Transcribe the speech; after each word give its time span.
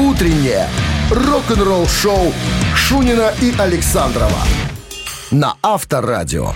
Утреннее 0.00 0.66
рок-н-ролл-шоу 1.10 2.32
Шунина 2.74 3.34
и 3.42 3.52
Александрова 3.58 4.38
на 5.30 5.56
Авторадио. 5.62 6.54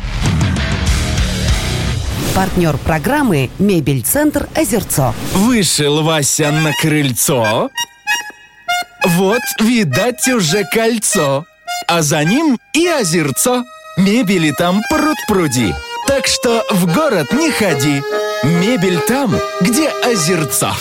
Партнер 2.35 2.79
программы 2.79 3.51
«Мебель-центр 3.59 4.49
Озерцо». 4.55 5.15
Вышел 5.35 6.03
Вася 6.03 6.53
на 6.53 6.73
крыльцо. 6.73 7.69
Вот, 9.05 9.43
видать, 9.61 10.27
уже 10.29 10.65
кольцо. 10.65 11.45
А 11.87 12.01
за 12.01 12.25
ним 12.25 12.59
и 12.73 12.87
озерцо. 12.87 13.63
Мебели 13.99 14.53
там 14.53 14.81
пруд-пруди. 14.91 15.75
Так 16.07 16.27
что 16.27 16.65
в 16.71 16.87
город 16.95 17.31
не 17.35 17.51
ходи. 17.51 18.03
Мебель 18.43 19.01
там, 19.01 19.37
где 19.61 19.91
озерцо. 19.91 20.75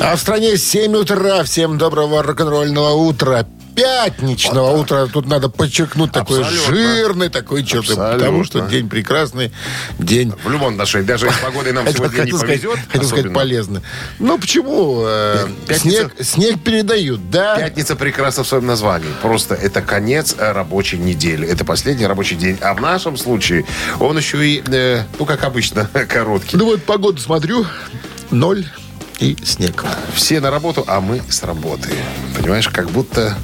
А 0.00 0.16
в 0.16 0.20
стране 0.20 0.56
7 0.56 0.94
утра. 0.96 1.44
Всем 1.44 1.78
доброго 1.78 2.22
рок-н-ролльного 2.22 2.92
утра. 2.94 3.46
Пятничного 3.74 4.76
утра. 4.76 5.06
Тут 5.06 5.26
надо 5.26 5.48
подчеркнуть 5.48 6.12
такой 6.12 6.40
Абсолютно. 6.40 6.74
жирный 6.74 7.28
такой. 7.28 7.62
Абсолютно. 7.62 8.12
Потому 8.12 8.44
что 8.44 8.60
день 8.62 8.88
прекрасный. 8.88 9.52
День 9.98 10.32
В 10.44 10.50
любом 10.50 10.74
отношении, 10.74 11.06
даже 11.06 11.30
с 11.30 11.36
погодой 11.38 11.72
нам 11.72 11.86
сегодня 11.92 12.22
не 12.22 12.32
повезет, 12.32 12.78
хотел 12.88 13.08
сказать 13.08 13.32
полезно. 13.32 13.82
Ну 14.18 14.38
почему? 14.38 15.04
Э, 15.06 15.46
снег, 15.76 16.14
снег 16.20 16.62
передают, 16.62 17.30
да? 17.30 17.56
Пятница 17.56 17.96
прекрасна 17.96 18.44
в 18.44 18.48
своем 18.48 18.66
названии. 18.66 19.08
Просто 19.22 19.54
это 19.54 19.80
конец 19.80 20.36
рабочей 20.38 20.98
недели. 20.98 21.48
Это 21.48 21.64
последний 21.64 22.06
рабочий 22.06 22.36
день. 22.36 22.58
А 22.60 22.74
в 22.74 22.80
нашем 22.80 23.16
случае 23.16 23.64
он 23.98 24.16
еще 24.18 24.46
и, 24.46 24.62
э, 24.66 25.02
ну, 25.18 25.24
как 25.24 25.42
обычно, 25.44 25.86
короткий. 26.08 26.56
Ну 26.56 26.66
вот 26.66 26.82
погоду 26.84 27.20
смотрю, 27.20 27.66
ноль 28.30 28.64
и 29.18 29.36
снег. 29.44 29.84
Все 30.14 30.40
на 30.40 30.50
работу, 30.50 30.84
а 30.86 31.00
мы 31.00 31.22
с 31.28 31.42
работы. 31.42 31.90
Понимаешь, 32.36 32.68
как 32.68 32.90
будто... 32.90 33.36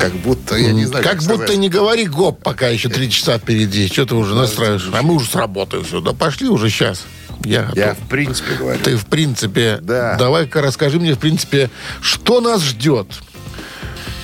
Как 0.00 0.12
будто, 0.12 0.56
я 0.56 0.72
не 0.72 0.84
знаю, 0.84 1.02
как 1.02 1.18
будто 1.22 1.36
сказать. 1.36 1.56
не 1.56 1.68
говори 1.70 2.04
гоп, 2.06 2.42
пока 2.42 2.68
еще 2.68 2.88
три 2.88 3.10
часа 3.10 3.38
впереди. 3.38 3.88
Что 3.88 4.04
ты 4.04 4.14
уже 4.14 4.34
настраиваешь? 4.34 4.88
А 4.92 5.02
мы 5.02 5.14
уже 5.14 5.26
с 5.26 5.34
работы 5.34 5.82
все. 5.82 6.00
Да 6.00 6.12
пошли 6.12 6.48
уже 6.48 6.68
сейчас. 6.68 7.04
Я, 7.44 7.62
готов. 7.62 7.76
Я 7.76 7.94
в 7.94 8.08
принципе 8.08 8.54
говорю. 8.56 8.78
Ты, 8.82 8.96
в 8.96 9.06
принципе, 9.06 9.78
Да. 9.80 10.16
давай-ка 10.16 10.60
расскажи 10.60 11.00
мне, 11.00 11.14
в 11.14 11.18
принципе, 11.18 11.70
что 12.02 12.40
нас 12.40 12.62
ждет. 12.62 13.06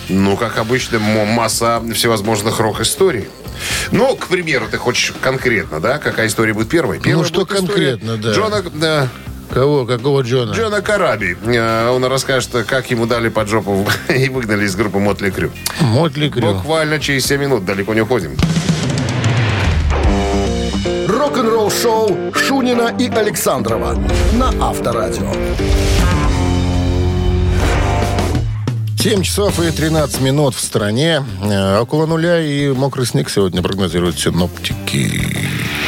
Ну, 0.09 0.37
как 0.37 0.59
обычно, 0.59 0.99
масса 0.99 1.83
всевозможных 1.95 2.61
рок-историй. 2.61 3.29
Ну, 3.93 4.15
к 4.17 4.27
примеру, 4.27 4.67
ты 4.71 4.77
хочешь 4.77 5.15
конкретно, 5.21 5.81
да? 5.81 5.99
Какая 5.99 6.27
история 6.27 6.53
будет 6.53 6.69
первой? 6.69 7.01
Первая 7.01 7.23
Ну, 7.23 7.25
что 7.25 7.47
конкретно, 7.47 8.17
да. 8.17 8.33
Джона, 8.33 8.63
да, 8.75 9.09
Кого? 9.53 9.85
Какого 9.85 10.23
Джона? 10.23 10.53
Джона 10.53 10.81
Караби. 10.81 11.37
Э, 11.45 11.89
Он 11.91 12.05
расскажет, 12.07 12.51
как 12.67 12.91
ему 12.91 13.07
дали 13.07 13.29
под 13.29 13.49
жопу 13.49 13.87
и 14.09 14.29
выгнали 14.31 14.65
из 14.65 14.75
группы 14.77 14.99
Мотли 14.99 15.31
Крю. 15.31 15.51
Мотли 15.81 16.29
Крю. 16.31 16.55
Буквально 16.55 16.99
через 16.99 17.27
7 17.27 17.41
минут, 17.41 17.65
далеко 17.65 17.93
не 17.95 18.01
уходим. 18.01 18.37
Рок-н-ролл-шоу 21.09 22.33
Шунина 22.35 22.95
и 22.99 23.09
Александрова 23.11 23.95
на 24.33 24.49
Авторадио. 24.69 25.31
7 28.99 29.23
часов 29.23 29.61
и 29.61 29.71
13 29.71 30.21
минут 30.21 30.55
в 30.55 30.61
стране. 30.61 31.25
Э, 31.43 31.81
Около 31.81 32.07
нуля 32.07 32.41
и 32.41 32.71
мокрый 32.71 33.05
снег 33.05 33.29
сегодня 33.29 33.61
прогнозируют 33.63 34.19
синоптики. 34.19 35.42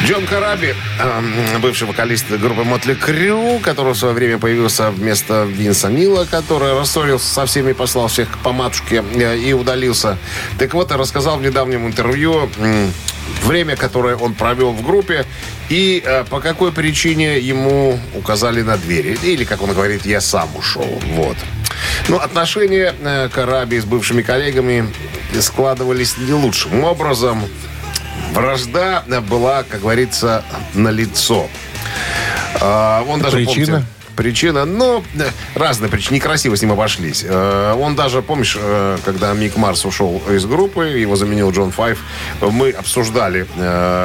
Джон 0.04 0.26
Караби, 0.26 0.74
эм, 1.00 1.62
бывший 1.62 1.88
вокалист 1.88 2.30
группы 2.30 2.62
Мотли 2.62 2.92
Крю, 2.92 3.58
который 3.60 3.94
в 3.94 3.96
свое 3.96 4.12
время 4.12 4.38
появился 4.38 4.90
вместо 4.90 5.44
Винса 5.44 5.88
Нила, 5.88 6.26
который 6.30 6.78
рассорился 6.78 7.26
со 7.26 7.46
всеми, 7.46 7.72
послал 7.72 8.08
всех 8.08 8.28
по 8.40 8.52
матушке 8.52 9.02
э, 9.14 9.38
и 9.38 9.54
удалился. 9.54 10.18
Так 10.58 10.74
вот, 10.74 10.92
рассказал 10.92 11.38
в 11.38 11.42
недавнем 11.42 11.86
интервью 11.86 12.50
время, 13.44 13.76
которое 13.76 14.16
он 14.16 14.34
провел 14.34 14.72
в 14.72 14.82
группе 14.82 15.24
и 15.70 16.02
э, 16.04 16.24
по 16.24 16.40
какой 16.40 16.70
причине 16.70 17.38
ему 17.38 17.98
указали 18.14 18.60
на 18.60 18.76
двери. 18.76 19.16
Или, 19.22 19.44
как 19.44 19.62
он 19.62 19.72
говорит, 19.72 20.04
я 20.04 20.20
сам 20.20 20.54
ушел. 20.54 21.00
Вот. 21.12 21.36
Ну, 22.08 22.18
отношения 22.18 22.94
э, 23.00 23.30
Караби 23.32 23.78
с 23.78 23.86
бывшими 23.86 24.20
коллегами 24.20 24.86
складывались 25.40 26.18
не 26.18 26.34
лучшим 26.34 26.84
образом. 26.84 27.42
Вражда 28.32 29.02
была, 29.28 29.62
как 29.62 29.80
говорится, 29.80 30.44
на 30.74 30.88
лицо. 30.88 31.48
Он 32.60 33.20
даже, 33.20 33.36
Причина? 33.36 33.66
помните, 33.66 33.86
Причина, 34.16 34.64
ну, 34.64 35.02
э, 35.18 35.30
разные 35.54 35.90
причины. 35.90 36.16
Некрасиво 36.16 36.56
с 36.56 36.62
ним 36.62 36.72
обошлись. 36.72 37.24
Э, 37.26 37.74
Он 37.78 37.96
даже, 37.96 38.22
помнишь, 38.22 38.56
э, 38.60 38.98
когда 39.04 39.32
Мик 39.34 39.56
Марс 39.56 39.84
ушел 39.84 40.22
из 40.30 40.44
группы, 40.46 40.84
его 40.86 41.16
заменил 41.16 41.50
Джон 41.50 41.72
Файв, 41.72 41.98
мы 42.40 42.70
обсуждали 42.70 43.46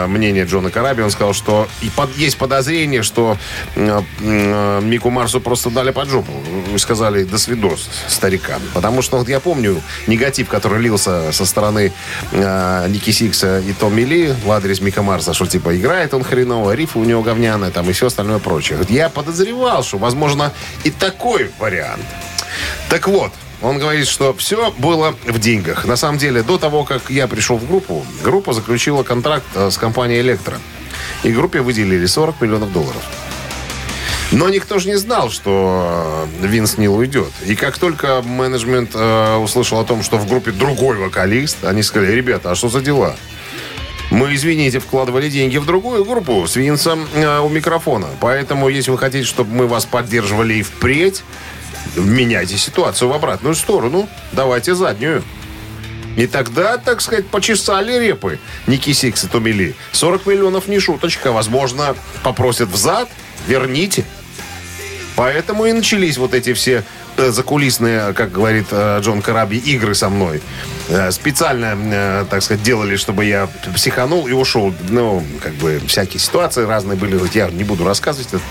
мнение 0.08 0.46
Джона 0.46 0.72
Караби. 0.72 1.02
Он 1.02 1.12
сказал, 1.12 1.34
что 1.34 1.68
и 1.82 1.90
под- 1.90 2.16
есть 2.18 2.38
подозрение, 2.38 3.04
что 3.04 3.38
Мику 3.76 5.10
Марсу 5.10 5.40
просто 5.42 5.70
дали 5.70 5.92
под 5.92 6.10
жопу. 6.10 6.32
И 6.74 6.78
сказали, 6.78 7.24
до 7.24 7.38
свидос, 7.38 7.90
старикан. 8.08 8.62
Потому 8.74 9.02
что, 9.02 9.18
вот 9.18 9.30
я 9.30 9.40
помню, 9.40 9.82
негатив, 10.08 10.48
который 10.50 10.82
лился 10.82 11.32
со 11.32 11.46
стороны 11.46 11.92
Ники 12.32 13.12
Сикса 13.12 13.60
и 13.60 13.74
Томми 13.74 14.02
Ли 14.02 14.34
в 14.46 14.52
адрес 14.52 14.82
Мика 14.82 15.02
Марса, 15.04 15.34
что 15.34 15.46
типа 15.46 15.76
играет 15.78 16.14
он 16.14 16.24
хреново, 16.24 16.72
рифы 16.74 17.00
у 17.00 17.04
него 17.04 17.22
говняные 17.22 17.72
там 17.72 17.90
и 17.90 17.94
все 17.94 18.08
остальное 18.08 18.40
прочее. 18.40 18.80
Я 18.90 19.10
подозревал, 19.10 19.84
что 19.84 19.98
возможно 20.00 20.52
и 20.84 20.92
такой 20.92 21.52
вариант. 21.60 22.06
Так 22.90 23.08
вот, 23.08 23.32
он 23.62 23.78
говорит, 23.78 24.08
что 24.08 24.34
все 24.34 24.72
было 24.78 25.16
в 25.26 25.40
деньгах. 25.40 25.86
На 25.86 25.98
самом 25.98 26.18
деле, 26.18 26.44
до 26.44 26.58
того, 26.58 26.86
как 26.86 27.10
я 27.10 27.28
пришел 27.28 27.58
в 27.58 27.68
группу, 27.68 28.06
группа 28.24 28.54
заключила 28.54 29.04
контракт 29.04 29.46
э, 29.56 29.70
с 29.70 29.78
компанией 29.78 30.22
«Электро». 30.22 30.58
И 31.24 31.32
группе 31.32 31.62
выделили 31.62 32.06
40 32.06 32.42
миллионов 32.42 32.72
долларов. 32.72 33.04
Но 34.32 34.48
никто 34.50 34.78
же 34.78 34.88
не 34.88 34.96
знал, 34.96 35.30
что 35.30 36.28
э, 36.42 36.48
Винс 36.48 36.78
Нил 36.78 36.96
уйдет. 36.96 37.32
И 37.46 37.56
как 37.56 37.78
только 37.78 38.22
менеджмент 38.22 38.92
э, 38.94 39.36
услышал 39.38 39.80
о 39.80 39.84
том, 39.84 40.04
что 40.04 40.18
в 40.18 40.28
группе 40.28 40.52
другой 40.52 40.98
вокалист, 40.98 41.66
они 41.66 41.84
сказали, 41.84 42.12
ребята, 42.12 42.52
а 42.52 42.56
что 42.56 42.70
за 42.70 42.80
дела? 42.80 43.16
Извините, 44.32 44.80
вкладывали 44.80 45.30
деньги 45.30 45.58
в 45.58 45.66
другую 45.66 46.06
группу 46.06 46.46
с 46.48 46.56
Винсом 46.56 47.08
э, 47.14 47.40
у 47.40 47.50
микрофона. 47.50 48.08
Поэтому, 48.20 48.70
если 48.70 48.92
вы 48.92 48.98
хотите, 48.98 49.26
чтобы 49.26 49.54
мы 49.54 49.68
вас 49.68 49.86
поддерживали 49.86 50.56
и 50.56 50.62
впредь, 50.62 51.24
меняйте 51.96 52.58
ситуацию 52.58 53.10
в 53.10 53.14
обратную 53.14 53.56
сторону. 53.56 54.08
Давайте 54.32 54.76
заднюю. 54.76 55.24
И 56.16 56.28
тогда, 56.28 56.78
так 56.78 57.02
сказать, 57.02 57.28
почесали 57.28 57.98
репы 57.98 58.40
Ники 58.68 58.94
Сикс 58.94 59.24
и 59.24 59.28
Томми 59.28 59.52
Ли. 59.52 59.76
40 59.94 60.26
миллионов 60.26 60.68
не 60.68 60.80
шуточка. 60.80 61.32
Возможно, 61.32 61.96
попросят 62.24 62.70
взад, 62.70 63.10
верните. 63.48 64.06
Поэтому 65.16 65.66
и 65.66 65.74
начались 65.74 66.18
вот 66.18 66.34
эти 66.34 66.54
все 66.54 66.84
закулисные, 67.32 68.14
как 68.14 68.32
говорит 68.32 68.68
э, 68.72 69.00
Джон 69.02 69.22
Караби, 69.22 69.58
игры 69.58 69.94
со 69.96 70.10
мной. 70.10 70.42
Э, 70.90 71.12
Специально, 71.12 71.76
э, 71.78 72.26
так 72.30 72.42
сказать, 72.42 72.64
делали, 72.64 72.96
чтобы 72.96 73.26
я 73.26 73.50
психанул 73.76 74.28
и 74.28 74.32
ушел. 74.32 74.74
Ну, 74.90 75.24
как 75.42 75.54
бы 75.56 75.82
всякие 75.88 76.20
ситуации 76.20 76.66
разные 76.66 76.98
были. 76.98 77.20
Я 77.34 77.50
не 77.50 77.64
буду 77.64 77.86
рассказывать 77.86 78.28
этот 78.28 78.42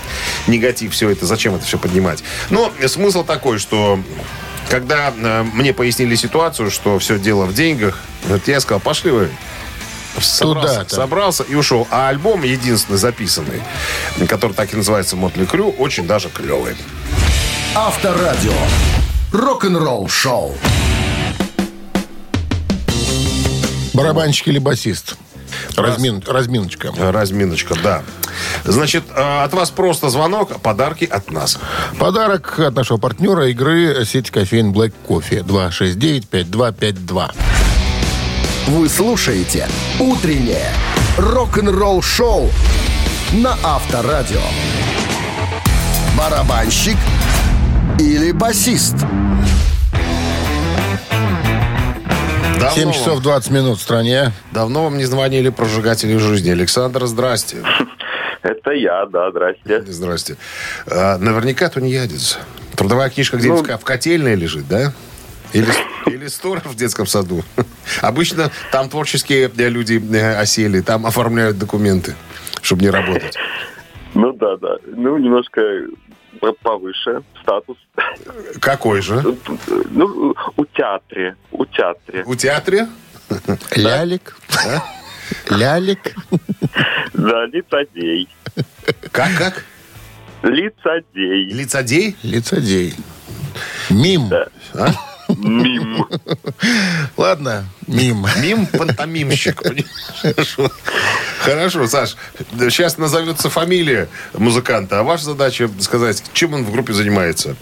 негатив, 0.47 0.93
все 0.93 1.09
это, 1.09 1.25
зачем 1.25 1.55
это 1.55 1.65
все 1.65 1.77
поднимать. 1.77 2.23
Но 2.49 2.71
смысл 2.87 3.23
такой, 3.23 3.59
что 3.59 3.99
когда 4.69 5.13
э, 5.15 5.43
мне 5.53 5.73
пояснили 5.73 6.15
ситуацию, 6.15 6.71
что 6.71 6.99
все 6.99 7.17
дело 7.17 7.45
в 7.45 7.53
деньгах, 7.53 7.99
я 8.45 8.59
сказал, 8.59 8.79
пошли 8.79 9.11
вы 9.11 9.29
собрался, 10.19 10.73
Туда-то. 10.73 10.95
собрался 10.95 11.43
и 11.43 11.55
ушел. 11.55 11.87
А 11.91 12.09
альбом 12.09 12.43
единственный 12.43 12.97
записанный, 12.97 13.61
который 14.27 14.53
так 14.53 14.73
и 14.73 14.77
называется 14.77 15.15
«Мотли 15.15 15.45
Крю», 15.45 15.69
очень 15.69 16.07
даже 16.07 16.29
клевый. 16.29 16.75
Авторадио. 17.75 18.53
Рок-н-ролл-шоу. 19.31 20.55
Барабанщик 23.93 24.47
или 24.47 24.57
басист? 24.57 25.17
Размин, 25.75 26.23
разминочка. 26.25 26.91
Разминочка, 26.97 27.75
да. 27.81 28.01
Значит, 28.63 29.03
э, 29.15 29.43
от 29.43 29.53
вас 29.53 29.69
просто 29.69 30.09
звонок, 30.09 30.51
а 30.55 30.57
подарки 30.59 31.05
от 31.05 31.31
нас. 31.31 31.59
Подарок 31.99 32.59
от 32.59 32.75
нашего 32.75 32.97
партнера 32.97 33.47
игры 33.49 34.03
сети 34.05 34.31
кофеин 34.31 34.71
Black 34.73 34.93
Coffee 35.07 35.43
269-5252. 35.43 37.31
Вы 38.67 38.89
слушаете 38.89 39.67
«Утреннее 39.99 40.73
рок-н-ролл-шоу» 41.17 42.49
на 43.33 43.55
Авторадио. 43.63 44.41
Барабанщик 46.17 46.97
или 47.99 48.31
басист? 48.31 48.95
7 52.57 52.59
Давно 52.59 52.91
часов 52.93 53.13
вам, 53.15 53.21
20 53.23 53.51
минут 53.51 53.77
в 53.79 53.81
стране. 53.81 54.31
давно 54.51 54.83
вам 54.85 54.97
не 54.97 55.05
звонили 55.05 55.49
прожигатели 55.49 56.17
жизни. 56.17 56.51
Александр, 56.51 57.05
здрасте. 57.05 57.57
Это 58.41 58.71
я, 58.71 59.05
да, 59.05 59.31
здрасте. 59.31 59.83
Здрасте. 59.91 60.37
А, 60.87 61.17
наверняка 61.17 61.69
тунеядец. 61.69 62.39
Трудовая 62.75 63.09
книжка 63.09 63.37
где-нибудь 63.37 63.67
Ну- 63.67 63.77
в 63.77 63.83
котельной 63.83 64.35
лежит, 64.35 64.67
да? 64.67 64.93
Или, 65.53 65.67
или 66.05 66.27
сторож 66.27 66.63
в 66.63 66.75
детском 66.75 67.05
саду. 67.07 67.43
Обычно 68.01 68.51
там 68.71 68.89
творческие 68.89 69.51
э, 69.57 69.69
люди 69.69 70.01
э, 70.15 70.35
осели, 70.39 70.81
там 70.81 71.05
оформляют 71.05 71.57
документы, 71.57 72.15
чтобы 72.61 72.83
не 72.83 72.89
работать. 72.89 73.35
Ну 74.13 74.31
да, 74.33 74.57
да. 74.57 74.75
Ну, 74.85 75.17
немножко 75.17 75.61
повыше 76.61 77.21
статус. 77.41 77.77
Какой 78.59 79.01
же? 79.01 79.21
Ну, 79.89 80.35
у 80.57 80.65
театре. 80.65 81.35
У 81.51 81.65
театре. 81.65 82.23
У 82.25 82.35
театре? 82.35 82.87
Лялик. 83.75 84.37
Лялик. 85.49 86.15
Да, 87.13 87.45
лицедей. 87.45 88.27
Как, 89.11 89.35
как? 89.37 89.65
Лицедей. 90.43 91.51
Лицедей? 91.51 92.15
Лицедей. 92.23 92.95
Мим. 93.89 94.31
А? 94.73 94.91
Мим. 95.37 96.05
Ладно, 97.17 97.65
мим. 97.87 98.25
Мим 98.41 98.65
пантомимщик. 98.65 99.61
Хорошо, 101.39 101.87
Саш. 101.87 102.15
Сейчас 102.51 102.97
назовется 102.97 103.49
фамилия 103.49 104.09
музыканта, 104.33 104.99
а 104.99 105.03
ваша 105.03 105.25
задача 105.25 105.69
сказать, 105.79 106.23
чем 106.33 106.53
он 106.53 106.65
в 106.65 106.71
группе 106.71 106.93
занимается. 106.93 107.55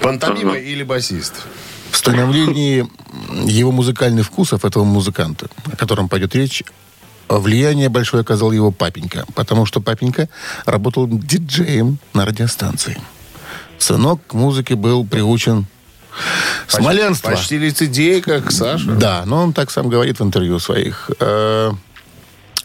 Пантомима 0.00 0.56
или 0.56 0.82
басист? 0.82 1.34
В 1.90 1.96
становлении 1.96 2.88
его 3.44 3.72
музыкальных 3.72 4.26
вкусов 4.26 4.64
этого 4.64 4.84
музыканта, 4.84 5.48
о 5.70 5.76
котором 5.76 6.08
пойдет 6.08 6.34
речь, 6.34 6.62
влияние 7.28 7.88
большое 7.88 8.22
оказал 8.22 8.52
его 8.52 8.70
папенька, 8.70 9.24
потому 9.34 9.66
что 9.66 9.80
папенька 9.80 10.28
работал 10.66 11.06
диджеем 11.06 11.98
на 12.14 12.24
радиостанции. 12.24 13.00
Сынок 13.78 14.20
к 14.26 14.34
музыке 14.34 14.74
был 14.74 15.06
приучен 15.06 15.66
с 16.66 16.78
маленства. 16.80 17.30
Почти 17.30 17.58
лицедей, 17.58 18.20
как 18.20 18.50
Саша. 18.52 18.90
Да, 18.92 19.22
но 19.26 19.42
он 19.42 19.52
так 19.52 19.70
сам 19.70 19.88
говорит 19.88 20.20
в 20.20 20.22
интервью 20.24 20.58
своих. 20.58 21.10
Э, 21.20 21.72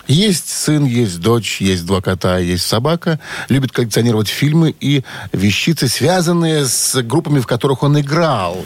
Есть 0.07 0.49
сын, 0.49 0.85
есть 0.85 1.19
дочь, 1.19 1.61
есть 1.61 1.85
два 1.85 1.99
кота, 2.01 2.37
есть 2.37 2.65
собака. 2.65 3.19
Любит 3.49 3.71
коллекционировать 3.71 4.27
фильмы 4.27 4.75
и 4.79 5.03
вещицы, 5.31 5.87
связанные 5.87 6.65
с 6.65 7.01
группами, 7.01 7.39
в 7.39 7.47
которых 7.47 7.81
он 7.81 7.99
играл. 7.99 8.63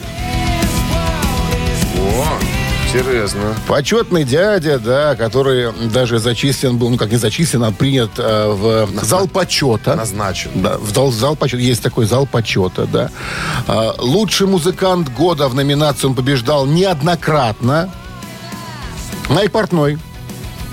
О, 1.97 2.39
интересно. 2.89 3.55
Почетный 3.67 4.23
дядя, 4.23 4.79
да, 4.79 5.15
который 5.15 5.71
даже 5.89 6.19
зачислен 6.19 6.77
был, 6.77 6.89
ну 6.89 6.97
как 6.97 7.11
не 7.11 7.17
зачислен, 7.17 7.63
а 7.63 7.71
принят 7.71 8.11
э, 8.17 8.47
в 8.47 8.89
зал 9.03 9.27
почета. 9.27 9.95
Назначен. 9.95 10.51
Да, 10.55 10.77
в 10.77 10.93
зал, 10.93 11.11
зал 11.11 11.35
почета. 11.35 11.61
Есть 11.61 11.83
такой 11.83 12.05
зал 12.05 12.25
почета, 12.25 12.85
да. 12.85 13.11
А, 13.67 13.95
лучший 13.99 14.47
музыкант 14.47 15.09
года 15.09 15.47
в 15.47 15.55
номинации 15.55 16.07
он 16.07 16.15
побеждал 16.15 16.65
неоднократно. 16.65 17.91
Майк 19.29 19.51
Портной 19.51 19.99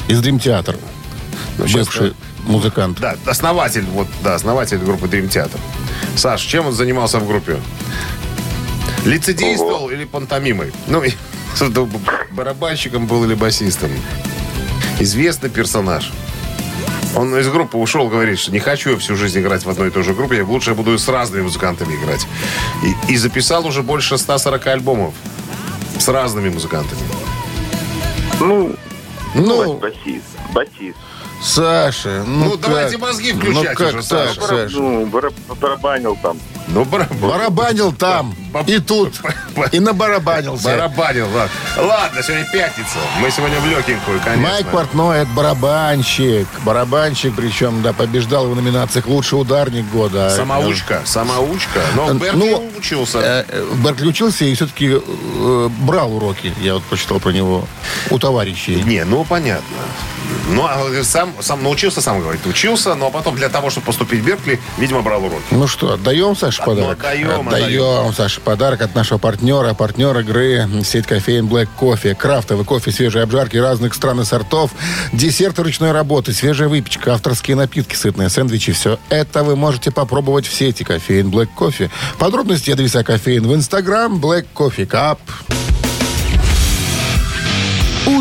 из 0.08 0.20
Дрим 0.20 0.38
Театр. 0.38 0.76
Бывший 1.58 2.14
музыкант. 2.46 2.98
Да, 3.00 3.16
основатель, 3.26 3.84
вот, 3.92 4.06
да, 4.22 4.34
основатель 4.34 4.78
группы 4.78 5.06
Dream 5.06 5.28
Theater. 5.28 5.58
Саш, 6.16 6.42
чем 6.42 6.66
он 6.66 6.72
занимался 6.72 7.19
в 7.19 7.26
группе? 7.26 7.58
Лицедействовал 9.04 9.90
или 9.90 10.04
пантомимой? 10.04 10.72
Ну, 10.86 11.02
и, 11.02 11.12
барабанщиком 12.32 13.06
был 13.06 13.25
или 13.25 13.35
басистом? 13.35 13.91
Известный 15.00 15.50
персонаж. 15.50 16.11
Он 17.14 17.35
из 17.38 17.49
группы 17.49 17.79
ушел, 17.79 18.08
говорит, 18.08 18.38
что 18.38 18.53
не 18.53 18.58
хочу 18.58 18.91
я 18.91 18.97
всю 18.99 19.17
жизнь 19.17 19.41
играть 19.41 19.64
в 19.64 19.70
одной 19.70 19.88
и 19.88 19.91
той 19.91 20.03
же 20.03 20.12
группе, 20.12 20.37
я 20.38 20.44
лучше 20.44 20.75
буду 20.75 20.99
с 20.99 21.08
разными 21.08 21.43
музыкантами 21.44 21.94
играть. 21.94 22.26
И, 23.08 23.12
и 23.12 23.17
записал 23.17 23.67
уже 23.67 23.82
больше 23.82 24.19
140 24.19 24.67
альбомов 24.67 25.14
с 25.99 26.08
разными 26.08 26.50
музыкантами. 26.50 27.00
Ну, 28.41 28.75
Ну, 29.35 29.75
басист. 29.79 30.25
Басист. 30.53 30.97
Саша, 31.43 32.25
ну, 32.26 32.44
Ну, 32.44 32.50
как? 32.53 32.61
давайте 32.61 32.99
мозги 32.99 33.32
включать 33.32 33.55
ну, 33.70 33.75
как 33.76 33.88
уже, 33.94 34.08
так, 34.08 34.29
Саша. 34.29 34.41
Саша? 34.41 34.76
Ну, 34.79 35.06
бара- 35.06 35.32
барабанил 35.61 36.19
там. 36.23 36.38
Ну, 36.68 36.84
барабан. 36.84 37.18
Барабанил 37.30 37.92
там, 37.92 38.34
Баб- 38.52 38.68
и 38.68 38.78
тут, 38.80 39.14
и 39.72 39.78
набарабанился. 39.78 40.64
Барабанил, 40.64 41.26
ладно. 41.32 41.50
Ладно, 41.76 42.22
сегодня 42.22 42.44
пятница. 42.52 42.98
Мы 43.20 43.30
сегодня 43.30 43.60
в 43.60 43.66
легенькую, 43.66 44.20
конечно. 44.20 44.48
Майк 44.52 44.66
Портной 44.68 45.18
это 45.18 45.30
барабанщик. 45.30 46.48
Барабанщик, 46.64 47.34
причем, 47.36 47.82
да, 47.82 47.92
побеждал 47.92 48.48
в 48.48 48.56
номинациях 48.56 49.06
«Лучший 49.06 49.40
ударник 49.40 49.86
года». 49.90 50.30
Самоучка, 50.30 51.02
самоучка. 51.04 51.80
Но 51.94 52.10
Э, 52.10 52.14
Беркли 52.14 52.38
ну, 52.38 52.70
учился. 52.76 53.19
Э, 53.20 53.44
э, 53.48 53.72
Беркли 53.84 54.08
учился 54.08 54.44
и 54.44 54.54
все-таки 54.54 54.90
э, 55.00 55.69
брал 55.80 56.14
уроки. 56.16 56.52
Я 56.60 56.74
вот 56.74 56.82
прочитал 56.84 57.20
про 57.20 57.30
него 57.30 57.66
у 58.10 58.19
товарищей. 58.19 58.82
Не, 58.82 59.04
ну 59.04 59.24
понятно. 59.24 59.76
Ну, 60.49 60.64
а 60.64 61.02
сам, 61.02 61.34
сам 61.40 61.62
научился, 61.62 62.00
сам 62.00 62.20
говорит, 62.20 62.46
учился, 62.46 62.94
но 62.94 63.11
потом 63.11 63.34
для 63.37 63.49
того, 63.49 63.70
чтобы 63.70 63.87
поступить 63.87 64.20
в 64.20 64.25
Беркли, 64.25 64.61
видимо, 64.78 65.02
брал 65.02 65.25
уроки. 65.25 65.43
Ну 65.50 65.67
что, 65.67 65.94
отдаем, 65.94 66.37
Саше, 66.37 66.62
Ну, 66.62 66.67
подарок? 66.67 66.99
отдаем, 66.99 67.49
Отдаем, 67.49 68.14
Саше, 68.14 68.40
подарок 68.40 68.81
от 68.82 68.94
нашего 68.94 69.19
партнера. 69.19 69.75
Партнер 69.75 70.17
игры 70.20 70.69
сеть 70.84 71.06
кофеин 71.06 71.46
Black 71.46 71.69
Coffee. 71.78 72.14
Крафтовый 72.14 72.64
кофе, 72.64 72.93
свежие 72.93 73.25
обжарки 73.25 73.56
разных 73.56 73.94
стран 73.94 74.20
и 74.20 74.25
сортов. 74.25 74.70
Десерты 75.12 75.62
ручной 75.62 75.93
работы, 75.93 76.32
свежая 76.32 76.69
выпечка, 76.69 77.14
авторские 77.14 77.56
напитки, 77.56 77.94
сытные 77.94 78.29
сэндвичи. 78.29 78.72
Все 78.72 78.99
это 79.08 79.43
вы 79.43 79.56
можете 79.56 79.90
попробовать 79.90 80.46
в 80.46 80.55
сети 80.55 80.84
кофеин 80.84 81.29
Black 81.29 81.49
Coffee. 81.56 81.90
Подробности 82.19 82.70
адреса 82.70 83.02
кофеин 83.02 83.46
в 83.46 83.55
Инстаграм 83.55 84.14
Black 84.17 84.46
Coffee 84.55 84.87
Cup. 84.87 85.19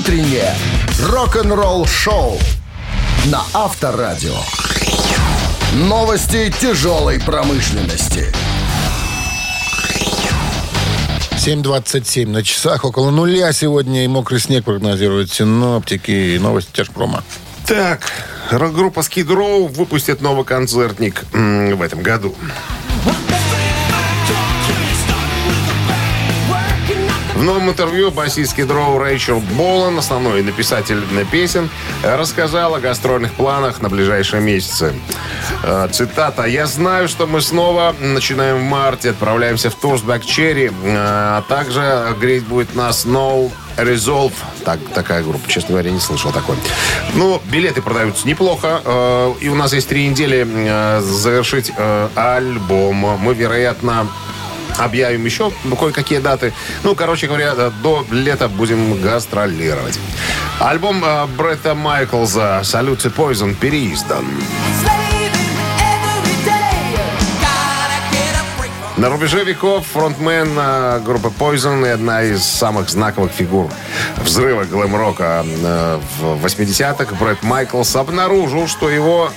Утреннее 0.05 0.53
рок-н-ролл-шоу 1.01 2.37
на 3.25 3.41
Авторадио. 3.55 4.35
Новости 5.73 6.53
тяжелой 6.61 7.19
промышленности. 7.19 8.31
7.27 11.43 12.27
на 12.27 12.43
часах, 12.43 12.85
около 12.85 13.09
нуля 13.09 13.51
сегодня 13.51 14.05
и 14.05 14.07
мокрый 14.07 14.39
снег 14.39 14.65
прогнозируют 14.65 15.31
синоптики 15.31 16.11
и 16.35 16.37
новости 16.37 16.69
тяжпрома. 16.71 17.23
Так, 17.65 18.01
рок-группа 18.51 18.99
Skid 18.99 19.25
Row 19.25 19.67
выпустит 19.67 20.21
новый 20.21 20.45
концертник 20.45 21.25
м, 21.33 21.75
в 21.75 21.81
этом 21.81 22.03
году. 22.03 22.35
В 27.35 27.43
новом 27.43 27.69
интервью 27.69 28.11
басистский 28.11 28.63
дроу 28.63 28.97
Рэйчел 28.97 29.41
Болан, 29.41 29.99
основной 29.99 30.41
написатель 30.41 31.03
песен, 31.31 31.69
рассказал 32.01 32.75
о 32.75 32.79
гастрольных 32.79 33.33
планах 33.33 33.81
на 33.81 33.89
ближайшие 33.89 34.41
месяцы. 34.41 34.95
Э, 35.61 35.89
Цитата. 35.91 36.45
«Я 36.45 36.65
знаю, 36.65 37.09
что 37.09 37.27
мы 37.27 37.41
снова 37.41 37.93
начинаем 37.99 38.59
в 38.59 38.63
марте, 38.63 39.09
отправляемся 39.09 39.69
в 39.69 39.75
тур 39.75 39.99
с 39.99 40.01
Cherry, 40.01 40.67
э, 40.67 40.71
а 40.85 41.41
также 41.41 42.15
греть 42.21 42.45
будет 42.45 42.73
нас 42.73 43.05
No 43.05 43.51
Resolve». 43.75 44.33
Так, 44.63 44.79
такая 44.93 45.21
группа, 45.21 45.49
честно 45.49 45.71
говоря, 45.71 45.91
не 45.91 45.99
слышал 45.99 46.31
такой. 46.31 46.55
Ну, 47.15 47.41
билеты 47.51 47.81
продаются 47.81 48.25
неплохо, 48.25 48.81
э, 48.85 49.33
и 49.41 49.49
у 49.49 49.55
нас 49.55 49.73
есть 49.73 49.89
три 49.89 50.07
недели 50.07 50.47
э, 50.49 51.01
завершить 51.01 51.73
э, 51.75 52.07
альбом. 52.15 52.95
Мы, 53.19 53.33
вероятно, 53.33 54.07
объявим 54.77 55.25
еще 55.25 55.51
кое-какие 55.79 56.19
даты. 56.19 56.53
Ну, 56.83 56.95
короче 56.95 57.27
говоря, 57.27 57.53
э, 57.55 57.71
до 57.81 58.05
лета 58.11 58.47
будем 58.47 59.01
гастролировать. 59.01 59.99
Альбом 60.59 61.03
э, 61.03 61.25
Бретта 61.37 61.75
Майклза 61.75 62.61
«Салют 62.63 63.05
Poison» 63.05 63.55
переиздан. 63.55 64.25
На 68.97 69.09
рубеже 69.09 69.43
веков 69.43 69.85
фронтмен 69.87 70.57
э, 70.57 71.01
группы 71.01 71.27
Poison 71.27 71.85
и 71.85 71.89
одна 71.89 72.23
из 72.23 72.43
самых 72.43 72.89
знаковых 72.89 73.29
фигур 73.29 73.69
взрыва 74.23 74.63
глэм-рока 74.63 75.45
э, 75.45 75.99
в 76.21 76.45
80-х 76.45 77.13
Брэд 77.15 77.43
Майклс 77.43 77.93
обнаружил, 77.97 78.67
что 78.69 78.89
его 78.89 79.29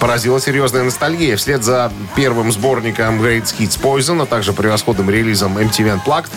поразила 0.00 0.40
серьезная 0.40 0.84
ностальгия. 0.84 1.36
Вслед 1.36 1.62
за 1.62 1.92
первым 2.14 2.52
сборником 2.52 3.20
Great 3.22 3.44
Hits 3.58 3.80
Poison, 3.80 4.22
а 4.22 4.26
также 4.26 4.52
превосходным 4.52 5.10
релизом 5.10 5.58
MTV 5.58 6.00
Unplugged, 6.00 6.30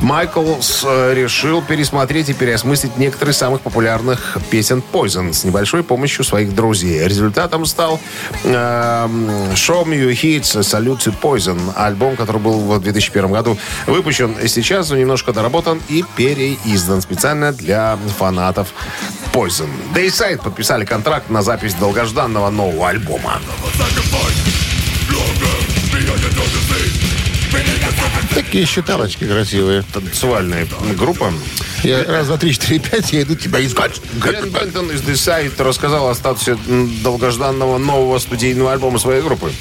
Майклс 0.00 0.82
э, 0.86 1.14
решил 1.14 1.62
пересмотреть 1.62 2.28
и 2.28 2.34
переосмыслить 2.34 2.96
некоторые 2.96 3.32
из 3.32 3.38
самых 3.38 3.60
популярных 3.60 4.38
песен 4.50 4.82
Poison 4.92 5.32
с 5.32 5.44
небольшой 5.44 5.82
помощью 5.82 6.24
своих 6.24 6.54
друзей. 6.54 7.06
Результатом 7.06 7.66
стал 7.66 8.00
э, 8.44 8.48
Show 8.48 9.84
Me 9.84 9.96
Your 9.96 10.12
Hits 10.12 10.60
Salute 10.60 10.98
to 10.98 11.14
Poison, 11.20 11.65
альбом, 11.74 12.16
который 12.16 12.40
был 12.40 12.60
в 12.60 12.80
2001 12.80 13.32
году 13.32 13.58
выпущен. 13.86 14.32
И 14.32 14.48
сейчас 14.48 14.90
он 14.90 14.98
немножко 14.98 15.32
доработан 15.32 15.80
и 15.88 16.04
переиздан 16.16 17.00
специально 17.00 17.52
для 17.52 17.98
фанатов 18.18 18.72
Poison. 19.32 19.68
Dayside 19.94 20.42
подписали 20.42 20.84
контракт 20.84 21.30
на 21.30 21.42
запись 21.42 21.74
долгожданного 21.74 22.50
нового 22.50 22.88
альбома. 22.88 23.40
Такие 28.56 28.68
считалочки 28.68 29.26
красивые. 29.26 29.84
Танцевальная 29.92 30.66
группа. 30.96 31.30
Я 31.82 32.04
раз, 32.04 32.26
два, 32.26 32.38
три, 32.38 32.54
четыре, 32.54 32.78
пять, 32.80 33.12
я 33.12 33.20
иду 33.20 33.34
тебя 33.34 33.62
искать. 33.62 34.00
Грэнд 34.14 34.46
Бентон 34.46 34.90
из 34.92 35.02
Decide 35.02 35.62
рассказал 35.62 36.08
о 36.08 36.14
статусе 36.14 36.56
долгожданного 37.02 37.76
нового 37.76 38.18
студийного 38.18 38.72
альбома 38.72 38.98
своей 38.98 39.20
группы. 39.20 39.52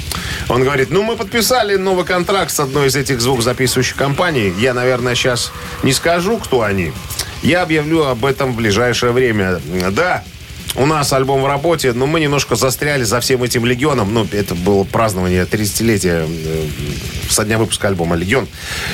Он 0.47 0.63
говорит, 0.63 0.91
ну, 0.91 1.03
мы 1.03 1.17
подписали 1.17 1.75
новый 1.75 2.05
контракт 2.05 2.51
с 2.51 2.59
одной 2.61 2.87
из 2.87 2.95
этих 2.95 3.19
звукозаписывающих 3.19 3.97
компаний. 3.97 4.53
Я, 4.57 4.73
наверное, 4.73 5.13
сейчас 5.13 5.51
не 5.83 5.91
скажу, 5.91 6.37
кто 6.37 6.61
они. 6.61 6.93
Я 7.43 7.63
объявлю 7.63 8.05
об 8.05 8.23
этом 8.23 8.53
в 8.53 8.55
ближайшее 8.55 9.11
время. 9.11 9.59
Да, 9.91 10.23
у 10.75 10.85
нас 10.85 11.13
альбом 11.13 11.41
в 11.41 11.47
работе, 11.47 11.93
но 11.93 12.05
мы 12.05 12.19
немножко 12.19 12.55
застряли 12.55 13.03
за 13.03 13.19
всем 13.19 13.43
этим 13.43 13.65
легионом. 13.65 14.13
Ну, 14.13 14.27
это 14.31 14.55
было 14.55 14.83
празднование 14.83 15.43
30-летия 15.43 16.27
э, 16.27 16.67
со 17.29 17.45
дня 17.45 17.57
выпуска 17.57 17.87
альбома 17.87 18.15
«Легион». 18.15 18.47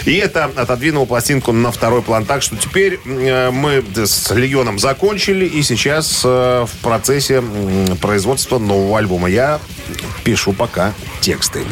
И 0.06 0.14
это 0.16 0.46
отодвинуло 0.56 1.06
пластинку 1.06 1.52
на 1.52 1.72
второй 1.72 2.02
план. 2.02 2.26
Так 2.26 2.42
что 2.42 2.56
теперь 2.56 3.00
э, 3.06 3.52
мы 3.52 3.84
с 3.96 4.32
«Легионом» 4.32 4.80
закончили, 4.80 5.46
и 5.46 5.64
сейчас 5.64 6.22
э, 6.24 6.66
в 6.68 6.84
процессе 6.84 7.44
производства 8.02 8.60
нового 8.60 8.98
альбома. 8.98 9.30
Я 9.30 9.60
пишу 10.24 10.54
пока 10.54 10.94
тексты. 11.20 11.64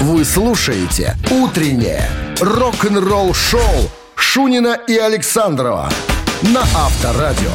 Вы 0.00 0.24
слушаете 0.24 1.16
«Утреннее 1.30 2.08
рок-н-ролл-шоу» 2.40 3.90
Шунина 4.14 4.78
и 4.86 4.96
Александрова 4.96 5.90
на 6.42 6.60
Авторадио. 6.60 7.52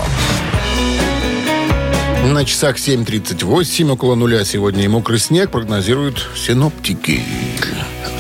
На 2.24 2.46
часах 2.46 2.78
7.38, 2.78 3.92
около 3.92 4.14
нуля 4.14 4.46
сегодня 4.46 4.86
и 4.86 4.88
мокрый 4.88 5.18
снег 5.18 5.50
прогнозируют 5.50 6.30
синоптики. 6.36 7.24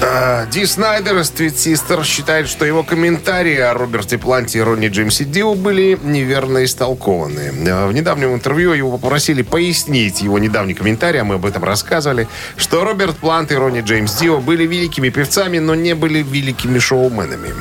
А, 0.01 0.47
Ди 0.47 0.65
Снайдер 0.65 1.17
Sister 1.17 2.03
считает, 2.03 2.49
что 2.49 2.65
его 2.65 2.81
комментарии 2.81 3.57
о 3.57 3.75
Роберте 3.75 4.17
Планте 4.17 4.57
и 4.57 4.61
Ронни 4.61 4.87
Джеймсе 4.87 5.23
Дио 5.25 5.53
были 5.53 5.99
неверно 6.01 6.65
истолкованы. 6.65 7.53
А, 7.69 7.87
В 7.87 7.93
недавнем 7.93 8.33
интервью 8.33 8.73
его 8.73 8.97
попросили 8.97 9.43
пояснить 9.43 10.21
его 10.21 10.39
недавний 10.39 10.73
комментарий, 10.73 11.21
а 11.21 11.23
мы 11.23 11.35
об 11.35 11.45
этом 11.45 11.63
рассказывали, 11.63 12.27
что 12.57 12.83
Роберт 12.83 13.17
Плант 13.17 13.51
и 13.51 13.55
Ронни 13.55 13.81
Джеймс 13.81 14.15
Дио 14.15 14.39
были 14.39 14.65
великими 14.65 15.09
певцами, 15.09 15.59
но 15.59 15.75
не 15.75 15.93
были 15.93 16.23
великими 16.23 16.79
шоуменами. 16.79 17.53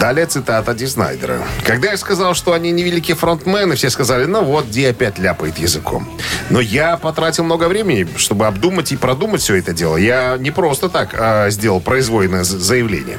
Далее 0.00 0.26
цитата 0.26 0.74
Ди 0.74 0.86
Снайдера. 0.86 1.42
«Когда 1.66 1.90
я 1.90 1.96
сказал, 1.96 2.34
что 2.34 2.52
они 2.52 2.70
не 2.70 2.84
великие 2.84 3.16
фронтмены, 3.16 3.74
все 3.74 3.90
сказали, 3.90 4.26
ну 4.26 4.44
вот, 4.44 4.70
Ди 4.70 4.84
опять 4.84 5.18
ляпает 5.18 5.58
языком. 5.58 6.08
Но 6.50 6.60
я 6.60 6.96
потратил 6.96 7.42
много 7.42 7.64
времени, 7.64 8.06
чтобы 8.16 8.46
обдумать 8.46 8.92
и 8.92 8.96
продумать 8.96 9.40
все 9.40 9.56
это 9.56 9.72
дело. 9.72 9.96
Я 9.96 10.36
не 10.38 10.52
просто 10.52 10.88
так 10.88 11.14
а, 11.18 11.50
сделал 11.50 11.80
произвольное 11.80 12.44
заявление. 12.44 13.18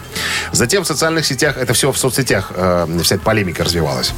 Затем 0.53 0.83
в 0.83 0.87
социальных 0.87 1.25
сетях, 1.25 1.57
это 1.57 1.73
все 1.73 1.91
в 1.91 1.97
соцсетях, 1.97 2.53
а, 2.55 2.87
вся 3.03 3.15
эта 3.15 3.25
полемика 3.25 3.65
развивалась. 3.65 4.13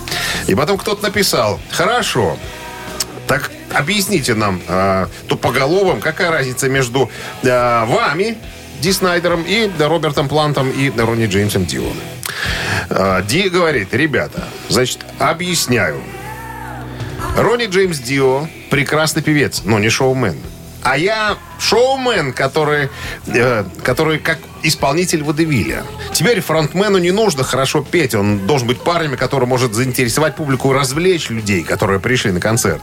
И 0.45 0.53
потом 0.53 0.77
кто-то 0.77 1.01
написал, 1.01 1.59
хорошо, 1.71 2.37
так 3.27 3.49
объясните 3.73 4.33
нам, 4.33 4.61
э, 4.67 5.07
тупоголовым, 5.27 6.01
какая 6.01 6.31
разница 6.31 6.67
между 6.67 7.09
э, 7.43 7.85
вами, 7.85 8.37
Ди 8.81 8.91
Снайдером, 8.91 9.43
и 9.43 9.69
Робертом 9.79 10.27
Плантом, 10.27 10.71
и 10.71 10.89
да, 10.89 11.05
Ронни 11.05 11.27
Джеймсом 11.27 11.65
Дио. 11.65 11.83
Э, 12.89 13.21
Ди 13.27 13.47
говорит, 13.47 13.93
ребята, 13.93 14.43
значит, 14.69 15.05
объясняю. 15.19 16.01
Ронни 17.37 17.67
Джеймс 17.67 17.99
Дио 17.99 18.47
прекрасный 18.71 19.21
певец, 19.21 19.61
но 19.65 19.77
не 19.77 19.89
шоумен. 19.89 20.35
А 20.83 20.97
я 20.97 21.37
шоумен, 21.59 22.33
который, 22.33 22.89
э, 23.27 23.63
который 23.83 24.19
как 24.19 24.39
исполнитель 24.63 25.23
водевиля. 25.23 25.83
Теперь 26.13 26.41
фронтмену 26.41 26.97
не 26.97 27.11
нужно 27.11 27.43
хорошо 27.43 27.83
петь. 27.83 28.15
Он 28.15 28.45
должен 28.47 28.67
быть 28.67 28.79
парнем, 28.79 29.15
который 29.15 29.47
может 29.47 29.73
заинтересовать 29.73 30.35
публику 30.35 30.73
развлечь 30.73 31.29
людей, 31.29 31.63
которые 31.63 31.99
пришли 31.99 32.31
на 32.31 32.39
концерт. 32.39 32.81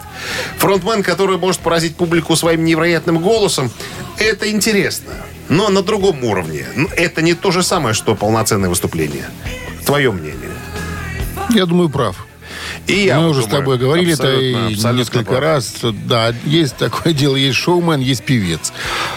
Фронтмен, 0.58 1.02
который 1.02 1.38
может 1.38 1.60
поразить 1.60 1.96
публику 1.96 2.36
своим 2.36 2.64
невероятным 2.64 3.18
голосом, 3.18 3.70
это 4.18 4.50
интересно. 4.50 5.12
Но 5.48 5.68
на 5.68 5.82
другом 5.82 6.22
уровне. 6.24 6.66
Ну, 6.76 6.88
Это 6.96 7.22
не 7.22 7.34
то 7.34 7.50
же 7.50 7.62
самое, 7.62 7.94
что 7.94 8.14
полноценное 8.14 8.68
выступление. 8.68 9.24
Твое 9.84 10.12
мнение. 10.12 10.50
Я 11.50 11.66
думаю, 11.66 11.88
прав. 11.88 12.27
И 12.86 13.04
я 13.04 13.18
Мы 13.18 13.28
вот 13.28 13.30
уже 13.32 13.42
с 13.42 13.46
тобой 13.46 13.76
говорили 13.78 14.14
это 14.14 14.22
абсолютно- 14.24 14.46
и 14.68 14.74
абсолютно 14.74 14.98
несколько 14.98 15.24
прав. 15.32 15.40
раз. 15.42 15.74
Да, 16.06 16.34
есть 16.44 16.76
такое 16.76 17.12
дело, 17.12 17.36
есть 17.36 17.56
шоумен, 17.58 18.00
есть 18.00 18.24
певец. 18.24 18.72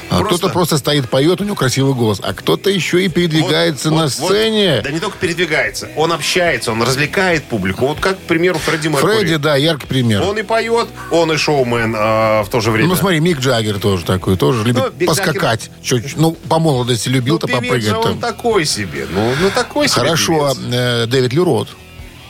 А 0.09 0.19
Просто- 0.19 0.37
Кто-то 0.39 0.53
просто 0.53 0.77
стоит, 0.77 1.09
поет, 1.09 1.39
у 1.39 1.43
него 1.45 1.55
красивый 1.55 1.93
голос, 1.93 2.19
а 2.21 2.33
кто-то 2.33 2.69
еще 2.69 3.03
и 3.05 3.07
передвигается 3.07 3.89
Вот- 3.89 3.95
на 3.95 4.03
вот- 4.03 4.19
вот. 4.19 4.31
сцене. 4.31 4.81
да 4.83 4.91
не 4.91 4.99
только 4.99 5.17
передвигается, 5.17 5.89
он 5.95 6.11
общается, 6.11 6.71
он 6.71 6.81
развлекает 6.83 7.43
публику. 7.45 7.87
Вот 7.87 7.99
как, 7.99 8.17
к 8.17 8.21
примеру, 8.23 8.59
Фредди 8.59 8.89
Меркури. 8.89 9.11
Фредди, 9.19 9.35
да, 9.37 9.55
яркий 9.55 9.87
пример. 9.87 10.21
Он 10.23 10.37
и 10.37 10.43
поет, 10.43 10.87
он 11.11 11.31
и 11.31 11.37
шоумен 11.37 11.95
а, 11.97 12.43
в 12.43 12.49
то 12.49 12.59
же 12.59 12.71
время. 12.71 12.89
Ну, 12.89 12.95
смотри, 12.95 13.19
Мик 13.19 13.39
Джаггер 13.39 13.79
тоже 13.79 14.03
такой, 14.05 14.35
тоже 14.37 14.63
любит 14.65 14.83
Ну, 14.99 15.07
поскакать. 15.07 15.69
Чуть, 15.81 16.17
ну, 16.17 16.31
по 16.49 16.59
молодости 16.59 17.09
ну, 17.09 17.15
любил-то 17.15 17.47
певец 17.47 17.61
попрыгать. 17.61 17.93
он 18.05 18.19
такой 18.19 18.65
себе. 18.65 19.07
Ну, 19.09 19.33
ну 19.41 19.49
такой 19.51 19.87
себе 19.87 20.01
Хорошо, 20.01 20.53
э, 20.71 21.05
Дэвид 21.07 21.33
Люрот. 21.33 21.69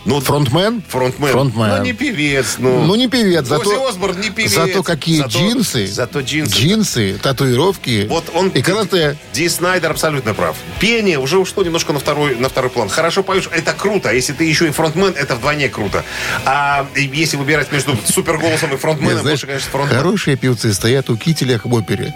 Ну, 0.03 0.19
Фронтмен? 0.19 0.81
Фронтмен. 0.87 1.31
Фронтмен. 1.31 1.69
Ну, 1.77 1.83
не 1.83 1.93
певец. 1.93 2.55
Ну, 2.57 2.81
Ну, 2.85 2.95
не 2.95 3.07
певец, 3.07 3.45
зато... 3.45 3.87
Осборн 3.87 4.19
не 4.19 4.31
певец. 4.31 4.51
Зато 4.53 4.81
какие 4.81 5.17
Зато- 5.17 5.29
джинсы. 5.37 5.85
Зато 5.87 6.21
джинсы. 6.21 6.55
Джинсы, 6.57 7.19
татуировки. 7.21 8.07
Вот 8.09 8.23
он... 8.33 8.49
И 8.49 8.61
карате. 8.63 9.15
Ди 9.33 9.47
Снайдер 9.47 9.91
абсолютно 9.91 10.33
прав. 10.33 10.55
Пение 10.79 11.19
уже 11.19 11.37
ушло 11.37 11.63
немножко 11.63 11.93
на 11.93 11.99
второй, 11.99 12.35
на 12.35 12.49
второй 12.49 12.71
план. 12.71 12.89
Хорошо 12.89 13.21
поешь, 13.21 13.47
это 13.51 13.73
круто. 13.73 14.11
Если 14.11 14.33
ты 14.33 14.43
еще 14.45 14.67
и 14.67 14.71
фронтмен, 14.71 15.13
это 15.15 15.35
вдвойне 15.35 15.69
круто. 15.69 16.03
А 16.45 16.87
если 16.95 17.37
выбирать 17.37 17.71
между 17.71 17.95
суперголосом 18.05 18.73
и 18.73 18.77
фронтменом, 18.77 19.13
Нет, 19.13 19.21
знаешь, 19.21 19.37
лучше, 19.37 19.47
конечно, 19.47 19.69
фронтмен. 19.69 19.97
хорошие 19.97 20.35
певцы 20.35 20.73
стоят 20.73 21.11
у 21.11 21.15
кителя 21.17 21.61
в 21.63 21.71
опере. 21.73 22.13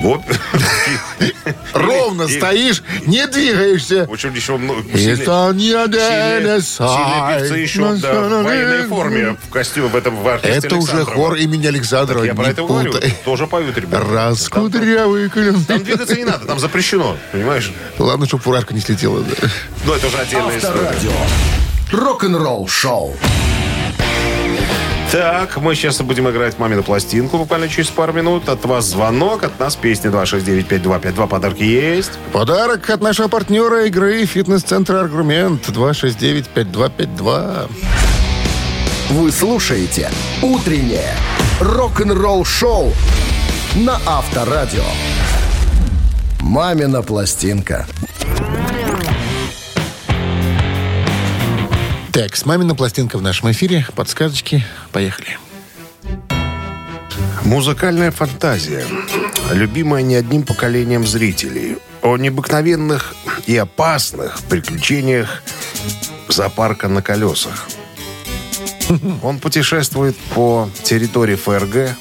Вот. 0.00 0.20
Ровно 1.72 2.28
стоишь, 2.28 2.82
не 3.06 3.26
двигаешься. 3.26 4.04
Очень 4.08 4.34
еще 4.34 4.56
много. 4.56 4.82
Сильные- 4.82 5.52
не 5.52 5.74
Сильные, 6.70 7.38
певцы 7.40 7.54
еще 7.58 7.94
да, 7.96 8.20
в 8.20 8.42
военной 8.44 8.86
форме, 8.88 9.36
в 9.46 9.50
костюме, 9.50 9.88
в 9.88 9.96
этом 9.96 10.16
в 10.16 10.26
Это 10.26 10.76
уже 10.76 11.04
хор 11.04 11.34
имени 11.36 11.66
Александрова. 11.66 12.24
Я 12.24 12.34
про 12.34 12.48
это 12.48 12.62
говорю. 12.62 12.92
Тоже 13.24 13.46
поют, 13.46 13.76
ребята. 13.76 14.04
Раз 14.04 14.48
кудрявый 14.48 15.28
клен. 15.28 15.64
Там 15.64 15.82
двигаться 15.82 16.14
не 16.14 16.24
надо, 16.24 16.46
там 16.46 16.58
запрещено, 16.58 17.16
понимаешь? 17.32 17.72
Ладно, 17.98 18.26
чтобы 18.26 18.42
фуражка 18.42 18.74
не 18.74 18.80
слетела. 18.80 19.20
да. 19.22 19.48
Ну, 19.84 19.94
это 19.94 20.06
уже 20.06 20.18
отдельная 20.18 20.58
история. 20.58 20.92
Рок-н-ролл 21.92 22.66
шоу. 22.68 23.16
Так, 25.12 25.58
мы 25.58 25.76
сейчас 25.76 26.00
будем 26.00 26.28
играть 26.28 26.58
«Мамину 26.58 26.82
пластинку» 26.82 27.38
буквально 27.38 27.68
через 27.68 27.90
пару 27.90 28.12
минут. 28.12 28.48
От 28.48 28.64
вас 28.64 28.86
звонок, 28.86 29.44
от 29.44 29.60
нас 29.60 29.76
песня 29.76 30.10
269-5252. 30.10 31.28
Подарки 31.28 31.62
есть. 31.62 32.10
Подарок 32.32 32.90
от 32.90 33.00
нашего 33.00 33.28
партнера 33.28 33.86
игры 33.86 34.26
«Фитнес-центр 34.26 34.96
Аргумент» 34.96 35.68
269-5252. 35.68 37.70
Вы 39.10 39.30
слушаете 39.30 40.10
«Утреннее 40.42 41.14
рок-н-ролл 41.60 42.44
шоу» 42.44 42.92
на 43.76 44.00
Авторадио. 44.06 44.82
«Мамина 46.40 47.02
пластинка». 47.02 47.86
Так, 52.16 52.34
с 52.34 52.46
мамина 52.46 52.74
пластинка 52.74 53.18
в 53.18 53.22
нашем 53.22 53.50
эфире. 53.50 53.86
Подсказочки. 53.94 54.64
Поехали. 54.90 55.36
Музыкальная 57.44 58.10
фантазия, 58.10 58.86
любимая 59.52 60.02
не 60.02 60.14
одним 60.14 60.44
поколением 60.44 61.06
зрителей, 61.06 61.76
о 62.00 62.16
необыкновенных 62.16 63.14
и 63.44 63.54
опасных 63.58 64.40
приключениях 64.48 65.42
зоопарка 66.28 66.88
на 66.88 67.02
колесах. 67.02 67.68
Он 69.22 69.38
путешествует 69.38 70.16
по 70.34 70.70
территории 70.84 71.34
ФРГ, 71.34 71.98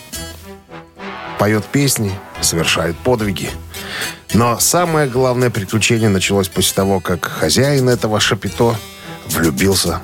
поет 1.37 1.65
песни, 1.65 2.13
совершает 2.39 2.95
подвиги. 2.95 3.49
Но 4.33 4.59
самое 4.61 5.09
главное 5.09 5.49
приключение 5.49 6.07
началось 6.07 6.47
после 6.47 6.73
того, 6.73 7.01
как 7.01 7.25
хозяин 7.25 7.89
этого 7.89 8.21
шапито 8.21 8.77
влюбился 9.29 10.01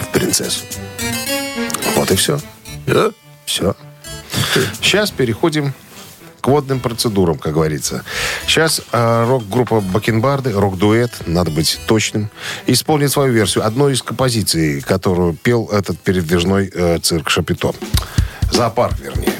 в 0.00 0.12
принцессу. 0.12 0.64
Вот 1.96 2.10
и 2.10 2.16
все. 2.16 2.38
Все. 3.44 3.74
Сейчас 4.80 5.10
переходим 5.10 5.72
к 6.40 6.48
водным 6.48 6.80
процедурам, 6.80 7.38
как 7.38 7.54
говорится. 7.54 8.04
Сейчас 8.46 8.82
э, 8.92 9.24
рок-группа 9.26 9.80
Бакенбарды, 9.80 10.52
рок-дуэт, 10.52 11.26
надо 11.26 11.50
быть 11.50 11.80
точным, 11.86 12.28
исполнит 12.66 13.10
свою 13.10 13.32
версию 13.32 13.64
одной 13.64 13.94
из 13.94 14.02
композиций, 14.02 14.82
которую 14.82 15.34
пел 15.34 15.68
этот 15.72 15.98
передвижной 15.98 16.70
э, 16.74 16.98
цирк 16.98 17.30
Шапито. 17.30 17.72
Зоопарк, 18.52 18.98
вернее. 19.00 19.32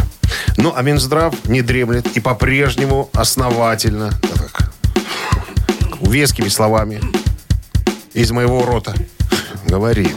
Ну, 0.56 0.72
а 0.74 0.82
Минздрав 0.82 1.34
не 1.46 1.60
дремлет 1.60 2.06
и 2.16 2.20
по-прежнему 2.20 3.10
основательно, 3.12 4.10
так 4.22 4.54
вескими 6.14 6.48
словами 6.48 7.00
из 8.14 8.30
моего 8.30 8.64
рота 8.64 8.94
говорит. 9.66 10.14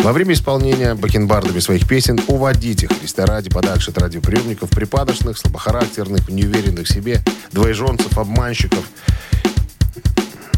Во 0.00 0.12
время 0.12 0.34
исполнения 0.34 0.94
бакенбардами 0.94 1.58
своих 1.58 1.86
песен 1.86 2.18
уводите 2.28 2.88
Христа 2.88 3.26
ради 3.26 3.50
подальше 3.50 3.90
от 3.90 3.98
радиоприемников 3.98 4.70
припадочных, 4.70 5.36
слабохарактерных, 5.36 6.28
неуверенных 6.28 6.86
в 6.86 6.92
себе, 6.92 7.22
двоеженцев, 7.52 8.16
обманщиков. 8.16 8.84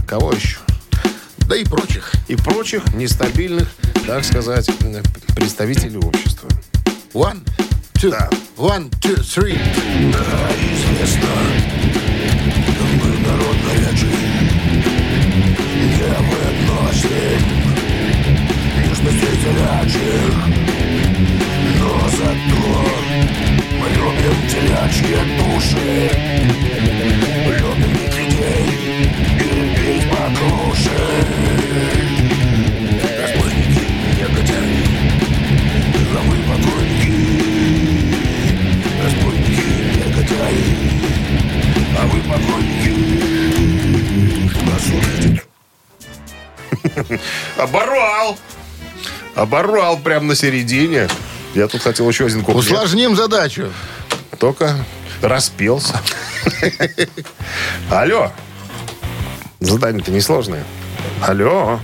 Кого 0.07 0.33
еще? 0.33 0.59
Да 1.49 1.57
и 1.57 1.65
прочих. 1.65 2.13
И 2.29 2.37
прочих 2.37 2.95
нестабильных, 2.95 3.69
так 4.07 4.25
сказать, 4.25 4.71
представителей 5.35 5.99
общества. 5.99 6.49
One, 7.15 7.41
two, 7.95 8.11
Да. 8.11 8.29
one, 8.57 8.91
two, 9.01 9.17
three 9.17 9.59
мечты 16.99 17.39
Южностей 18.89 19.35
телячьих 19.43 20.35
Но 21.79 21.91
зато 22.09 22.71
мы 23.79 23.87
любим 23.91 24.39
телячьи 24.49 25.19
души. 25.39 26.11
Любим 27.47 27.93
бить 27.93 28.17
людей 28.19 28.67
и 29.39 29.43
бить 29.79 30.07
по 30.11 30.25
Оборвал! 47.57 48.37
Оборвал 49.35 49.99
прямо 49.99 50.27
на 50.27 50.35
середине. 50.35 51.09
Я 51.55 51.69
тут 51.69 51.83
хотел 51.83 52.09
еще 52.09 52.27
один 52.27 52.43
куплет. 52.43 52.65
Усложним 52.65 53.17
задачу. 53.17 53.71
Только 54.39 54.75
распелся. 55.23 56.01
Алло. 57.91 58.33
Задание-то 59.61 60.11
несложное. 60.11 60.65
Алло. 61.27 61.81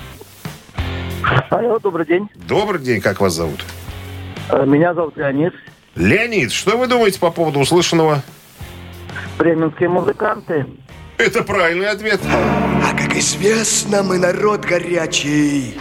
Алло, 1.50 1.78
добрый 1.78 2.07
день. 2.07 2.28
Добрый 2.35 2.81
день, 2.81 3.00
как 3.00 3.21
вас 3.21 3.33
зовут? 3.35 3.64
Э, 4.50 4.64
Меня 4.66 4.95
зовут 4.95 5.16
Леонид. 5.16 5.52
Леонид, 5.97 6.52
что 6.52 6.76
вы 6.76 6.87
думаете 6.87 7.19
по 7.19 7.31
поводу 7.31 7.61
услышанного? 7.61 8.23
Бременские 9.38 9.88
музыканты. 9.88 10.66
Это 11.19 11.43
правильный 11.43 11.88
ответ. 11.88 12.21
Как 13.14 13.23
известно, 13.23 14.02
мы 14.02 14.18
народ 14.18 14.64
горячий 14.64 15.76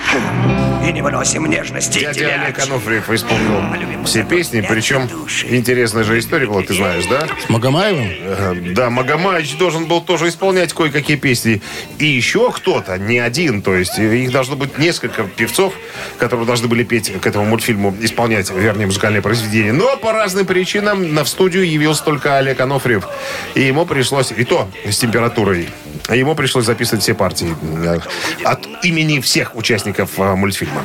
И 0.87 0.91
не 0.93 1.01
выносим 1.01 1.47
нежности 1.47 2.01
Дядя 2.01 2.43
Олег. 2.43 2.59
Ануфриев 2.59 3.09
исполнил 3.09 4.05
все 4.05 4.23
песни, 4.23 4.61
причем 4.61 5.09
интересная 5.49 6.03
же 6.03 6.19
история 6.19 6.45
была, 6.45 6.61
ты 6.61 6.75
знаешь, 6.75 7.05
да? 7.05 7.25
С 7.43 7.49
Магомаевым? 7.49 8.07
Э, 8.07 8.53
Да, 8.75 8.89
Магомаевич 8.89 9.57
должен 9.57 9.85
был 9.85 10.01
тоже 10.01 10.27
исполнять 10.27 10.73
кое-какие 10.73 11.17
песни. 11.17 11.61
И 11.97 12.05
еще 12.05 12.51
кто-то, 12.51 12.97
не 12.97 13.17
один, 13.17 13.61
то 13.61 13.73
есть 13.73 13.97
э, 13.97 14.17
их 14.17 14.31
должно 14.31 14.55
быть 14.55 14.77
несколько 14.77 15.23
певцов, 15.23 15.73
которые 16.19 16.45
должны 16.45 16.67
были 16.67 16.83
петь 16.83 17.11
к 17.19 17.25
этому 17.25 17.45
мультфильму, 17.45 17.95
исполнять, 18.01 18.51
вернее, 18.51 18.85
музыкальное 18.85 19.21
произведение. 19.21 19.73
Но 19.73 19.97
по 19.97 20.11
разным 20.11 20.45
причинам 20.45 21.13
на 21.13 21.23
в 21.23 21.29
студию 21.29 21.67
явился 21.67 22.03
только 22.03 22.37
Олег 22.37 22.59
Анофриев. 22.59 23.07
И 23.55 23.61
ему 23.61 23.85
пришлось, 23.85 24.31
и 24.35 24.43
то 24.43 24.69
с 24.85 24.97
температурой, 24.97 25.69
ему 26.09 26.35
пришлось 26.35 26.65
записывать 26.65 27.03
все 27.03 27.13
партии 27.13 27.55
э, 27.61 27.99
от 28.43 28.67
имени 28.83 29.19
всех 29.19 29.55
участников 29.55 30.11
э, 30.17 30.35
мультфильма. 30.35 30.83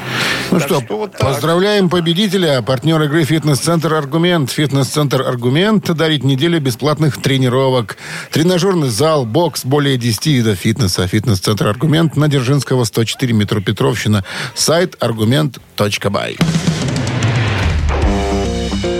Ну 0.51 0.59
Так 0.61 0.69
что, 0.69 0.83
вот 0.89 1.13
так. 1.13 1.21
поздравляем 1.21 1.91
победителя. 1.91 2.63
Партнер 2.63 3.01
игры 3.03 3.25
«Фитнес-центр 3.25 3.95
Аргумент». 3.95 4.51
«Фитнес-центр 4.51 5.23
Аргумент» 5.23 5.85
дарит 5.95 6.25
неделю 6.25 6.61
бесплатных 6.61 7.21
тренировок. 7.21 7.97
Тренажерный 8.31 8.89
зал, 8.89 9.25
бокс, 9.25 9.65
более 9.65 9.97
10 9.97 10.27
видов 10.27 10.59
фитнеса. 10.59 11.07
«Фитнес-центр 11.07 11.67
Аргумент» 11.67 12.17
на 12.17 12.29
Дзержинского, 12.29 12.85
104, 12.85 13.33
метро 13.33 13.61
Петровщина. 13.61 14.25
Сайт 14.55 14.97
аргумент.бай. 15.01 16.37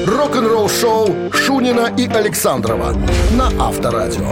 Рок-н-ролл 0.07 0.69
шоу 0.69 1.33
Шунина 1.33 1.93
и 1.97 2.07
Александрова 2.07 2.97
на 3.33 3.47
Авторадио. 3.59 4.31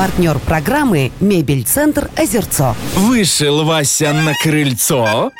Партнер 0.00 0.38
программы 0.38 1.12
«Мебель-центр 1.20 2.08
Озерцо». 2.16 2.74
Вышел 2.94 3.64
Вася 3.66 4.14
на 4.14 4.32
крыльцо. 4.32 5.30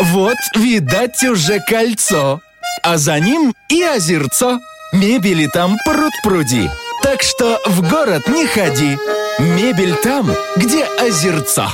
Вот, 0.00 0.36
видать, 0.54 1.20
уже 1.24 1.58
кольцо. 1.58 2.40
А 2.84 2.96
за 2.96 3.18
ним 3.18 3.52
и 3.68 3.82
озерцо. 3.82 4.60
Мебели 4.92 5.48
там 5.48 5.76
пруд-пруди. 5.84 6.70
Так 7.02 7.22
что 7.22 7.60
в 7.66 7.82
город 7.90 8.28
не 8.28 8.46
ходи. 8.46 8.96
Мебель 9.40 9.96
там, 9.96 10.30
где 10.54 10.84
озерцо. 10.84 11.70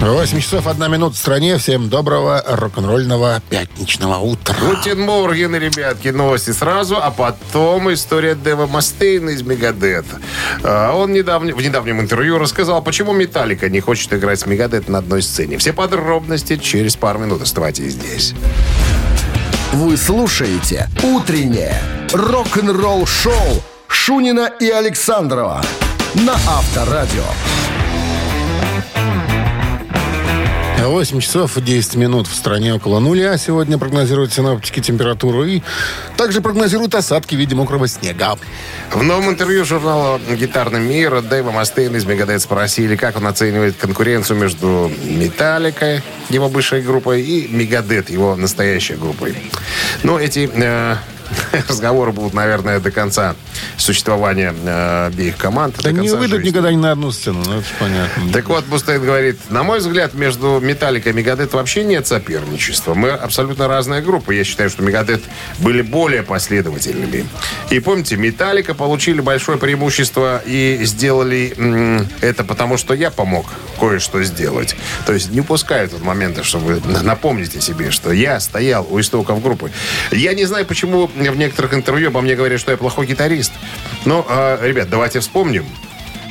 8 0.00 0.40
часов 0.40 0.66
1 0.68 0.92
минута 0.92 1.16
в 1.16 1.18
стране. 1.18 1.58
Всем 1.58 1.88
доброго 1.88 2.42
рок-н-ролльного 2.46 3.42
пятничного 3.50 4.18
утра. 4.18 4.54
Guten 4.60 5.00
Morgen, 5.00 5.56
ребятки, 5.56 6.08
новости 6.08 6.52
сразу, 6.52 6.96
а 6.96 7.10
потом 7.10 7.92
история 7.92 8.34
Дэва 8.36 8.66
Мастейна 8.68 9.30
из 9.30 9.42
Мегадета. 9.42 10.20
А, 10.62 10.94
Он 10.94 11.12
недавне, 11.12 11.52
в 11.52 11.60
недавнем 11.60 12.00
интервью 12.00 12.38
рассказал, 12.38 12.80
почему 12.80 13.12
Металлика 13.12 13.68
не 13.68 13.80
хочет 13.80 14.12
играть 14.12 14.38
с 14.38 14.46
Megadeth 14.46 14.88
на 14.88 14.98
одной 14.98 15.20
сцене. 15.20 15.58
Все 15.58 15.72
подробности 15.72 16.56
через 16.56 16.96
пару 16.96 17.18
минут. 17.18 17.42
Оставайтесь 17.42 17.92
здесь. 17.92 18.34
Вы 19.72 19.96
слушаете 19.96 20.88
«Утреннее 21.02 21.74
рок-н-ролл-шоу» 22.12 23.62
Шунина 23.88 24.50
и 24.60 24.70
Александрова 24.70 25.60
на 26.14 26.34
Авторадио. 26.34 27.24
8 30.86 31.20
часов 31.20 31.56
10 31.56 31.96
минут 31.96 32.28
в 32.28 32.34
стране 32.34 32.74
около 32.74 33.00
нуля. 33.00 33.36
Сегодня 33.36 33.78
прогнозируют 33.78 34.32
синоптики 34.32 34.80
температуру 34.80 35.44
и 35.44 35.62
также 36.16 36.40
прогнозируют 36.40 36.94
осадки 36.94 37.34
в 37.34 37.38
виде 37.38 37.54
мокрого 37.54 37.88
снега. 37.88 38.38
В 38.92 39.02
новом 39.02 39.30
интервью 39.30 39.64
журнала 39.64 40.20
«Гитарный 40.30 40.80
мир» 40.80 41.20
Дэйва 41.20 41.50
Мастейна 41.50 41.96
из 41.96 42.04
Мегадет 42.04 42.40
спросили, 42.42 42.96
как 42.96 43.16
он 43.16 43.26
оценивает 43.26 43.76
конкуренцию 43.76 44.38
между 44.38 44.90
Металликой, 45.04 46.02
его 46.28 46.48
бывшей 46.48 46.82
группой, 46.82 47.22
и 47.22 47.48
Мегадет, 47.48 48.08
его 48.08 48.36
настоящей 48.36 48.94
группой. 48.94 49.36
Но 50.04 50.18
эти 50.18 50.48
э, 50.52 50.96
разговоры 51.68 52.12
будут, 52.12 52.34
наверное, 52.34 52.80
до 52.80 52.90
конца 52.90 53.34
существования 53.76 54.54
э, 54.64 55.06
обеих 55.06 55.36
команд. 55.36 55.76
Да 55.82 55.92
не 55.92 56.08
выйдут 56.10 56.38
жизни. 56.38 56.48
никогда 56.50 56.72
ни 56.72 56.76
на 56.76 56.92
одну 56.92 57.10
сцену, 57.12 57.42
ну 57.44 57.58
это 57.58 57.66
понятно. 57.78 58.32
Так 58.32 58.48
вот, 58.48 58.66
Мустейн 58.68 59.02
говорит, 59.02 59.38
на 59.50 59.62
мой 59.62 59.78
взгляд, 59.78 60.14
между 60.14 60.60
Металликой 60.60 61.12
и 61.12 61.14
Мегадет 61.14 61.52
вообще 61.52 61.84
нет 61.84 62.06
соперничества. 62.06 62.94
Мы 62.94 63.10
абсолютно 63.10 63.68
разные 63.68 64.02
группы. 64.02 64.34
Я 64.34 64.44
считаю, 64.44 64.70
что 64.70 64.82
Мегадет 64.82 65.22
были 65.58 65.82
более 65.82 66.22
последовательными. 66.22 67.26
И 67.70 67.80
помните, 67.80 68.16
Металлика 68.16 68.74
получили 68.74 69.20
большое 69.20 69.58
преимущество 69.58 70.42
и 70.44 70.80
сделали 70.84 71.54
м, 71.56 72.08
это 72.20 72.44
потому, 72.44 72.76
что 72.76 72.94
я 72.94 73.10
помог 73.10 73.46
кое-что 73.78 74.22
сделать. 74.22 74.76
То 75.06 75.12
есть 75.12 75.30
не 75.30 75.40
упускаю 75.40 75.88
тут 75.88 76.02
момента, 76.02 76.42
чтобы 76.42 76.80
напомните 77.02 77.60
себе, 77.60 77.90
что 77.90 78.12
я 78.12 78.40
стоял 78.40 78.86
у 78.90 79.00
истоков 79.00 79.42
группы. 79.42 79.70
Я 80.10 80.34
не 80.34 80.44
знаю, 80.44 80.66
почему 80.66 81.10
в 81.18 81.36
некоторых 81.36 81.74
интервью 81.74 82.08
обо 82.08 82.20
мне 82.20 82.34
говорят, 82.34 82.60
что 82.60 82.70
я 82.70 82.76
плохой 82.76 83.06
гитарист. 83.06 83.52
Но, 84.04 84.26
э, 84.28 84.58
ребят, 84.62 84.88
давайте 84.90 85.20
вспомним. 85.20 85.66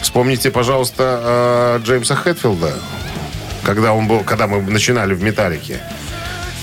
Вспомните, 0.01 0.51
пожалуйста, 0.51 1.79
э, 1.79 1.85
Джеймса 1.85 2.15
Хэтфилда, 2.15 2.73
когда, 3.63 3.93
он 3.93 4.07
был, 4.07 4.23
когда 4.23 4.47
мы 4.47 4.61
начинали 4.61 5.13
в 5.13 5.21
«Металлике». 5.23 5.81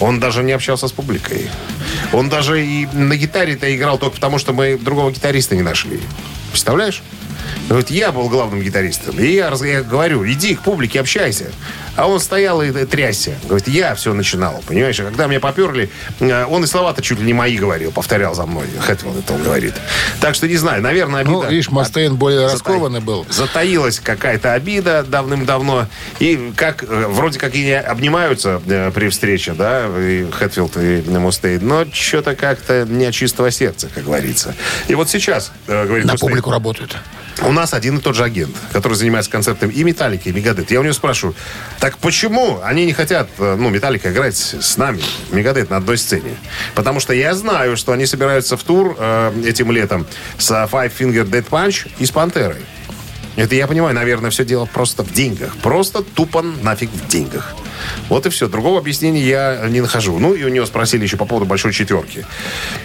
Он 0.00 0.18
даже 0.18 0.42
не 0.42 0.52
общался 0.52 0.88
с 0.88 0.92
публикой. 0.92 1.48
Он 2.12 2.28
даже 2.28 2.64
и 2.64 2.86
на 2.92 3.16
гитаре-то 3.16 3.74
играл 3.74 3.96
только 3.98 4.16
потому, 4.16 4.38
что 4.38 4.52
мы 4.52 4.76
другого 4.76 5.12
гитариста 5.12 5.54
не 5.54 5.62
нашли. 5.62 6.00
Представляешь? 6.50 7.02
Говорит, 7.68 7.90
я 7.90 8.12
был 8.12 8.28
главным 8.28 8.60
гитаристом. 8.60 9.18
И 9.18 9.26
я, 9.26 9.52
я 9.62 9.82
говорю, 9.82 10.26
иди 10.26 10.54
к 10.54 10.60
публике, 10.60 11.00
общайся. 11.00 11.46
А 11.96 12.08
он 12.08 12.20
стоял 12.20 12.60
и 12.60 12.70
э, 12.70 12.86
трясся. 12.86 13.36
Говорит, 13.44 13.68
я 13.68 13.94
все 13.94 14.12
начинал, 14.12 14.62
понимаешь? 14.66 14.98
А 15.00 15.04
когда 15.04 15.26
меня 15.26 15.40
поперли, 15.40 15.90
э, 16.20 16.44
он 16.44 16.64
и 16.64 16.66
слова-то 16.66 17.02
чуть 17.02 17.20
ли 17.20 17.26
не 17.26 17.32
мои 17.32 17.56
говорил, 17.56 17.92
повторял 17.92 18.34
за 18.34 18.46
мной. 18.46 18.66
Хэтфилд 18.80 19.18
это 19.18 19.32
он 19.32 19.42
говорит. 19.42 19.74
Так 20.20 20.34
что 20.34 20.48
не 20.48 20.56
знаю, 20.56 20.82
наверное, 20.82 21.20
обида... 21.20 21.32
Ну, 21.32 21.48
видишь, 21.48 21.70
Мастейн 21.70 22.16
более 22.16 22.46
раскованный 22.46 23.00
был. 23.00 23.26
Затаилась 23.30 24.00
какая-то 24.00 24.52
обида 24.52 25.04
давным-давно. 25.04 25.86
И 26.18 26.52
как 26.56 26.82
э, 26.82 27.06
вроде 27.08 27.38
как 27.38 27.54
и 27.54 27.64
не 27.64 27.78
обнимаются 27.80 28.60
э, 28.66 28.90
при 28.92 29.08
встрече, 29.08 29.52
да, 29.52 29.86
и 29.98 30.28
Хэтфилд 30.30 30.76
и 30.76 31.02
Мустейн, 31.08 31.66
но 31.66 31.86
что-то 31.92 32.34
как-то 32.34 32.84
не 32.88 33.06
от 33.06 33.14
чистого 33.14 33.50
сердца, 33.50 33.88
как 33.94 34.04
говорится. 34.04 34.54
И 34.88 34.94
вот 34.94 35.08
сейчас, 35.08 35.52
говорит 35.66 36.04
На 36.06 36.12
Мустейн, 36.12 36.30
публику 36.30 36.50
работают. 36.50 36.96
У 37.42 37.52
нас 37.52 37.74
один 37.74 37.98
и 37.98 38.00
тот 38.00 38.14
же 38.14 38.24
агент, 38.24 38.54
который 38.72 38.94
занимается 38.94 39.30
концертами 39.30 39.72
и 39.72 39.84
Металлики, 39.84 40.28
и 40.28 40.32
Мегадет. 40.32 40.70
Я 40.70 40.80
у 40.80 40.82
него 40.82 40.92
спрашиваю, 40.94 41.34
так 41.80 41.98
почему 41.98 42.60
они 42.62 42.86
не 42.86 42.92
хотят, 42.92 43.28
э, 43.38 43.56
ну, 43.58 43.70
Металлика 43.70 44.12
играть 44.12 44.36
с 44.36 44.76
нами, 44.76 45.02
Мегадет, 45.30 45.70
на 45.70 45.78
одной 45.78 45.98
сцене? 45.98 46.36
Потому 46.74 47.00
что 47.00 47.12
я 47.12 47.34
знаю, 47.34 47.76
что 47.76 47.92
они 47.92 48.06
собираются 48.06 48.56
в 48.56 48.62
тур 48.62 48.96
э, 48.98 49.32
этим 49.44 49.72
летом 49.72 50.06
с 50.38 50.50
Five 50.50 50.92
Finger 50.98 51.28
Dead 51.28 51.46
Punch 51.48 51.90
и 51.98 52.06
с 52.06 52.10
Пантерой. 52.10 52.62
Это 53.36 53.56
я 53.56 53.66
понимаю, 53.66 53.94
наверное, 53.94 54.30
все 54.30 54.44
дело 54.44 54.64
просто 54.64 55.02
в 55.02 55.12
деньгах. 55.12 55.56
Просто 55.56 56.02
тупо 56.02 56.42
нафиг 56.42 56.90
в 56.90 57.08
деньгах. 57.08 57.56
Вот 58.08 58.26
и 58.26 58.30
все. 58.30 58.48
Другого 58.48 58.78
объяснения 58.78 59.20
я 59.20 59.66
не 59.68 59.80
нахожу. 59.80 60.18
Ну, 60.18 60.34
и 60.34 60.44
у 60.44 60.48
него 60.48 60.66
спросили 60.66 61.02
еще 61.02 61.16
по 61.16 61.24
поводу 61.24 61.44
большой 61.44 61.72
четверки. 61.72 62.24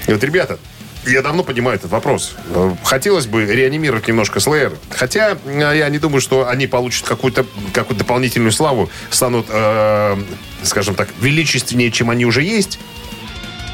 И 0.07 0.11
вот, 0.11 0.23
ребята, 0.23 0.57
я 1.05 1.21
давно 1.21 1.43
понимаю 1.43 1.77
этот 1.77 1.91
вопрос. 1.91 2.35
Э, 2.53 2.71
Хотелось 2.83 3.25
бы 3.27 3.45
реанимировать 3.45 4.07
немножко 4.07 4.39
Slayer. 4.39 4.77
Хотя 4.89 5.37
э, 5.45 5.73
я 5.77 5.89
не 5.89 5.97
думаю, 5.99 6.21
что 6.21 6.47
они 6.47 6.67
получат 6.67 7.07
какую-то 7.07 7.45
какую 7.73 7.97
дополнительную 7.97 8.51
славу, 8.51 8.89
станут, 9.09 9.45
э, 9.49 10.17
скажем 10.63 10.95
так, 10.95 11.09
величественнее, 11.21 11.91
чем 11.91 12.09
они 12.09 12.25
уже 12.25 12.43
есть. 12.43 12.79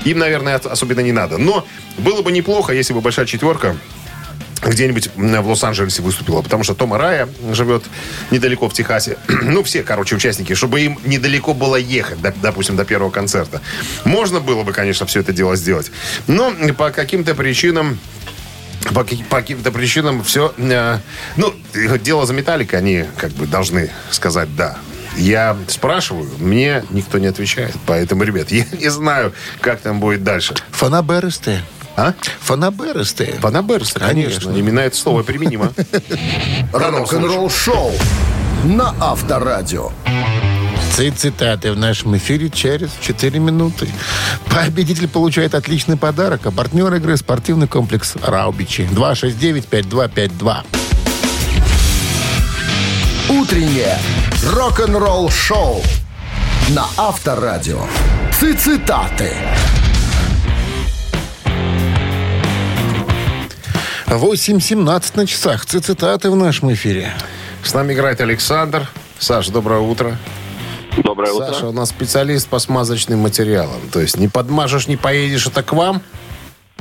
Им, 0.05 0.19
наверное, 0.19 0.57
ос- 0.57 0.65
особенно 0.65 0.99
не 1.01 1.11
надо. 1.11 1.37
Но 1.37 1.65
было 1.97 2.21
бы 2.21 2.31
неплохо, 2.31 2.73
если 2.73 2.93
бы 2.93 3.01
большая 3.01 3.25
четверка 3.25 3.75
где-нибудь 4.69 5.09
в 5.15 5.47
Лос-Анджелесе 5.47 6.01
выступила, 6.01 6.41
потому 6.41 6.63
что 6.63 6.73
Тома 6.73 6.97
Рая 6.97 7.29
живет 7.51 7.83
недалеко 8.31 8.67
в 8.69 8.73
Техасе. 8.73 9.17
ну, 9.27 9.63
все, 9.63 9.83
короче, 9.83 10.15
участники, 10.15 10.53
чтобы 10.53 10.81
им 10.81 10.99
недалеко 11.05 11.53
было 11.53 11.75
ехать, 11.75 12.19
доп- 12.19 12.37
допустим, 12.41 12.75
до 12.75 12.85
первого 12.85 13.11
концерта. 13.11 13.61
Можно 14.03 14.39
было 14.39 14.63
бы, 14.63 14.73
конечно, 14.73 15.05
все 15.05 15.19
это 15.19 15.33
дело 15.33 15.55
сделать. 15.55 15.91
Но 16.27 16.53
по 16.77 16.91
каким-то 16.91 17.35
причинам 17.35 17.99
по, 18.93 19.03
каки- 19.03 19.23
по 19.23 19.37
каким-то 19.37 19.71
причинам 19.71 20.23
все... 20.23 20.53
ну, 20.57 21.53
дело 22.03 22.25
за 22.25 22.33
металликой, 22.33 22.79
они 22.79 23.05
как 23.17 23.31
бы 23.31 23.47
должны 23.47 23.89
сказать 24.11 24.55
«да». 24.55 24.77
Я 25.17 25.55
спрашиваю, 25.67 26.29
мне 26.39 26.83
никто 26.89 27.19
не 27.19 27.27
отвечает. 27.27 27.73
Поэтому, 27.85 28.23
ребят, 28.23 28.51
я 28.51 28.65
не 28.73 28.89
знаю, 28.89 29.33
как 29.61 29.79
там 29.79 29.99
будет 29.99 30.23
дальше. 30.23 30.55
Фанаберисты. 30.71 31.61
А? 31.97 32.13
Фанаберисты. 32.41 33.35
Панаберс, 33.41 33.93
конечно. 33.93 34.41
Конечно. 34.51 34.51
Именно 34.59 34.79
это 34.81 34.95
слово 34.97 35.23
применимо. 35.23 35.71
Рок-н-ролл 36.73 37.49
шоу 37.49 37.91
на 38.65 38.93
Авторадио. 38.99 39.91
Ци- 40.93 41.11
Цитаты 41.11 41.71
в 41.71 41.77
нашем 41.77 42.15
эфире 42.17 42.49
через 42.49 42.89
4 43.01 43.39
минуты. 43.39 43.87
Победитель 44.49 45.07
получает 45.07 45.55
отличный 45.55 45.97
подарок. 45.97 46.45
А 46.45 46.51
партнер 46.51 46.93
игры 46.95 47.15
спортивный 47.17 47.67
комплекс 47.67 48.15
«Раубичи». 48.21 48.87
269-5252. 48.91 50.63
Утреннее 53.29 53.97
рок-н-ролл 54.53 55.29
шоу 55.29 55.81
на 56.69 56.85
Авторадио. 56.97 57.79
Цитаты. 58.39 59.31
8.17 64.07 65.11
на 65.15 65.25
часах. 65.27 65.65
Ци- 65.65 65.79
Цитаты 65.79 66.29
в 66.29 66.35
нашем 66.35 66.71
эфире. 66.73 67.13
С 67.63 67.73
нами 67.73 67.93
играет 67.93 68.21
Александр. 68.21 68.87
Саш, 69.17 69.47
доброе 69.49 69.79
утро. 69.79 70.17
Доброе 70.97 71.33
Саша 71.33 71.67
у 71.67 71.71
нас 71.71 71.89
специалист 71.89 72.47
по 72.47 72.59
смазочным 72.59 73.19
материалам. 73.19 73.81
То 73.91 73.99
есть 73.99 74.17
не 74.17 74.27
подмажешь, 74.27 74.87
не 74.87 74.95
поедешь, 74.95 75.47
это 75.47 75.61
к 75.63 75.73
вам? 75.73 76.01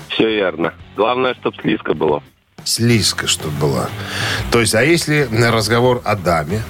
Все 0.08 0.28
верно. 0.28 0.74
Главное, 0.96 1.34
чтобы 1.40 1.56
слизко 1.62 1.94
было. 1.94 2.22
Слизко, 2.64 3.26
чтобы 3.26 3.56
была. 3.58 3.88
То 4.52 4.60
есть, 4.60 4.74
а 4.74 4.82
если 4.84 5.28
разговор 5.50 6.00
о 6.04 6.14
даме, 6.16 6.62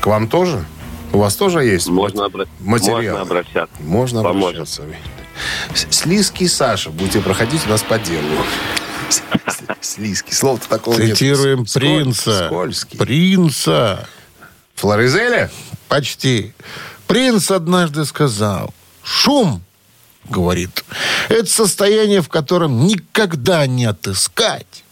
к 0.00 0.06
вам 0.06 0.26
тоже? 0.28 0.64
У 1.12 1.18
вас 1.18 1.36
тоже 1.36 1.62
есть 1.64 1.88
Можно, 1.88 2.22
обра- 2.22 2.48
материалы? 2.60 3.02
можно 3.04 3.20
обращаться. 3.20 3.76
Можно 3.80 4.22
Поможем. 4.22 4.62
обращаться. 4.62 4.82
Слизкий 5.90 6.48
Саша, 6.48 6.90
будете 6.90 7.20
проходить 7.20 7.60
у 7.66 7.70
нас 7.70 7.82
по 7.82 7.98
делу. 7.98 8.26
Слизкий. 9.80 10.32
Слова-то 10.32 10.68
такого 10.68 10.98
нет. 11.00 11.16
Цитируем 11.16 11.64
принца. 11.66 12.46
Скользкий. 12.46 12.98
Принца. 12.98 14.08
Флоризеля? 14.74 15.50
Почти. 15.88 16.54
Принц 17.06 17.50
однажды 17.50 18.04
сказал, 18.04 18.72
шум, 19.02 19.62
говорит, 20.28 20.84
это 21.28 21.46
состояние, 21.46 22.22
в 22.22 22.28
котором 22.28 22.86
никогда 22.86 23.66
не 23.66 23.84
отыскать. 23.84 24.84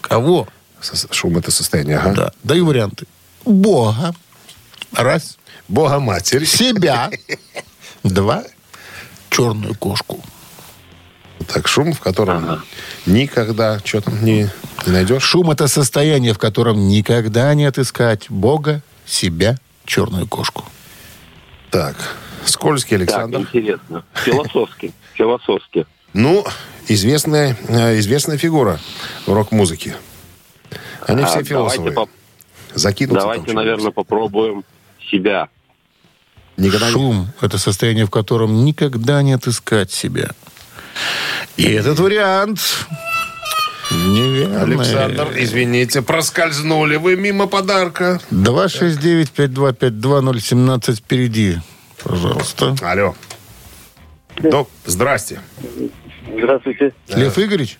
Кого? 0.00 0.48
Шум 1.10 1.36
это 1.38 1.50
состояние, 1.50 1.98
ага. 1.98 2.12
Да. 2.14 2.32
Даю 2.42 2.66
варианты. 2.66 3.06
Бога. 3.44 4.14
Раз. 4.92 5.38
Бога 5.68 5.98
Матерь. 5.98 6.46
Себя. 6.46 7.10
Два. 8.02 8.44
Черную 9.30 9.74
кошку. 9.74 10.22
Так, 11.46 11.68
шум, 11.68 11.92
в 11.92 12.00
котором 12.00 12.62
никогда 13.06 13.78
что 13.84 14.00
там 14.00 14.24
не, 14.24 14.48
не 14.86 14.92
найдешь. 14.92 15.22
Шум– 15.22 15.50
это 15.52 15.68
состояние, 15.68 16.32
в 16.32 16.38
котором 16.38 16.88
никогда 16.88 17.52
не 17.54 17.64
отыскать 17.66 18.30
Бога, 18.30 18.82
себя, 19.04 19.56
черную 19.84 20.26
кошку. 20.26 20.64
Так, 21.70 21.96
скользкий 22.44 22.96
Так, 22.96 23.08
Александр. 23.08 23.38
интересно. 23.40 24.04
Философски. 24.14 24.92
Философски. 25.14 25.86
Ну, 26.12 26.44
известная, 26.88 27.56
э, 27.68 27.98
известная 27.98 28.38
фигура 28.38 28.78
в 29.26 29.32
рок-музыке. 29.32 29.96
Они 31.06 31.22
А, 31.22 31.26
все 31.26 31.42
давайте 31.42 31.50
философы. 31.50 32.10
Закинутся 32.74 33.20
там 33.20 33.30
Давайте, 33.30 33.52
наверное, 33.52 33.90
попробуем 33.90 34.64
себя. 35.10 35.48
Никогда 36.56 36.86
не- 36.86 36.92
Шум– 36.92 37.28
это 37.40 37.58
состояние, 37.58 38.06
в 38.06 38.10
котором 38.10 38.64
никогда 38.64 39.22
не 39.22 39.32
отыскать 39.32 39.92
себя. 39.92 40.30
И 41.56 41.72
этот 41.72 41.98
вариант 42.00 42.60
неверный. 43.90 44.62
Александр, 44.62 45.28
извините, 45.36 46.02
проскользнули 46.02 46.96
вы 46.96 47.16
мимо 47.16 47.46
подарка. 47.46 48.20
269-5252-017 48.30 50.96
впереди. 50.96 51.58
Пожалуйста. 52.02 52.74
Алло. 52.82 53.14
Док, 54.36 54.68
здрасте. 54.84 55.40
Здравствуйте. 56.36 56.92
Лев 57.08 57.38
Игоревич? 57.38 57.78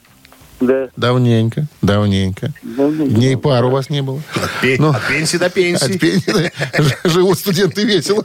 Да. 0.67 0.89
Давненько, 0.97 1.67
давненько. 1.83 2.53
Дней 2.63 3.37
пару 3.37 3.69
у 3.69 3.71
вас 3.71 3.91
не 3.91 4.01
было. 4.03 4.23
От, 4.35 4.51
пе- 4.63 4.77
Ну, 4.79 4.91
от 4.91 5.07
пенсии 5.07 5.37
до 5.37 5.51
пенсии. 5.51 5.95
От 5.95 6.01
пенсии 6.01 6.51
живут 7.09 7.39
студенты 7.39 7.85
весело. 7.85 8.23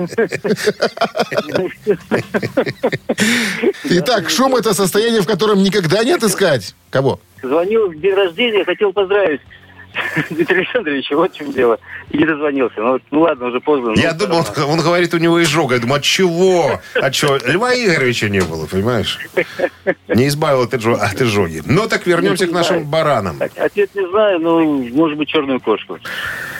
Итак, 3.85 4.29
шум– 4.29 4.55
это 4.57 4.73
состояние, 4.73 5.21
в 5.21 5.27
котором 5.27 5.61
никогда 5.63 6.03
не 6.03 6.11
отыскать. 6.13 6.75
Кого? 6.89 7.19
Звонил 7.41 7.89
в 7.89 7.99
день 7.99 8.13
рождения, 8.13 8.63
хотел 8.65 8.93
поздравить 8.93 9.41
Дмитрия 10.29 10.59
Александровича, 10.59 11.15
вот 11.15 11.33
в 11.33 11.37
чем 11.37 11.51
дело. 11.51 11.79
И 12.09 12.17
не 12.17 12.25
дозвонился. 12.25 12.79
Ну, 12.79 12.91
вот, 12.93 13.01
ну 13.11 13.19
ладно, 13.21 13.47
уже 13.47 13.59
поздно. 13.59 13.93
Я 13.95 14.13
ну, 14.13 14.19
думал, 14.19 14.45
равно. 14.55 14.73
он 14.73 14.79
говорит, 14.81 15.13
у 15.13 15.17
него 15.17 15.41
изжога. 15.43 15.75
Я 15.75 15.81
думаю, 15.81 15.97
от 15.97 16.03
чего? 16.03 16.79
А 16.95 17.11
что, 17.11 17.37
Льва 17.45 17.73
Игоревича 17.73 18.29
не 18.29 18.41
было, 18.41 18.65
понимаешь? 18.65 19.19
Не 20.07 20.27
избавил 20.27 20.63
от, 20.63 20.73
изжо- 20.73 20.97
от 20.97 21.21
изжоги. 21.21 21.61
Ну, 21.65 21.87
так 21.87 22.05
вернемся 22.07 22.47
к 22.47 22.51
нашим 22.51 22.85
баранам. 22.85 23.39
Ответ 23.57 23.89
не 23.95 24.09
знаю, 24.09 24.39
ну, 24.39 24.83
может 24.93 25.17
быть, 25.17 25.29
черную 25.29 25.59
кошку. 25.59 25.99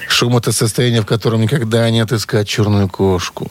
Шум– 0.08 0.38
это 0.38 0.52
состояние, 0.52 1.02
в 1.02 1.06
котором 1.06 1.42
никогда 1.42 1.90
не 1.90 2.00
отыскать 2.00 2.48
черную 2.48 2.90
кошку. 2.90 3.50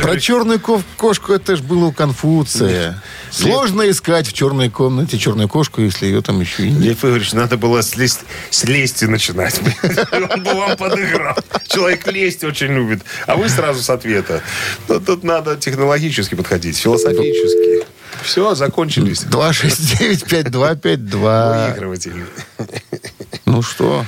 Про 0.00 0.20
черную 0.20 0.60
ко- 0.60 0.82
кошку 0.96 1.32
это 1.32 1.56
же 1.56 1.62
было 1.62 1.86
у 1.86 1.92
Конфуция. 1.92 3.02
Сложно 3.30 3.88
искать 3.90 4.26
в 4.28 4.32
черной 4.32 4.70
комнате 4.70 5.18
черную 5.18 5.48
кошку, 5.48 5.80
если 5.80 6.06
ее 6.06 6.22
там 6.22 6.40
еще 6.40 6.66
и 6.66 6.70
нет. 6.70 6.80
Лев 6.80 7.04
Игоревич, 7.04 7.32
надо 7.32 7.56
было 7.56 7.82
с, 7.82 7.96
лист- 7.96 8.24
с 8.50 8.64
лести 8.64 9.06
начинать. 9.06 9.60
Он 10.12 10.42
бы 10.42 10.54
вам 10.54 10.76
подыграл. 10.76 11.36
Человек 11.68 12.06
лесть 12.06 12.44
очень 12.44 12.68
любит. 12.68 13.02
А 13.26 13.36
вы 13.36 13.48
сразу 13.48 13.82
с 13.82 13.90
ответа. 13.90 14.42
Ну, 14.88 15.00
тут 15.00 15.24
надо 15.24 15.56
технологически 15.56 16.34
подходить, 16.34 16.76
философически. 16.78 17.86
Все, 18.22 18.54
закончились. 18.54 19.24
269-5252. 19.24 21.66
Выигрыватель. 21.68 22.24
Ну 23.46 23.62
что? 23.62 24.04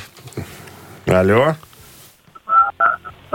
Алло. 1.06 1.56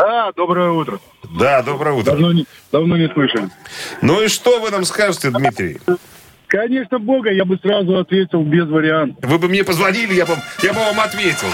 А, 0.02 0.32
доброе 0.32 0.70
утро. 0.72 1.00
Да, 1.38 1.62
доброе 1.62 1.94
утро. 1.94 2.12
Давно 2.12 2.32
не, 2.32 2.46
давно 2.72 2.96
не 2.96 3.10
слышали. 3.10 3.50
Ну 4.02 4.22
и 4.22 4.28
что 4.30 4.62
вы 4.62 4.72
нам 4.72 4.86
скажете, 4.86 5.30
Дмитрий? 5.30 5.80
Конечно, 6.48 7.00
Бога, 7.00 7.32
я 7.32 7.44
бы 7.46 7.58
сразу 7.62 7.98
ответил 7.98 8.44
без 8.44 8.68
вариантов. 8.68 9.30
Вы 9.30 9.38
бы 9.38 9.50
мне 9.50 9.64
позвонили, 9.64 10.14
я 10.14 10.26
бы, 10.26 10.36
я 10.64 10.74
бы 10.74 10.80
вам 10.80 11.00
ответил. 11.02 11.48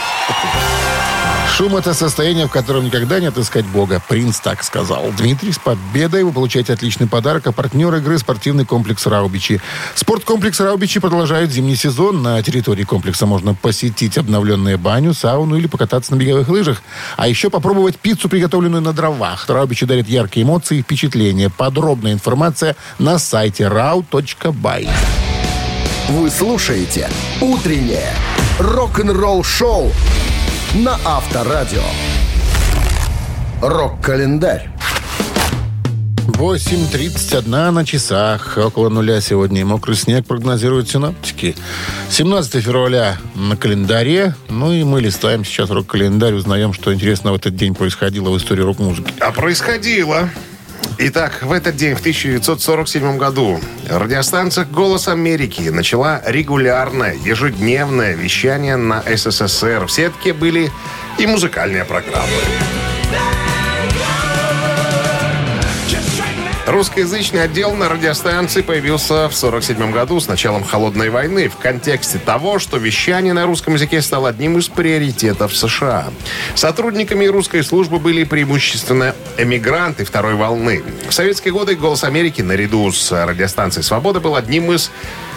Шум– 1.58 1.74
это 1.78 1.94
состояние, 1.94 2.48
в 2.48 2.52
котором 2.52 2.84
никогда 2.84 3.18
не 3.22 3.28
отыскать 3.28 3.66
Бога. 3.66 4.02
Принц 4.10 4.40
так 4.40 4.62
сказал. 4.62 5.10
Дмитрий, 5.18 5.54
с 5.54 5.58
победой 5.58 6.24
вы 6.24 6.34
получаете 6.34 6.74
отличный 6.74 7.08
подарок. 7.08 7.48
А 7.48 7.54
партнер 7.54 7.96
игры– 7.96 8.18
спортивный 8.20 8.66
комплекс 8.66 9.08
«Раубичи». 9.08 9.62
Спорткомплекс 9.96 10.60
«Раубичи» 10.60 11.00
продолжает 11.00 11.54
зимний 11.54 11.78
сезон. 11.78 12.22
На 12.22 12.44
территории 12.44 12.84
комплекса 12.84 13.26
можно 13.26 13.54
посетить 13.54 14.18
обновленную 14.18 14.78
баню, 14.78 15.14
сауну 15.14 15.56
или 15.56 15.68
покататься 15.68 16.14
на 16.14 16.18
беговых 16.18 16.50
лыжах. 16.50 16.84
А 17.16 17.30
еще 17.30 17.50
попробовать 17.50 18.00
пиццу, 18.00 18.28
приготовленную 18.28 18.82
на 18.82 18.92
дровах. 18.92 19.46
«Раубичи» 19.48 19.86
дарит 19.86 20.10
яркие 20.10 20.46
эмоции 20.46 20.80
и 20.80 20.82
впечатления. 20.82 21.50
Подробная 21.50 22.12
информация 22.12 22.76
на 23.00 23.18
сайте 23.18 23.64
rau.by. 23.64 24.90
Вы 26.10 26.30
слушаете 26.30 27.10
«Утреннее 27.40 28.12
рок-н-ролл-шоу» 28.60 29.94
на 30.76 31.00
Авторадио. 31.06 31.84
Рок-календарь. 33.62 34.70
8.31 36.28 37.72
на 37.72 37.86
часах. 37.86 38.58
Около 38.58 38.90
нуля 38.90 39.22
сегодня 39.22 39.62
и 39.62 39.64
мокрый 39.64 39.96
снег 39.96 40.26
прогнозируют 40.26 40.90
синоптики. 40.90 41.56
17 42.10 42.62
февраля 42.62 43.18
на 43.36 43.56
календаре. 43.56 44.36
Ну 44.50 44.74
и 44.74 44.84
мы 44.84 45.00
листаем 45.00 45.46
сейчас 45.46 45.70
рок-календарь, 45.70 46.34
узнаем, 46.34 46.74
что 46.74 46.94
интересно 46.94 47.32
в 47.32 47.36
этот 47.36 47.56
день 47.56 47.74
происходило 47.74 48.30
в 48.30 48.38
истории 48.38 48.64
рок-музыки. 48.64 49.14
А 49.22 49.32
происходило. 49.32 50.30
Итак, 50.98 51.40
в 51.42 51.52
этот 51.52 51.76
день, 51.76 51.94
в 51.94 52.00
1947 52.00 53.18
году, 53.18 53.60
радиостанция 53.90 54.64
«Голос 54.64 55.10
Америки» 55.10 55.64
начала 55.64 56.22
регулярное, 56.26 57.16
ежедневное 57.16 58.16
вещание 58.16 58.78
на 58.78 59.04
СССР. 59.06 59.88
В 59.88 59.92
сетке 59.92 60.32
были 60.32 60.72
и 61.20 61.28
музыкальные 61.28 61.84
программы. 61.84 62.32
Русскоязычный 66.66 67.44
отдел 67.44 67.76
на 67.76 67.90
радиостанции 67.90 68.62
появился 68.62 69.30
в 69.30 69.38
1947 69.38 69.92
году 69.92 70.20
с 70.20 70.28
началом 70.28 70.64
Холодной 70.64 71.12
войны 71.12 71.48
в 71.48 71.58
контексте 71.58 72.18
того, 72.18 72.58
что 72.58 72.78
вещание 72.78 73.34
на 73.34 73.46
русском 73.46 73.76
языке 73.76 74.02
стало 74.02 74.30
одним 74.30 74.58
из 74.58 74.68
приоритетов 74.68 75.56
США. 75.56 76.08
Сотрудниками 76.56 77.26
русской 77.28 77.64
службы 77.64 78.00
были 78.00 78.24
преимущественно 78.24 79.14
эмигранты 79.38 80.06
второй 80.06 80.34
волны. 80.34 80.84
В 81.08 81.14
советские 81.14 81.54
годы 81.54 81.76
«Голос 81.76 82.04
Америки» 82.04 82.42
наряду 82.42 82.92
с 82.92 83.12
радиостанцией 83.12 83.84
«Свобода» 83.84 84.20
был 84.20 84.36
одним 84.36 84.72
из 84.72 84.90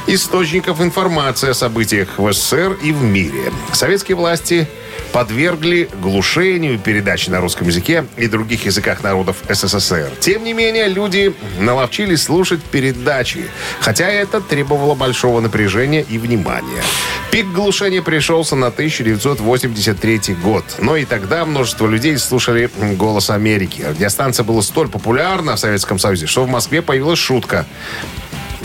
источников 0.09 0.81
информации 0.81 1.51
о 1.51 1.55
событиях 1.55 2.19
в 2.19 2.33
СССР 2.33 2.79
и 2.83 2.93
в 2.93 3.03
мире. 3.03 3.53
Советские 3.73 4.17
власти 4.17 4.67
подвергли 5.13 5.89
глушению 6.01 6.79
передачи 6.79 7.29
на 7.29 7.41
русском 7.41 7.67
языке 7.67 8.07
и 8.17 8.27
других 8.27 8.65
языках 8.65 9.03
народов 9.03 9.37
СССР. 9.49 10.11
Тем 10.21 10.45
не 10.45 10.55
менее, 10.55 10.89
люди 10.89 11.35
наловчились 11.59 12.23
слушать 12.23 12.63
передачи, 12.63 13.45
хотя 13.81 14.09
это 14.09 14.41
требовало 14.41 14.95
большого 14.95 15.41
напряжения 15.41 16.03
и 16.03 16.19
внимания. 16.19 16.83
Пик 17.31 17.47
глушения 17.53 18.03
пришелся 18.03 18.57
на 18.57 18.69
1983 18.69 20.35
год, 20.43 20.65
но 20.79 20.97
и 20.97 21.05
тогда 21.05 21.45
множество 21.45 21.87
людей 21.87 22.17
слушали 22.17 22.71
«Голос 22.97 23.29
Америки». 23.31 23.83
Радиостанция 23.83 24.45
была 24.45 24.63
столь 24.63 24.89
популярна 24.89 25.57
в 25.57 25.61
Советском 25.61 25.99
Союзе, 25.99 26.27
что 26.27 26.45
в 26.45 26.49
Москве 26.49 26.81
появилась 26.81 27.19
шутка 27.19 27.67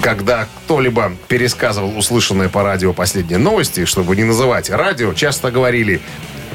когда 0.04 0.48
кто-либо 0.66 1.14
пересказывал 1.30 1.98
услышанные 1.98 2.50
по 2.50 2.62
радио 2.62 2.92
последние 2.92 3.40
новости, 3.40 3.86
чтобы 3.86 4.18
не 4.18 4.26
называть 4.26 4.70
радио, 4.70 5.14
часто 5.14 5.50
говорили 5.50 6.02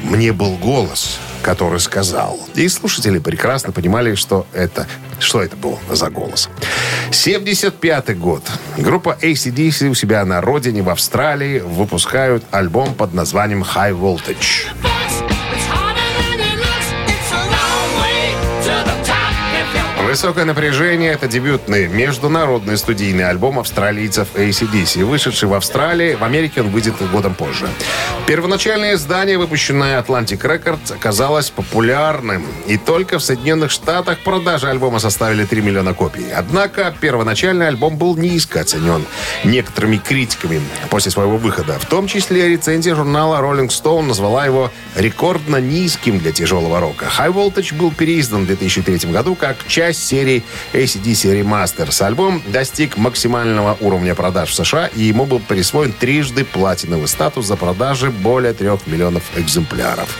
«мне 0.03 0.31
был 0.31 0.55
голос, 0.57 1.19
который 1.41 1.79
сказал». 1.79 2.39
И 2.53 2.69
слушатели 2.69 3.17
прекрасно 3.17 3.73
понимали, 3.73 4.13
что 4.13 4.45
это, 4.53 4.87
что 5.19 5.41
это 5.41 5.55
был 5.55 5.79
за 5.89 6.11
голос. 6.11 6.47
75 7.11 8.19
год. 8.19 8.43
Группа 8.77 9.17
ACDC 9.19 9.89
у 9.89 9.95
себя 9.95 10.23
на 10.25 10.41
родине 10.41 10.83
в 10.83 10.89
Австралии 10.89 11.59
выпускают 11.59 12.43
альбом 12.51 12.93
под 12.93 13.15
названием 13.15 13.63
«High 13.63 13.99
Voltage». 13.99 14.88
Высокое 20.09 20.43
напряжение– 20.43 21.11
это 21.13 21.27
дебютный 21.27 21.87
международный 21.87 22.79
студийный 22.79 23.29
альбом 23.29 23.59
австралийцев 23.59 24.29
ACDC. 24.33 25.05
Вышедший 25.05 25.47
в 25.47 25.53
Австралии, 25.53 26.15
в 26.15 26.23
Америке 26.23 26.61
он 26.61 26.69
выйдет 26.69 26.95
годом 27.11 27.35
позже. 27.35 27.67
Первоначальное 28.25 28.95
издание, 28.95 29.37
выпущенное 29.37 30.01
Atlantic 30.01 30.41
Records, 30.41 30.95
оказалось 30.95 31.51
популярным. 31.51 32.43
И 32.65 32.77
только 32.77 33.19
в 33.19 33.23
Соединенных 33.23 33.69
Штатах 33.69 34.17
продажи 34.23 34.67
альбома 34.67 34.97
составили 34.97 35.45
3 35.45 35.61
миллиона 35.61 35.93
копий. 35.93 36.25
Однако 36.35 36.91
первоначальный 36.99 37.67
альбом 37.67 37.95
был 37.95 38.17
низко 38.17 38.61
оценен 38.61 39.05
некоторыми 39.43 39.97
критиками 39.97 40.59
после 40.89 41.11
своего 41.11 41.37
выхода. 41.37 41.77
В 41.77 41.85
том 41.85 42.07
числе 42.07 42.49
рецензия 42.49 42.95
журнала 42.95 43.41
Rolling 43.43 43.67
Stone 43.67 44.07
назвала 44.07 44.43
его 44.43 44.71
рекордно 44.95 45.57
низким 45.57 46.17
для 46.17 46.31
тяжелого 46.31 46.79
рока. 46.79 47.05
High 47.15 47.31
Voltage 47.31 47.75
был 47.75 47.91
переиздан 47.91 48.45
в 48.45 48.47
2003 48.47 49.11
году 49.11 49.35
как 49.35 49.67
часть 49.67 49.98
серии 49.99 50.43
ACDC 50.73 51.41
Remasters. 51.41 52.01
Альбом 52.05 52.41
достиг 52.47 52.97
максимального 52.97 53.77
уровня 53.79 54.15
продаж 54.15 54.49
в 54.49 54.55
США, 54.55 54.87
и 54.87 55.03
ему 55.03 55.25
был 55.25 55.39
присвоен 55.39 55.93
трижды 55.93 56.45
платиновый 56.45 57.07
статус 57.07 57.45
за 57.45 57.55
продажи 57.55 58.09
более 58.11 58.53
трех 58.53 58.87
миллионов 58.87 59.23
экземпляров. 59.35 60.17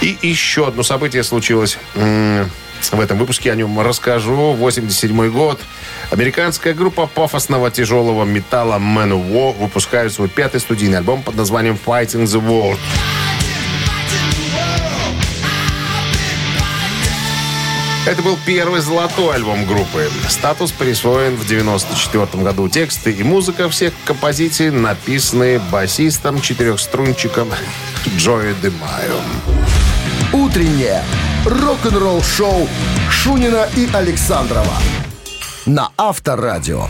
И 0.00 0.16
еще 0.22 0.66
одно 0.68 0.82
событие 0.82 1.22
случилось 1.22 1.78
в 1.94 3.00
этом 3.00 3.18
выпуске. 3.18 3.52
О 3.52 3.54
нем 3.54 3.78
расскажу. 3.80 4.52
87 4.52 5.30
год. 5.30 5.60
Американская 6.10 6.74
группа 6.74 7.06
пафосного 7.06 7.70
тяжелого 7.70 8.24
металла 8.24 8.78
Manowar 8.78 9.56
выпускает 9.58 10.12
свой 10.12 10.28
пятый 10.28 10.60
студийный 10.60 10.98
альбом 10.98 11.22
под 11.22 11.36
названием 11.36 11.78
Fighting 11.84 12.24
the 12.24 12.40
World. 12.40 12.78
Это 18.10 18.22
был 18.22 18.36
первый 18.44 18.80
золотой 18.80 19.36
альбом 19.36 19.64
группы. 19.66 20.10
Статус 20.28 20.72
присвоен 20.72 21.36
в 21.36 21.46
94 21.46 22.42
году. 22.42 22.68
Тексты 22.68 23.12
и 23.12 23.22
музыка 23.22 23.68
всех 23.68 23.92
композиций 24.04 24.72
написаны 24.72 25.60
басистом 25.70 26.40
четырехструнчиком 26.40 27.48
Джои 28.16 28.56
Демайо. 28.60 29.20
Утреннее 30.32 31.04
рок-н-ролл-шоу 31.46 32.68
Шунина 33.12 33.68
и 33.76 33.88
Александрова 33.92 34.74
на 35.64 35.90
Авторадио. 35.96 36.88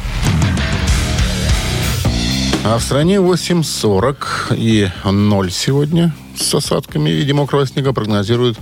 А 2.63 2.77
в 2.79 2.83
стране 2.83 3.17
8.40 3.17 4.55
и 4.55 4.91
0 5.05 5.51
сегодня 5.51 6.13
с 6.37 6.55
осадками 6.55 7.11
в 7.11 7.15
виде 7.15 7.33
мокрого 7.33 7.67
снега 7.67 7.93
прогнозируют 7.93 8.59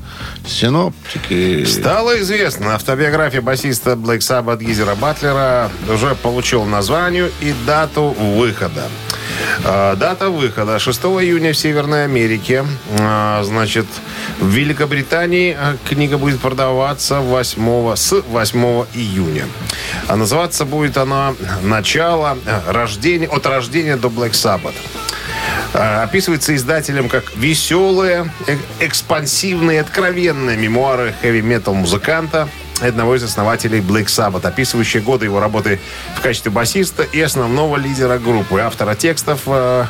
синоптики. 0.46 1.64
Стало 1.64 2.20
известно, 2.20 2.74
автобиография 2.74 3.40
басиста 3.40 3.92
Black 3.92 4.18
Sabbath 4.18 4.62
Гизера 4.62 4.94
Батлера 4.94 5.70
уже 5.92 6.14
получил 6.14 6.64
название 6.64 7.30
и 7.40 7.52
дату 7.66 8.14
выхода. 8.18 8.84
А, 9.64 9.96
Дата 9.96 10.30
выхода 10.30 10.78
6 10.78 11.00
июня 11.20 11.52
в 11.52 11.56
Северной 11.56 12.04
Америке. 12.04 12.64
А, 13.00 13.42
Значит, 13.44 13.86
в 14.40 14.48
Великобритании 14.48 15.56
а, 15.58 15.76
книга 15.88 16.16
будет 16.16 16.40
продаваться 16.40 17.20
8, 17.20 17.96
с 17.96 18.22
8 18.28 18.84
июня. 18.94 19.46
А 20.06 20.16
называться 20.16 20.64
будет 20.64 20.96
она 20.96 21.34
«Начало 21.62 22.38
рождения, 22.66 23.26
от 23.26 23.46
рождения 23.46 23.96
до 23.96 24.08
Black 24.08 24.32
Sabbath». 24.32 24.74
А, 25.74 26.04
Описывается 26.04 26.54
издателем 26.54 27.08
как 27.08 27.34
веселые, 27.36 28.30
э- 28.46 28.56
экспансивные, 28.80 29.80
откровенные 29.80 30.56
мемуары 30.56 31.14
хэви-метал 31.20 31.74
музыканта, 31.74 32.48
одного 32.80 33.16
из 33.16 33.24
основателей 33.24 33.80
Black 33.80 34.06
Sabbath, 34.06 34.46
описывающие 34.46 35.02
годы 35.02 35.24
его 35.26 35.40
работы 35.40 35.80
в 36.16 36.20
качестве 36.20 36.50
басиста 36.50 37.02
и 37.02 37.20
основного 37.20 37.76
лидера 37.76 38.18
группы, 38.18 38.60
автора 38.60 38.94
текстов 38.94 39.42
э, 39.46 39.86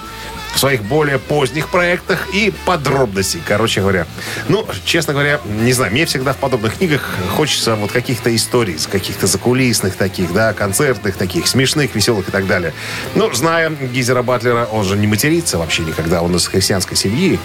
в 0.55 0.59
своих 0.59 0.83
более 0.83 1.19
поздних 1.19 1.69
проектах 1.69 2.29
и 2.35 2.53
подробностей, 2.65 3.41
короче 3.47 3.81
говоря. 3.81 4.07
Ну, 4.49 4.67
честно 4.85 5.13
говоря, 5.13 5.41
не 5.45 5.73
знаю, 5.73 5.93
мне 5.93 6.07
всегда 6.07 6.33
в 6.33 6.37
подобных 6.37 6.77
книгах 6.77 7.09
хочется 7.37 7.75
вот 7.75 7.93
каких-то 7.93 8.35
историй, 8.35 8.77
каких-то 8.91 9.27
закулисных 9.27 9.97
таких, 9.97 10.33
да, 10.33 10.53
концертных 10.53 11.17
таких, 11.17 11.47
смешных, 11.47 11.95
веселых 11.95 12.29
и 12.29 12.33
так 12.33 12.47
далее. 12.47 12.73
Ну, 13.15 13.33
зная 13.33 13.71
Гизера 13.71 14.23
Батлера, 14.23 14.67
он 14.67 14.85
же 14.85 14.97
не 14.97 15.07
матерится 15.07 15.59
вообще 15.59 15.83
никогда, 15.83 16.23
он 16.23 16.35
из 16.35 16.47
христианской 16.47 16.97
семьи, 16.97 17.39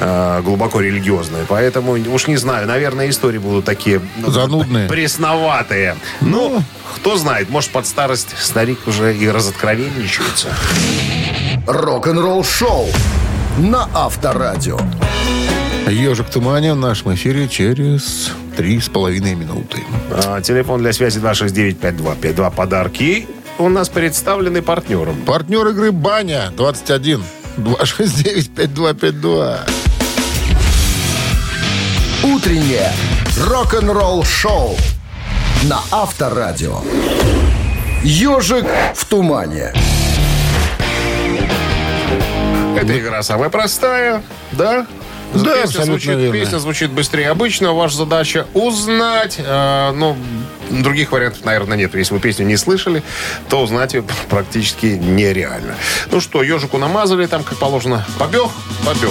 э, 0.00 0.40
глубоко 0.42 0.80
религиозной, 0.80 1.44
поэтому 1.48 1.92
уж 1.92 2.26
не 2.26 2.36
знаю, 2.36 2.66
наверное, 2.66 3.08
истории 3.08 3.38
будут 3.38 3.64
такие... 3.64 4.00
ну, 4.16 4.30
Занудные. 4.30 4.88
Пресноватые. 4.88 5.96
Ну, 6.20 6.62
кто 6.94 7.16
знает, 7.16 7.50
может, 7.50 7.70
под 7.70 7.86
старость 7.86 8.34
старик 8.38 8.86
уже 8.86 9.16
и 9.16 9.28
разоткровенничается. 9.28 10.48
Рок-н-ролл 11.66 12.44
шоу 12.44 12.86
на 13.58 13.88
Авторадио. 13.92 14.78
Ежик 15.88 16.28
в 16.28 16.30
тумане 16.30 16.74
в 16.74 16.76
нашем 16.76 17.14
эфире 17.14 17.48
через 17.48 18.30
три 18.56 18.80
с 18.80 18.88
половиной 18.88 19.34
минуты. 19.34 19.82
А, 20.12 20.40
телефон 20.40 20.80
для 20.80 20.92
связи 20.92 21.18
269-5252. 21.18 22.50
Подарки 22.52 23.26
у 23.58 23.68
нас 23.68 23.88
представлены 23.88 24.62
партнером. 24.62 25.16
Партнер 25.22 25.66
игры 25.66 25.90
«Баня» 25.90 26.52
21 26.56 27.24
269 27.56 28.54
5252. 28.54 29.58
Утреннее 32.22 32.92
рок-н-ролл 33.44 34.22
шоу 34.22 34.76
на 35.64 35.80
Авторадио. 35.90 36.80
Ежик 38.04 38.66
в 38.94 39.04
тумане. 39.06 39.72
Эта 42.76 42.98
игра 42.98 43.22
самая 43.22 43.50
простая, 43.50 44.22
да? 44.52 44.86
Да, 45.34 45.62
песня 45.62 45.84
звучит, 45.84 46.16
верно. 46.16 46.32
песня 46.32 46.58
звучит 46.58 46.90
быстрее 46.90 47.30
обычно. 47.30 47.72
Ваша 47.72 47.96
задача 47.96 48.46
узнать. 48.54 49.36
э, 49.38 49.92
ну, 49.92 50.16
других 50.70 51.12
вариантов, 51.12 51.44
наверное, 51.44 51.76
нет. 51.76 51.94
Если 51.94 52.14
вы 52.14 52.20
песню 52.20 52.46
не 52.46 52.56
слышали, 52.56 53.02
то 53.48 53.62
узнать 53.62 53.94
ее 53.94 54.04
практически 54.30 54.86
нереально. 54.86 55.74
Ну 56.10 56.20
что, 56.20 56.42
ежику 56.42 56.78
намазали 56.78 57.26
там, 57.26 57.42
как 57.42 57.58
положено. 57.58 58.04
Побег? 58.18 58.48
Побег. 58.84 59.10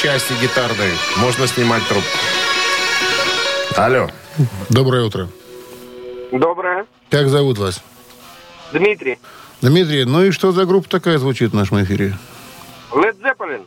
Части 0.00 0.32
гитарной 0.40 0.92
можно 1.18 1.46
снимать 1.46 1.86
трубку. 1.86 2.08
Алло. 3.76 4.08
Доброе 4.70 5.04
утро. 5.04 5.28
Доброе. 6.32 6.86
Как 7.10 7.28
зовут 7.28 7.58
вас? 7.58 7.82
Дмитрий. 8.72 9.18
Дмитрий, 9.60 10.04
ну 10.04 10.24
и 10.24 10.30
что 10.30 10.52
за 10.52 10.64
группа 10.64 10.88
такая 10.88 11.18
звучит 11.18 11.50
в 11.50 11.54
нашем 11.54 11.82
эфире? 11.84 12.16
Led 12.92 13.16
Zeppelin. 13.20 13.66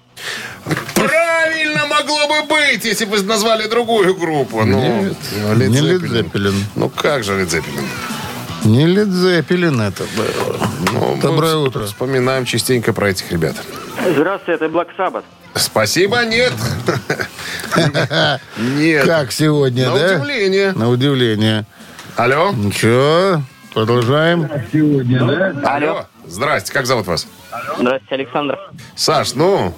Правильно 0.95 1.85
могло 1.85 2.27
бы 2.27 2.47
быть, 2.47 2.83
если 2.83 3.05
бы 3.05 3.21
назвали 3.21 3.67
другую 3.67 4.15
группу. 4.15 4.63
Ну, 4.65 5.03
Нет, 5.03 5.17
Led 5.35 5.67
не 5.67 5.77
Led 5.79 6.01
Zeppelin. 6.01 6.55
Ну 6.75 6.89
как 6.89 7.23
же 7.23 7.33
Led 7.33 7.47
Zeppelin? 7.47 7.85
Не 8.65 8.85
Led 8.87 9.09
Zeppelin 9.09 9.81
это 9.87 10.03
было. 10.17 10.57
Ну, 10.93 11.19
Доброе 11.21 11.57
утро. 11.57 11.85
Вспоминаем 11.85 12.45
частенько 12.45 12.91
про 12.93 13.09
этих 13.09 13.31
ребят. 13.31 13.55
Здравствуйте, 14.15 14.53
это 14.53 14.65
Black 14.65 14.87
Sabbath. 14.97 15.23
Спасибо, 15.55 16.25
нет. 16.25 16.53
Нет. 18.57 19.05
Как 19.05 19.31
сегодня, 19.31 19.89
На 19.89 19.97
да? 19.97 20.15
удивление. 20.15 20.71
На 20.73 20.89
удивление. 20.89 21.65
Алло. 22.15 22.51
Ничего, 22.51 23.43
продолжаем. 23.73 24.49
Алло. 25.65 26.05
Здрасте, 26.27 26.71
как 26.71 26.85
зовут 26.85 27.07
вас? 27.07 27.27
Здравствуйте, 27.77 28.15
Александр. 28.15 28.57
Саш, 28.95 29.35
ну, 29.35 29.75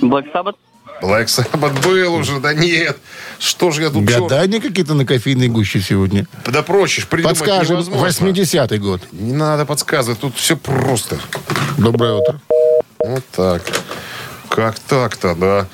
Black 0.00 0.32
Sabbath? 0.32 0.56
Black 1.02 1.26
Sabbath 1.26 1.82
был 1.84 2.14
уже, 2.14 2.40
да 2.40 2.54
нет. 2.54 2.96
Что 3.38 3.70
же 3.70 3.82
я 3.82 3.90
тут? 3.90 4.04
Гадания 4.04 4.60
какие-то 4.60 4.94
на 4.94 5.04
кофейной 5.04 5.48
гуще 5.48 5.80
сегодня. 5.80 6.26
Да 6.46 6.62
проще, 6.62 7.02
ж 7.02 7.06
придумать 7.06 7.38
Подскажем, 7.38 7.76
невозможно. 7.76 8.06
80-й 8.30 8.78
год. 8.78 9.02
Не 9.12 9.34
надо 9.34 9.66
подсказывать, 9.66 10.20
тут 10.20 10.36
все 10.36 10.56
просто. 10.56 11.18
Доброе 11.76 12.14
утро. 12.14 12.40
Вот 12.98 13.24
так. 13.36 13.62
Как 14.56 14.78
так-то, 14.78 15.34
да? 15.34 15.66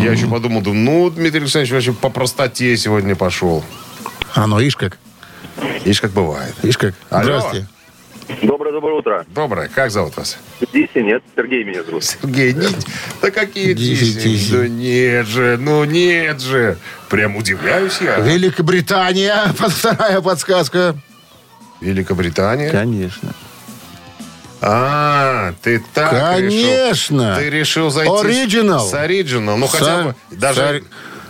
Я 0.00 0.12
еще 0.12 0.28
подумал, 0.28 0.62
думаю, 0.62 0.84
ну, 0.84 1.10
Дмитрий 1.10 1.40
Александрович 1.40 1.72
вообще 1.72 1.92
по 1.92 2.08
простоте 2.08 2.76
сегодня 2.76 3.16
пошел. 3.16 3.64
А 4.36 4.46
ну, 4.46 4.60
ишь 4.60 4.76
как. 4.76 4.96
Видишь, 5.84 6.00
как 6.00 6.12
бывает. 6.12 6.54
Ишь 6.62 6.78
как. 6.78 6.94
Алло. 7.10 7.40
Здрасте. 7.40 7.66
Доброе, 8.42 8.72
доброе 8.72 8.94
утро. 8.96 9.26
Доброе, 9.34 9.68
как 9.68 9.90
зовут 9.90 10.16
вас? 10.16 10.38
Диси 10.72 10.98
нет, 11.02 11.24
Сергей 11.34 11.64
меня 11.64 11.82
зовут. 11.82 12.04
Сергей, 12.04 12.52
не- 12.52 12.68
да 13.20 13.32
какие 13.32 13.72
Диси, 13.74 14.04
диси? 14.12 14.28
диси. 14.28 14.52
Да 14.52 14.68
нет 14.68 15.26
же, 15.26 15.56
ну 15.60 15.82
нет 15.82 16.40
же. 16.40 16.78
Прям 17.08 17.34
удивляюсь 17.34 17.98
я. 18.00 18.20
Великобритания. 18.20 19.52
Вторая 19.58 20.20
подсказка. 20.20 20.94
Великобритания. 21.80 22.70
Конечно. 22.70 23.34
А, 24.64 25.54
ты 25.62 25.82
так 25.92 26.10
Конечно. 26.10 27.36
решил. 27.36 27.36
Ты 27.36 27.50
решил 27.50 27.90
зайти 27.90 28.12
с- 28.16 28.24
Original. 28.24 28.78
с 28.88 28.94
оригинал. 28.94 29.56
Ну, 29.58 29.66
хотя 29.66 30.02
бы 30.04 30.14
даже... 30.30 30.84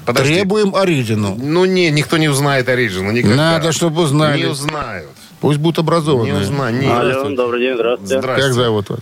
Подожди. 0.05 0.35
Требуем 0.35 0.75
оригинал. 0.75 1.37
Ну, 1.39 1.65
не, 1.65 1.89
никто 1.91 2.17
не 2.19 2.29
узнает 2.29 2.69
оригинал 2.69 3.13
никогда. 3.13 3.37
Надо, 3.37 3.71
чтобы 3.73 4.03
узнали. 4.03 4.37
Не 4.39 4.45
узнают. 4.47 5.09
Пусть 5.41 5.59
будут 5.61 5.79
Не 5.79 5.83
образованные. 5.85 6.35
узнают. 6.43 6.81
Не. 6.83 6.89
Алло, 6.93 7.31
добрый 7.31 7.61
день, 7.61 7.75
здравствуйте. 7.75 8.19
Здрасте. 8.19 8.43
Как 8.43 8.53
зовут 8.53 8.91
вас? 8.91 8.99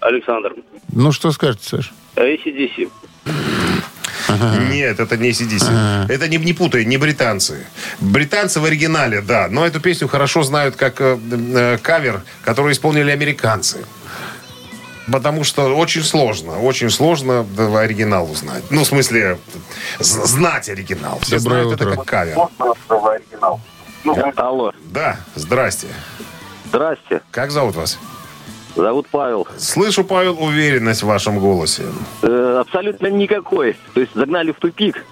Александр. 0.00 0.52
Ну, 0.92 1.12
что 1.12 1.32
скажете, 1.32 1.66
Саш? 1.68 1.92
ACDC. 2.14 2.90
Нет, 4.70 5.00
это 5.00 5.16
не 5.16 5.30
CDC. 5.30 6.06
Это 6.08 6.28
не, 6.28 6.36
не 6.36 6.52
путай, 6.52 6.84
не 6.84 6.96
британцы. 6.96 7.66
Британцы 8.00 8.60
в 8.60 8.64
оригинале, 8.64 9.20
да. 9.20 9.48
Но 9.50 9.66
эту 9.66 9.80
песню 9.80 10.08
хорошо 10.08 10.42
знают 10.42 10.76
как 10.76 11.00
э, 11.00 11.18
э, 11.18 11.78
кавер, 11.78 12.22
который 12.44 12.72
исполнили 12.72 13.10
американцы. 13.10 13.78
Потому 15.10 15.42
что 15.44 15.74
очень 15.74 16.02
сложно, 16.02 16.60
очень 16.60 16.90
сложно 16.90 17.46
оригинал 17.78 18.30
узнать. 18.30 18.62
Ну, 18.70 18.84
в 18.84 18.86
смысле, 18.86 19.38
знать 19.98 20.68
оригинал. 20.68 21.18
Все 21.20 21.38
Доброе 21.38 21.62
знают 21.62 21.80
утро. 21.80 21.88
это 21.88 21.96
как 21.96 22.06
кавер. 22.06 22.36
Алло. 24.36 24.72
Да, 24.84 25.16
здрасте. 25.34 25.88
Здрасте. 26.66 27.22
Как 27.30 27.50
зовут 27.50 27.76
вас? 27.76 27.98
Зовут 28.78 29.08
Павел. 29.10 29.46
Слышу, 29.58 30.04
Павел, 30.04 30.40
уверенность 30.40 31.02
в 31.02 31.06
вашем 31.06 31.40
голосе. 31.40 31.82
Э, 32.22 32.58
абсолютно 32.60 33.08
никакой. 33.08 33.76
То 33.92 34.00
есть 34.00 34.12
загнали 34.14 34.52
в 34.52 34.56
тупик. 34.60 35.04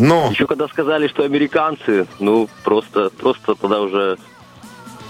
Но, 0.00 0.28
Еще 0.32 0.46
когда 0.46 0.66
сказали, 0.66 1.06
что 1.06 1.22
американцы, 1.24 2.06
ну, 2.18 2.48
просто, 2.64 3.10
просто 3.10 3.54
тогда 3.54 3.80
уже... 3.80 4.16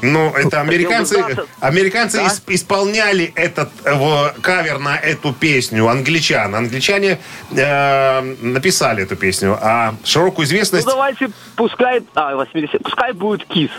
ну, 0.02 0.30
это 0.34 0.61
американцы, 0.61 1.24
американцы 1.61 2.18
Да? 2.18 2.26
ис- 2.26 2.42
исполняли 2.48 3.32
этот 3.34 3.70
э, 3.84 3.94
в- 3.94 4.34
кавер 4.42 4.78
на 4.78 4.96
эту 4.96 5.32
песню 5.32 5.88
англичан. 5.88 6.54
Англичане 6.54 7.18
э, 7.50 8.20
написали 8.42 9.02
эту 9.04 9.16
песню, 9.16 9.58
а 9.61 9.94
широкую 10.04 10.44
Ну, 10.44 10.48
известность 10.48 10.87
давайте, 10.87 11.30
пускай... 11.56 12.02
А, 12.14 12.37
80... 12.37 12.82
Пускай 12.82 13.12
будет 13.12 13.44
кис. 13.46 13.70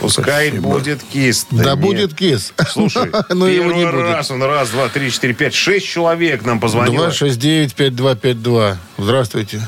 Пускай 0.00 0.50
будет 0.50 1.02
кист. 1.02 1.48
Да, 1.50 1.70
нет. 1.70 1.78
будет 1.80 2.14
кис. 2.14 2.52
Слушай, 2.68 3.10
Но 3.30 3.46
его 3.46 3.64
первый 3.70 3.76
не 3.76 3.84
будет. 3.90 4.14
раз 4.14 4.30
он 4.30 4.42
раз, 4.42 4.70
два, 4.70 4.88
три, 4.88 5.10
четыре, 5.10 5.34
пять, 5.34 5.54
шесть 5.54 5.86
человек 5.86 6.44
нам 6.44 6.60
позвонило. 6.60 7.08
269-5252. 7.08 8.76
Здравствуйте. 8.98 9.60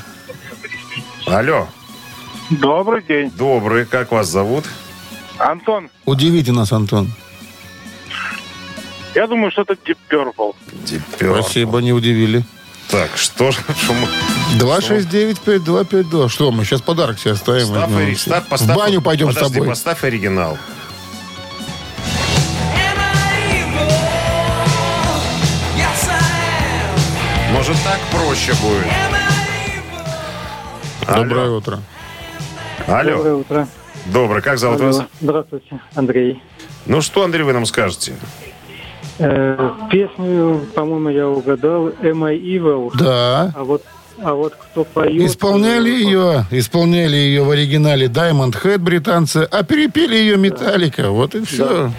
Алло. 1.27 1.67
Добрый 2.49 3.03
день. 3.03 3.31
Добрый. 3.31 3.85
Как 3.85 4.11
вас 4.11 4.27
зовут? 4.29 4.65
Антон, 5.37 5.89
Удивите 6.05 6.51
нас, 6.53 6.71
Антон. 6.71 7.11
я 9.15 9.27
думаю, 9.27 9.51
что 9.51 9.63
это 9.63 9.73
Deep 9.73 9.97
Purple. 10.09 10.55
Deep 10.85 11.01
Purple. 11.19 11.41
Спасибо, 11.41 11.79
не 11.79 11.91
удивили. 11.91 12.45
Так, 12.89 13.17
что 13.17 13.51
же... 13.51 13.59
что 13.83 13.93
мы- 13.93 14.07
269-5252. 14.59 16.29
Что, 16.29 16.51
мы 16.51 16.63
сейчас 16.65 16.81
подарок 16.81 17.19
себе 17.19 17.31
оставим? 17.33 17.65
Ставь 17.67 17.89
Ну, 17.89 17.97
ори- 17.99 18.15
ставь- 18.15 18.47
поставь- 18.47 18.71
в 18.71 18.75
баню 18.79 19.01
пойдем 19.01 19.31
с 19.31 19.35
Подожди, 19.35 19.55
тобой. 19.55 19.69
поставь 19.69 20.03
оригинал. 20.03 20.57
Может, 27.51 27.77
так 27.83 27.99
проще 28.11 28.53
будет? 28.61 28.85
Доброе 31.07 31.49
утро. 31.51 31.79
Алло. 32.87 33.15
Доброе 33.17 33.33
утро. 33.35 33.67
Добрый. 34.07 34.41
Как 34.41 34.57
зовут 34.57 34.81
вас? 34.81 34.97
Алло. 34.97 35.07
Здравствуйте, 35.21 35.79
Андрей. 35.95 36.43
Ну 36.85 37.01
что, 37.01 37.23
Андрей, 37.23 37.43
вы 37.43 37.53
нам 37.53 37.65
скажете? 37.65 38.13
Э, 39.17 39.71
песню, 39.91 40.61
по-моему, 40.73 41.09
я 41.09 41.27
угадал. 41.27 41.89
Am 41.89 42.25
I 42.25 42.37
Evil? 42.37 42.91
Да. 42.97 43.53
А 43.55 43.63
вот, 43.63 43.83
а 44.21 44.33
вот 44.33 44.53
кто 44.55 44.83
поет... 44.83 45.21
Исполняли 45.21 45.89
ее, 45.89 46.45
исполняли 46.51 47.15
ее 47.15 47.43
в 47.43 47.49
оригинале 47.51 48.07
Diamond 48.07 48.61
Head 48.61 48.79
британцы, 48.79 49.47
а 49.49 49.63
перепели 49.63 50.15
ее 50.15 50.37
Металлика. 50.37 51.09
Вот 51.09 51.35
и 51.35 51.45
все. 51.45 51.91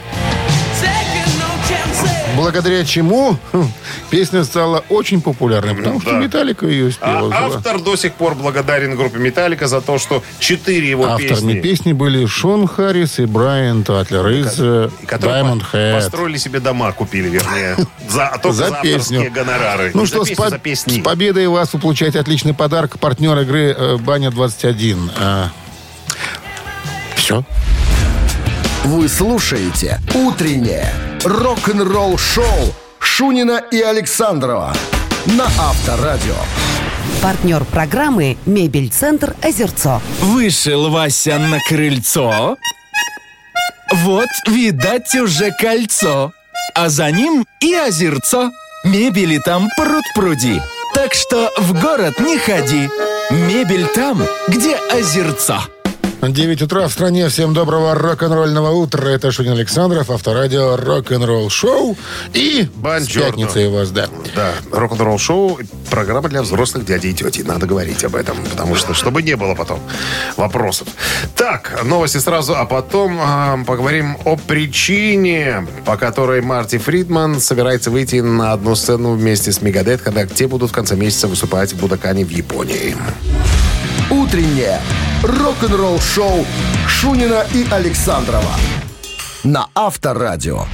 Благодаря 2.37 2.85
чему 2.85 3.37
хм, 3.53 3.69
песня 4.11 4.45
стала 4.45 4.85
очень 4.89 5.21
популярной, 5.21 5.75
потому 5.75 6.01
что 6.01 6.13
да. 6.13 6.19
Металлика 6.19 6.67
ее 6.67 6.89
А 6.89 6.91
спела. 6.93 7.35
автор 7.35 7.81
до 7.81 7.97
сих 7.97 8.13
пор 8.15 8.35
благодарен 8.35 8.95
группе 8.97 9.19
Металлика 9.19 9.67
за 9.67 9.81
то, 9.81 9.99
что 9.99 10.23
четыре 10.39 10.91
его 10.91 11.07
Авторами 11.07 11.29
песни, 11.55 11.61
песни 11.61 11.93
были 11.93 12.27
Шон 12.27 12.67
Харрис 12.69 13.19
и 13.19 13.25
Брайан 13.25 13.83
Татлер 13.85 14.27
из 14.29 14.55
э, 14.59 14.89
Diamond 15.05 15.63
по- 15.71 15.77
Head. 15.77 15.95
построили 15.95 16.37
себе 16.37 16.61
дома, 16.61 16.93
купили, 16.93 17.29
вернее, 17.29 17.77
за, 18.09 18.31
только 18.43 18.53
За 18.57 18.69
за, 18.69 18.79
песню. 18.83 19.31
гонорары. 19.33 19.91
Ну 19.95 20.07
что, 20.07 20.25
с, 20.25 20.31
по- 20.33 20.51
песни. 20.59 21.01
с 21.01 21.03
победой 21.03 21.47
вас 21.49 21.73
вы 21.73 21.81
получаете 21.81 22.21
отличный 22.21 22.55
подарок. 22.55 22.99
Партнер 22.99 23.39
игры 23.41 23.75
э, 23.77 23.97
Баня-21. 23.97 25.49
все. 27.17 27.45
Вы 28.87 29.09
слушаете 29.09 29.99
«Утреннее 30.15 30.87
рок-н-ролл-шоу» 31.25 32.73
Шунина 33.01 33.61
и 33.73 33.81
Александрова 33.81 34.73
на 35.27 35.47
Авторадио. 35.59 36.37
Партнер 37.21 37.65
программы 37.65 38.37
«Мебель-центр 38.47 39.35
Озерцо». 39.43 40.01
Вышел 40.21 40.89
Вася 40.91 41.37
на 41.37 41.59
крыльцо. 41.69 42.57
Вот, 43.93 44.29
видать, 44.47 45.13
уже 45.17 45.51
кольцо. 45.51 46.33
А 46.77 46.89
за 46.89 47.11
ним 47.11 47.45
и 47.59 47.75
озерцо. 47.75 48.53
Мебели 48.85 49.39
там 49.39 49.69
пруд-пруди. 49.77 50.63
Так 50.95 51.13
что 51.13 51.53
в 51.57 51.73
город 51.73 52.21
не 52.21 52.39
ходи. 52.39 52.89
Мебель 53.31 53.89
там, 53.89 54.23
где 54.47 54.77
озерцо. 54.77 55.61
9 56.33 56.63
утра 56.63 56.89
в 56.89 56.93
стране. 56.93 57.29
Всем 57.29 57.55
доброго 57.55 57.95
рок-н-ролльного 57.95 58.71
утра. 58.71 59.09
Это 59.09 59.31
Шунин 59.31 59.53
Александров, 59.53 60.11
авторадио 60.11 60.77
рок-н-ролл 60.77 61.51
шоу. 61.51 61.97
И 62.33 62.63
с 62.63 62.79
Бонжорно. 62.79 63.31
пятницей 63.31 63.69
вас, 63.69 63.91
да. 63.91 64.07
Да, 64.35 64.53
рок-н-ролл 64.73 65.19
шоу, 65.19 65.59
программа 65.91 66.29
для 66.29 66.43
взрослых 66.43 66.85
дядей 66.85 67.11
и 67.11 67.15
тети. 67.15 67.43
Надо 67.43 67.67
говорить 67.67 68.05
об 68.05 68.17
этом, 68.17 68.37
потому 68.51 68.75
что, 68.75 68.95
чтобы 68.95 69.23
не 69.23 69.37
было 69.37 69.55
потом 69.55 69.81
вопросов. 70.37 70.89
Так, 71.35 71.83
новости 71.85 72.19
сразу, 72.19 72.57
а 72.57 72.65
потом 72.65 73.19
а, 73.21 73.59
поговорим 73.67 74.17
о 74.25 74.37
причине, 74.37 75.67
по 75.85 75.97
которой 75.97 76.41
Марти 76.41 76.79
Фридман 76.79 77.41
собирается 77.41 77.91
выйти 77.91 78.17
на 78.17 78.53
одну 78.53 78.75
сцену 78.75 79.15
вместе 79.15 79.53
с 79.53 79.63
Мегадет, 79.63 80.03
когда 80.03 80.27
те 80.27 80.47
будут 80.49 80.71
в 80.71 80.75
конце 80.75 80.97
месяца 80.97 81.29
выступать 81.29 81.73
в 81.73 81.81
Будакане 81.81 82.25
в 82.25 82.31
Японии. 82.31 82.97
Утреннее 84.11 84.81
рок-н-ролл-шоу 85.25 86.47
Шунина 86.87 87.45
и 87.53 87.67
Александрова 87.69 88.53
на 89.43 89.67
Авторадио. 89.75 90.67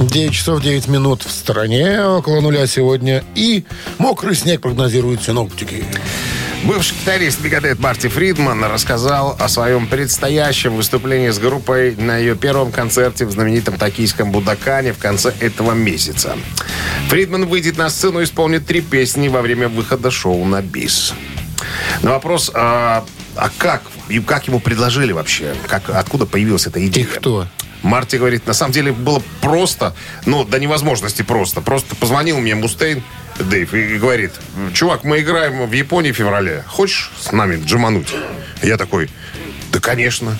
9 0.00 0.32
часов 0.32 0.62
9 0.62 0.88
минут 0.88 1.22
в 1.22 1.30
стороне, 1.30 2.02
около 2.02 2.40
нуля 2.40 2.66
сегодня. 2.66 3.22
И 3.34 3.64
мокрый 3.98 4.34
снег 4.34 4.62
прогнозируют 4.62 5.22
синоптики. 5.22 5.84
Бывший 6.64 6.96
гитарист 6.96 7.42
Мегадет 7.42 7.78
Марти 7.78 8.08
Фридман 8.08 8.64
рассказал 8.64 9.36
о 9.38 9.48
своем 9.48 9.86
предстоящем 9.86 10.76
выступлении 10.76 11.28
с 11.28 11.38
группой 11.38 11.94
на 11.96 12.16
ее 12.16 12.36
первом 12.36 12.72
концерте 12.72 13.26
в 13.26 13.30
знаменитом 13.30 13.76
токийском 13.76 14.30
Будакане 14.30 14.94
в 14.94 14.98
конце 14.98 15.34
этого 15.40 15.72
месяца. 15.72 16.36
Фридман 17.10 17.46
выйдет 17.46 17.76
на 17.76 17.90
сцену 17.90 18.20
и 18.20 18.24
исполнит 18.24 18.66
три 18.66 18.80
песни 18.80 19.26
во 19.26 19.42
время 19.42 19.68
выхода 19.68 20.12
шоу 20.12 20.44
на 20.44 20.62
бис. 20.62 21.12
На 22.02 22.12
вопрос, 22.12 22.52
а, 22.54 23.04
а 23.34 23.50
как, 23.58 23.82
и 24.08 24.20
как 24.20 24.46
ему 24.46 24.60
предложили 24.60 25.10
вообще, 25.10 25.56
как, 25.66 25.90
откуда 25.90 26.24
появилась 26.24 26.68
эта 26.68 26.86
идея? 26.86 27.04
И 27.04 27.08
кто? 27.08 27.48
Марти 27.82 28.14
говорит, 28.14 28.46
на 28.46 28.52
самом 28.52 28.70
деле 28.70 28.92
было 28.92 29.20
просто, 29.40 29.96
ну, 30.24 30.44
до 30.44 30.60
невозможности 30.60 31.22
просто. 31.22 31.60
Просто 31.60 31.96
позвонил 31.96 32.38
мне 32.38 32.54
Мустейн, 32.54 33.02
Дэйв, 33.40 33.74
и 33.74 33.98
говорит, 33.98 34.30
чувак, 34.72 35.02
мы 35.02 35.18
играем 35.18 35.66
в 35.66 35.72
Японии 35.72 36.12
в 36.12 36.16
феврале. 36.16 36.62
Хочешь 36.68 37.10
с 37.18 37.32
нами 37.32 37.60
джамануть? 37.60 38.14
Я 38.62 38.76
такой, 38.76 39.10
да, 39.72 39.80
конечно. 39.80 40.38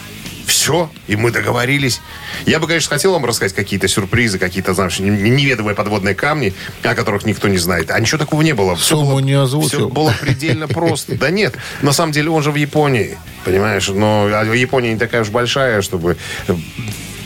Все, 0.51 0.91
и 1.07 1.15
мы 1.17 1.31
договорились. 1.31 2.01
Я 2.45 2.59
бы, 2.59 2.67
конечно, 2.67 2.91
хотел 2.91 3.13
вам 3.13 3.25
рассказать 3.25 3.55
какие-то 3.55 3.87
сюрпризы, 3.89 4.39
какие-то, 4.39 4.75
знаешь, 4.75 4.99
не- 4.99 5.11
неведомые 5.31 5.75
подводные 5.77 6.15
камни, 6.15 6.53
о 6.83 6.95
которых 6.95 7.25
никто 7.25 7.47
не 7.49 7.59
знает. 7.59 7.91
А 7.91 8.01
ничего 8.01 8.19
такого 8.19 8.43
не 8.43 8.53
было. 8.53 8.75
Сумму 8.75 9.13
было- 9.13 9.21
не 9.21 9.33
озвучил. 9.35 9.69
Все 9.69 9.89
было 9.89 10.13
предельно 10.21 10.67
просто. 10.69 11.17
Да 11.17 11.31
нет, 11.31 11.55
на 11.83 11.93
самом 11.93 12.13
деле 12.13 12.31
он 12.31 12.43
же 12.43 12.51
в 12.51 12.57
Японии, 12.57 13.17
понимаешь? 13.45 13.89
Но 13.89 14.29
а 14.33 14.45
Япония 14.45 14.93
не 14.93 14.99
такая 14.99 15.23
уж 15.23 15.29
большая, 15.29 15.83
чтобы 15.83 16.17
э, 16.49 16.55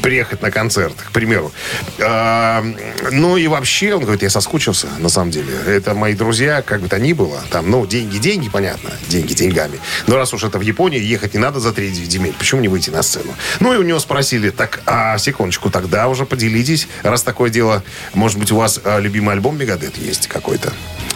приехать 0.04 0.42
на 0.42 0.50
концерт, 0.50 0.94
к 1.02 1.12
примеру. 1.12 1.50
А, 1.98 2.62
ну 3.10 3.38
и 3.38 3.46
вообще, 3.46 3.94
он 3.94 4.02
говорит, 4.02 4.22
я 4.22 4.28
соскучился, 4.28 4.86
на 4.98 5.08
самом 5.08 5.30
деле. 5.30 5.54
Это 5.66 5.94
мои 5.94 6.12
друзья, 6.12 6.60
как 6.60 6.82
бы 6.82 6.88
то 6.88 6.98
ни 6.98 7.14
было. 7.14 7.40
Там, 7.50 7.70
ну, 7.70 7.86
деньги, 7.86 8.18
деньги, 8.18 8.50
понятно. 8.50 8.90
Деньги 9.08 9.32
деньгами. 9.32 9.80
Но 10.06 10.16
раз 10.16 10.34
уж 10.34 10.44
это 10.44 10.58
в 10.58 10.60
Японии, 10.60 11.00
ехать 11.00 11.32
не 11.32 11.40
надо 11.40 11.58
за 11.58 11.72
три 11.72 11.90
земель. 11.90 12.34
Почему 12.38 12.60
не 12.60 12.68
выйти 12.68 12.90
на 12.90 13.02
сцену? 13.02 13.34
Ну 13.60 13.72
и 13.72 13.78
у 13.78 13.82
него 13.82 13.98
спросили, 13.98 14.50
так, 14.50 14.82
а 14.84 15.16
секундочку, 15.16 15.70
тогда 15.70 16.06
уже 16.08 16.26
поделитесь, 16.26 16.86
раз 17.02 17.22
такое 17.22 17.48
дело, 17.48 17.82
может 18.12 18.38
быть, 18.38 18.52
у 18.52 18.56
вас 18.56 18.78
а, 18.84 18.98
любимый 18.98 19.32
альбом 19.32 19.58
Мегадет 19.58 19.96
есть 19.96 20.26
какой-то? 20.26 20.70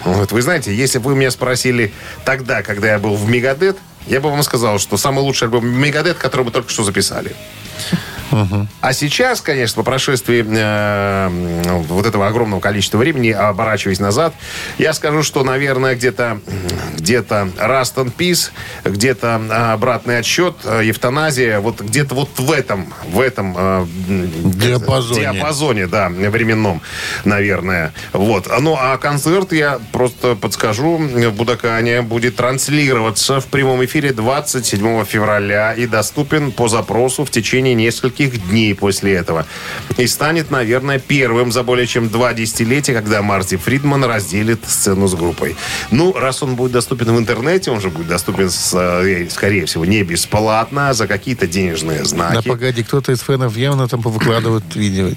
Вот, 0.04 0.32
вы 0.32 0.40
знаете, 0.40 0.74
если 0.74 0.98
бы 0.98 1.10
вы 1.10 1.16
меня 1.16 1.30
спросили 1.30 1.92
тогда, 2.24 2.62
когда 2.62 2.88
я 2.92 2.98
был 2.98 3.16
в 3.16 3.28
Мегадет, 3.28 3.76
я 4.06 4.22
бы 4.22 4.30
вам 4.30 4.42
сказал, 4.42 4.78
что 4.78 4.96
самый 4.96 5.20
лучший 5.20 5.44
альбом 5.44 5.68
Мегадет, 5.68 6.16
который 6.16 6.46
мы 6.46 6.52
только 6.52 6.70
что 6.70 6.84
записали. 6.84 7.36
А 8.80 8.92
сейчас, 8.92 9.40
конечно, 9.40 9.82
по 9.82 9.82
прошествии 9.82 10.44
э, 10.46 11.28
вот 11.88 12.06
этого 12.06 12.26
огромного 12.26 12.60
количества 12.60 12.98
времени, 12.98 13.30
оборачиваясь 13.30 14.00
назад, 14.00 14.34
я 14.78 14.92
скажу, 14.92 15.22
что, 15.22 15.44
наверное, 15.44 15.94
где-то 15.94 16.40
где-то 16.96 17.48
Rust 17.56 17.94
and 17.96 18.12
Peace, 18.16 18.50
где-то 18.84 19.72
обратный 19.72 20.18
отсчет, 20.18 20.56
э, 20.64 20.82
евтаназия, 20.84 21.60
вот 21.60 21.80
где-то 21.80 22.14
вот 22.14 22.28
в 22.38 22.52
этом, 22.52 22.92
в 23.06 23.20
этом 23.20 23.54
э, 23.56 23.86
Диапазоне. 24.08 25.20
диапазоне, 25.20 25.86
да, 25.86 26.08
временном, 26.08 26.82
наверное. 27.24 27.92
Вот. 28.12 28.48
Ну, 28.60 28.76
а 28.78 28.98
концерт, 28.98 29.52
я 29.52 29.80
просто 29.92 30.34
подскажу, 30.34 30.98
в 30.98 31.32
Будакане 31.32 32.02
будет 32.02 32.36
транслироваться 32.36 33.40
в 33.40 33.46
прямом 33.46 33.84
эфире 33.84 34.12
27 34.12 35.04
февраля 35.04 35.72
и 35.72 35.86
доступен 35.86 36.52
по 36.52 36.68
запросу 36.68 37.24
в 37.24 37.30
течение 37.30 37.74
нескольких 37.74 38.17
дней 38.26 38.74
после 38.74 39.14
этого. 39.14 39.46
И 39.96 40.06
станет, 40.06 40.50
наверное, 40.50 40.98
первым 40.98 41.52
за 41.52 41.62
более 41.62 41.86
чем 41.86 42.08
два 42.08 42.32
десятилетия, 42.34 42.92
когда 42.92 43.22
Марти 43.22 43.56
Фридман 43.56 44.04
разделит 44.04 44.60
сцену 44.66 45.06
с 45.08 45.14
группой. 45.14 45.56
Ну, 45.90 46.12
раз 46.12 46.42
он 46.42 46.56
будет 46.56 46.72
доступен 46.72 47.14
в 47.14 47.18
интернете, 47.18 47.70
он 47.70 47.80
же 47.80 47.90
будет 47.90 48.08
доступен, 48.08 48.50
э, 48.74 49.26
скорее 49.30 49.66
всего, 49.66 49.84
не 49.84 50.02
бесплатно, 50.02 50.90
а 50.90 50.94
за 50.94 51.06
какие-то 51.06 51.46
денежные 51.46 51.98
Да 52.00 52.04
знаки. 52.04 52.48
погоди, 52.48 52.82
кто-то 52.82 53.12
из 53.12 53.20
фенов 53.20 53.56
явно 53.56 53.88
там 53.88 54.00
выкладывает 54.00 54.64
видео. 54.74 55.08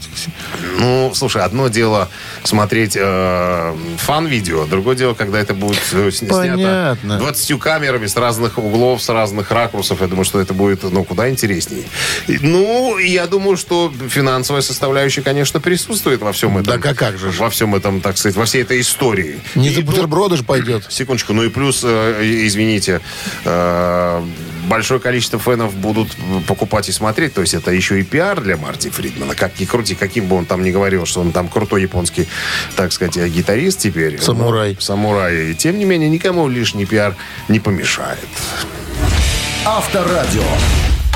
Ну, 0.79 1.11
слушай, 1.15 1.41
одно 1.41 1.67
дело 1.67 2.09
смотреть 2.43 2.95
э, 2.99 3.75
фан-видео, 3.97 4.65
другое 4.65 4.95
дело, 4.95 5.13
когда 5.13 5.39
это 5.39 5.53
будет 5.53 5.81
э, 5.93 6.09
сня- 6.09 6.27
снято 6.27 6.97
Понятно. 7.01 7.17
20 7.19 7.59
камерами 7.59 8.07
с 8.07 8.15
разных 8.15 8.57
углов, 8.57 9.01
с 9.01 9.09
разных 9.09 9.51
ракурсов. 9.51 10.01
Я 10.01 10.07
думаю, 10.07 10.25
что 10.25 10.39
это 10.39 10.53
будет, 10.53 10.83
ну, 10.83 11.03
куда 11.03 11.29
интереснее. 11.29 11.83
Ну, 12.27 12.90
Ну, 12.91 12.97
я 12.97 13.25
думаю, 13.25 13.55
что 13.55 13.89
финансовая 14.09 14.61
составляющая, 14.61 15.21
конечно, 15.21 15.61
присутствует 15.61 16.19
во 16.21 16.33
всем 16.33 16.57
этом. 16.57 16.73
Да 16.73 16.77
как- 16.77 16.97
как 16.97 17.17
же. 17.17 17.31
Во 17.31 17.49
всем 17.49 17.73
этом, 17.73 18.01
так 18.01 18.17
сказать, 18.17 18.35
во 18.35 18.43
всей 18.43 18.63
этой 18.63 18.81
истории. 18.81 19.39
Не 19.55 19.69
И 19.69 19.75
за 19.75 19.81
бутерброды 19.81 20.35
же 20.35 20.43
пойдет. 20.43 20.87
Секундочку, 20.89 21.31
ну 21.31 21.43
и 21.43 21.49
плюс, 21.49 21.81
э, 21.85 22.19
извините, 22.21 22.99
э, 23.45 24.21
большое 24.67 24.99
количество 24.99 25.39
фенов 25.39 25.73
будут 25.73 26.09
покупать 26.47 26.89
и 26.89 26.91
смотреть. 26.91 27.33
То 27.33 27.39
есть 27.39 27.53
это 27.53 27.71
еще 27.71 27.97
и 27.97 28.03
пиар 28.03 28.41
для 28.41 28.57
Марти 28.57 28.89
Фридмана. 28.89 29.35
Как 29.35 29.57
ни 29.61 29.63
крути, 29.63 29.95
каким 29.95 30.27
бы 30.27 30.35
он 30.35 30.45
там 30.45 30.61
ни 30.61 30.71
говорил, 30.71 31.05
что 31.05 31.21
он 31.21 31.31
там 31.31 31.47
крутой 31.47 31.83
японский, 31.83 32.27
так 32.75 32.91
сказать, 32.91 33.15
э, 33.15 33.29
гитарист 33.29 33.79
теперь. 33.79 34.19
Самурай. 34.19 34.73
Ну, 34.73 34.81
самурай. 34.81 35.51
И 35.51 35.55
тем 35.55 35.79
не 35.79 35.85
менее, 35.85 36.09
никому 36.09 36.49
лишний 36.49 36.85
пиар 36.85 37.15
не 37.47 37.61
помешает. 37.61 38.19
Авторадио. 39.65 40.43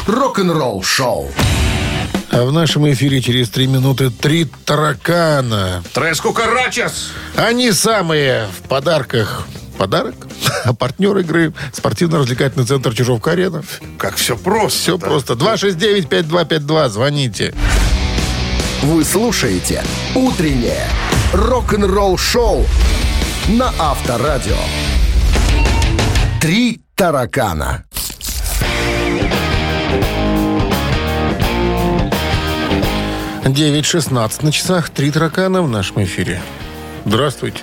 Рок-н-ролл 0.07 0.83
шоу. 0.83 1.31
А 2.29 2.43
в 2.43 2.51
нашем 2.51 2.91
эфире 2.91 3.21
через 3.21 3.49
три 3.49 3.65
минуты 3.65 4.09
три 4.09 4.45
таракана. 4.65 5.83
Трес 5.93 6.21
Кукарачес! 6.21 7.11
Они 7.35 7.71
самые 7.71 8.47
в 8.47 8.67
подарках. 8.67 9.47
Подарок? 9.77 10.27
А 10.63 10.73
партнер 10.79 11.17
игры 11.17 11.53
спортивно-развлекательный 11.73 12.65
центр 12.65 12.93
Чижовка-Арена. 12.93 13.63
Как 13.97 14.15
все 14.15 14.37
просто. 14.37 14.79
Все 14.79 14.97
да. 14.97 15.07
просто. 15.07 15.33
269-5252. 15.33 16.89
Звоните. 16.89 17.53
Вы 18.83 19.03
слушаете 19.03 19.83
«Утреннее 20.13 20.87
рок-н-ролл 21.33 22.17
шоу» 22.17 22.65
на 23.47 23.73
Авторадио. 23.79 24.57
Три 26.39 26.81
таракана. 26.95 27.85
Девять 33.45 33.85
шестнадцать 33.85 34.41
на 34.41 34.51
часах. 34.51 34.89
Три 34.89 35.11
таракана 35.11 35.61
в 35.61 35.69
нашем 35.69 36.03
эфире. 36.03 36.41
Здравствуйте. 37.05 37.61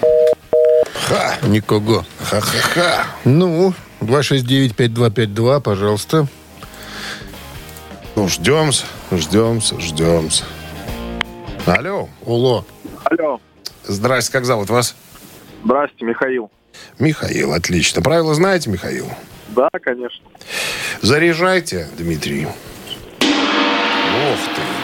Ха! 0.94 1.34
Никого. 1.42 2.04
Ха-ха-ха! 2.20 3.04
Ну, 3.24 3.74
269-5252, 4.00 5.60
пожалуйста. 5.60 6.28
Ну, 8.14 8.28
ждем-с, 8.28 8.84
ждем-с, 9.10 9.74
ждем-с. 9.80 10.44
Алло. 11.66 12.08
Уло. 12.26 12.64
Алло. 13.02 13.40
Здрасте, 13.82 14.30
как 14.30 14.44
зовут 14.44 14.70
вас? 14.70 14.94
Здрасте, 15.64 16.04
Михаил. 16.04 16.52
Михаил, 17.00 17.52
отлично. 17.54 18.02
Правила 18.02 18.32
знаете, 18.36 18.70
Михаил? 18.70 19.08
Да, 19.48 19.68
конечно. 19.82 20.24
Заряжайте, 21.00 21.88
Дмитрий. 21.98 22.46
Ух 22.46 22.54
ты. 24.54 24.81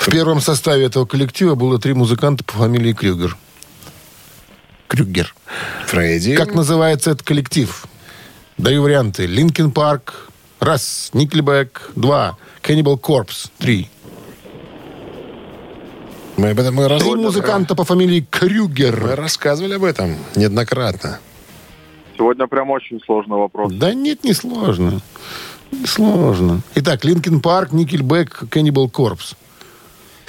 В 0.00 0.10
первом 0.10 0.40
составе 0.40 0.86
этого 0.86 1.04
коллектива 1.04 1.54
было 1.54 1.78
три 1.78 1.92
музыканта 1.92 2.42
по 2.42 2.54
фамилии 2.54 2.94
Крюгер. 2.94 3.36
Крюгер. 4.88 5.34
Фредди. 5.86 6.34
Как 6.36 6.54
называется 6.54 7.10
этот 7.10 7.22
коллектив? 7.22 7.84
Даю 8.56 8.82
варианты. 8.82 9.26
Linkin 9.26 9.70
Park. 9.70 10.30
Раз. 10.58 11.10
Nickelback. 11.12 11.90
Два. 11.96 12.38
Cannibal 12.62 12.98
Corpse. 12.98 13.50
Три. 13.58 13.90
Мы 16.38 16.48
об 16.52 16.60
этом 16.60 16.74
мы 16.76 16.88
раз- 16.88 17.02
Три 17.02 17.14
музыканта 17.16 17.74
по 17.74 17.84
фамилии 17.84 18.20
Мы 18.20 18.26
Крюгер. 18.30 19.16
рассказывали 19.16 19.74
об 19.74 19.84
этом 19.84 20.16
неоднократно. 20.34 21.20
Сегодня 22.16 22.46
прям 22.46 22.70
очень 22.70 23.00
сложный 23.04 23.36
вопрос. 23.36 23.70
Да 23.74 23.92
нет, 23.92 24.24
не 24.24 24.32
сложно. 24.32 25.02
Не 25.70 25.84
сложно. 25.86 26.62
Итак, 26.74 27.04
Linkin 27.04 27.40
Park, 27.40 27.72
Nickelback, 27.72 28.44
Cannibal 28.50 28.90
Corpse. 28.90 29.34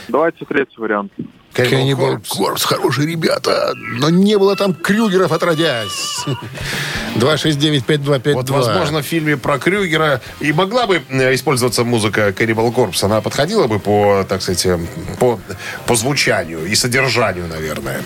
Давайте 0.07 0.45
третий 0.45 0.77
вариант. 0.77 1.11
Cannibal 1.53 2.21
Corpse. 2.21 2.63
Хорошие 2.65 3.07
ребята. 3.07 3.73
Но 3.75 4.09
не 4.09 4.37
было 4.37 4.55
там 4.55 4.73
Крюгеров 4.73 5.31
отродясь. 5.31 6.25
269-5252. 7.15 8.33
Вот, 8.33 8.49
возможно, 8.49 9.01
в 9.01 9.05
фильме 9.05 9.37
про 9.37 9.59
Крюгера 9.59 10.21
и 10.39 10.53
могла 10.53 10.87
бы 10.87 11.01
э, 11.09 11.35
использоваться 11.35 11.83
музыка 11.83 12.29
Cannibal 12.29 12.73
Corpse. 12.73 13.03
Она 13.03 13.21
подходила 13.21 13.67
бы 13.67 13.79
по, 13.79 14.25
так 14.27 14.41
сказать, 14.41 14.65
э, 14.65 14.79
по, 15.19 15.39
по 15.85 15.95
звучанию 15.95 16.65
и 16.65 16.75
содержанию, 16.75 17.47
наверное. 17.47 18.01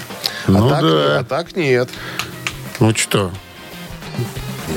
Ну 0.47 0.67
а, 0.67 0.69
так, 0.69 0.81
да. 0.81 1.19
а 1.19 1.23
так 1.23 1.55
нет. 1.55 1.89
Ну 2.79 2.93
что, 2.95 3.31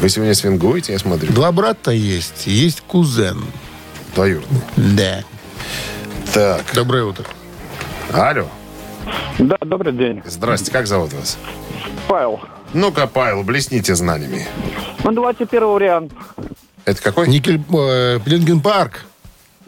Вы 0.01 0.09
сегодня 0.09 0.35
свингуете, 0.35 0.93
я 0.93 0.99
смотрю. 0.99 1.33
два 1.33 1.51
брата 1.53 1.91
есть. 1.91 2.47
Есть 2.47 2.83
кузен. 2.83 3.45
Двоюродный. 4.15 4.61
Да. 4.77 5.25
Так, 6.33 6.65
Доброе 6.75 7.05
утро. 7.05 7.25
алло. 8.13 8.47
Да, 9.39 9.57
добрый 9.61 9.93
день. 9.93 10.23
Здрасте, 10.27 10.71
как 10.71 10.87
зовут 10.87 11.13
вас? 11.13 11.39
Павел. 12.09 12.41
Ну-ка, 12.75 13.07
Павел, 13.07 13.43
блесните 13.45 13.95
знаниями. 13.95 14.47
Ну, 15.05 15.13
давайте 15.13 15.47
первый 15.47 15.73
вариант. 15.75 16.13
Это 16.85 17.01
какой? 17.03 17.29
Никель... 17.29 17.61
э, 17.73 18.19
Парк. 18.63 19.05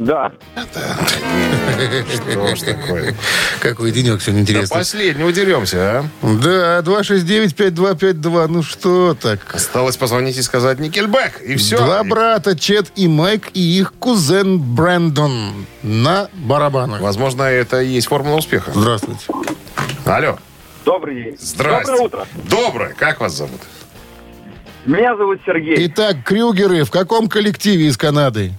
Да. 0.00 0.32
Что 2.14 2.56
ж 2.56 2.60
такое? 2.60 3.14
Какой 3.60 3.92
денек 3.92 4.22
сегодня 4.22 4.46
До 4.46 4.52
интересный. 4.52 4.78
последнего 4.78 5.30
деремся, 5.30 5.76
а? 6.00 6.04
Да, 6.22 6.80
269-5252. 6.80 8.46
Ну 8.48 8.62
что 8.62 9.14
так? 9.14 9.40
Осталось 9.54 9.98
позвонить 9.98 10.38
и 10.38 10.42
сказать 10.42 10.78
Никельбэк, 10.78 11.42
и 11.42 11.56
все. 11.56 11.76
Два 11.76 12.02
брата, 12.02 12.58
Чет 12.58 12.86
и 12.96 13.08
Майк, 13.08 13.50
и 13.52 13.60
их 13.60 13.92
кузен 13.98 14.58
Брэндон 14.58 15.66
на 15.82 16.30
барабанах. 16.32 17.02
Возможно, 17.02 17.42
это 17.42 17.82
и 17.82 17.88
есть 17.88 18.06
формула 18.06 18.36
успеха. 18.38 18.72
Здравствуйте. 18.74 19.26
Алло. 20.06 20.38
Добрый 20.86 21.24
день. 21.24 21.36
Здрасте. 21.38 21.92
Доброе 21.92 22.06
утро. 22.06 22.26
Доброе. 22.48 22.94
Как 22.94 23.20
вас 23.20 23.34
зовут? 23.34 23.60
Меня 24.86 25.14
зовут 25.14 25.40
Сергей. 25.44 25.86
Итак, 25.88 26.24
Крюгеры 26.24 26.84
в 26.84 26.90
каком 26.90 27.28
коллективе 27.28 27.84
из 27.86 27.98
Канады? 27.98 28.54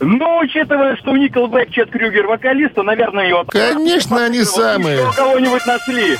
Ну, 0.00 0.38
учитывая, 0.38 0.96
что 0.96 1.12
у 1.12 1.16
Николбэк 1.16 1.70
Чет 1.70 1.90
Крюгер 1.90 2.26
вокалист, 2.26 2.74
то, 2.74 2.82
наверное, 2.82 3.28
его... 3.28 3.44
Конечно, 3.44 4.24
они 4.24 4.42
самые. 4.44 4.98
Кого-нибудь 5.14 5.64
нашли. 5.66 6.18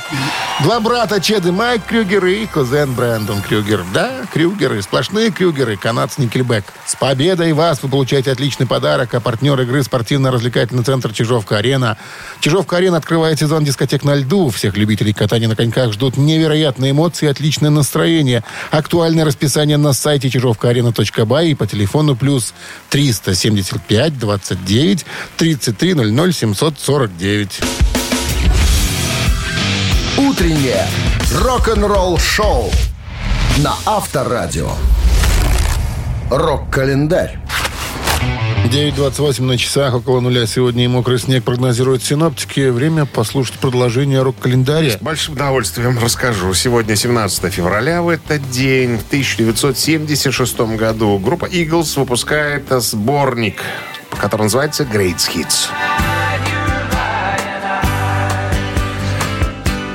Два 0.63 0.81
брата 0.81 1.21
Чед 1.21 1.45
и 1.47 1.51
Майк 1.51 1.83
Крюгер 1.85 2.25
и 2.27 2.47
кузен 2.47 2.95
Брэндон 2.95 3.43
Крюгер. 3.43 3.83
Да, 3.93 4.11
Крюгеры, 4.33 4.81
сплошные 4.83 5.31
Крюгеры, 5.31 5.77
канадцы 5.77 6.23
Никельбэк. 6.23 6.65
С 6.87 6.95
победой 6.95 7.53
вас 7.53 7.83
вы 7.83 7.89
получаете 7.89 8.31
отличный 8.31 8.67
подарок, 8.67 9.15
а 9.15 9.21
партнер 9.21 9.61
игры 9.61 9.83
спортивно-развлекательный 9.83 10.85
центр 10.85 11.13
Чижовка-Арена. 11.13 11.99
Чижовка-Арена 12.41 12.99
открывает 12.99 13.39
сезон 13.41 13.65
дискотек 13.65 14.05
на 14.05 14.15
льду. 14.15 14.49
Всех 14.51 14.77
любителей 14.77 15.13
катания 15.13 15.49
на 15.49 15.57
коньках 15.57 15.93
ждут 15.93 16.17
невероятные 16.17 16.93
эмоции 16.93 17.27
и 17.27 17.31
отличное 17.31 17.71
настроение. 17.71 18.45
Актуальное 18.71 19.25
расписание 19.25 19.77
на 19.77 19.93
сайте 19.93 20.31
чижовкаарена.бай 20.31 21.49
и 21.49 21.55
по 21.55 21.67
телефону 21.67 22.15
плюс 22.15 22.55
375 23.65 24.19
29 24.19 25.07
33 25.37 25.95
00 25.95 26.33
749. 26.33 27.61
Утреннее 30.19 30.87
рок-н-ролл 31.33 32.19
шоу 32.19 32.71
на 33.59 33.75
Авторадио. 33.87 34.71
Рок-календарь. 36.31 37.39
9.28 38.65 39.43
на 39.43 39.59
часах, 39.59 39.95
около 39.95 40.21
нуля 40.21 40.47
сегодня 40.47 40.85
и 40.85 40.89
мокрый 40.89 41.19
снег 41.19 41.45
прогнозируют 41.45 42.03
синоптики. 42.03 42.71
Время 42.71 43.05
послушать 43.05 43.59
продолжение 43.59 44.23
рок-календаря. 44.23 44.91
С 44.91 44.97
большим 44.97 45.35
удовольствием 45.35 45.99
расскажу. 45.99 46.53
Сегодня 46.55 46.97
17 46.97 47.53
февраля. 47.53 48.01
В 48.01 48.09
этот 48.09 48.51
день, 48.51 48.97
в 48.97 49.07
1976 49.07 50.61
году, 50.77 51.19
группа 51.19 51.45
Eagles 51.45 51.99
выпускает 51.99 52.65
сборник, 52.71 53.63
который 54.19 54.45
называется 54.45 54.85
Great 54.85 55.19
Hits. 55.19 55.69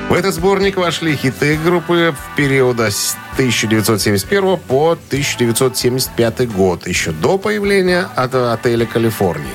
В 0.09 0.13
этот 0.13 0.33
сборник 0.33 0.75
вошли 0.75 1.15
хиты 1.15 1.55
группы 1.55 2.15
в 2.17 2.35
периода 2.35 2.89
с 2.89 3.15
1971 3.33 4.57
по 4.57 4.93
1975 4.93 6.51
год, 6.51 6.87
еще 6.87 7.11
до 7.11 7.37
появления 7.37 8.07
от 8.15 8.33
отеля 8.33 8.87
«Калифорния». 8.87 9.45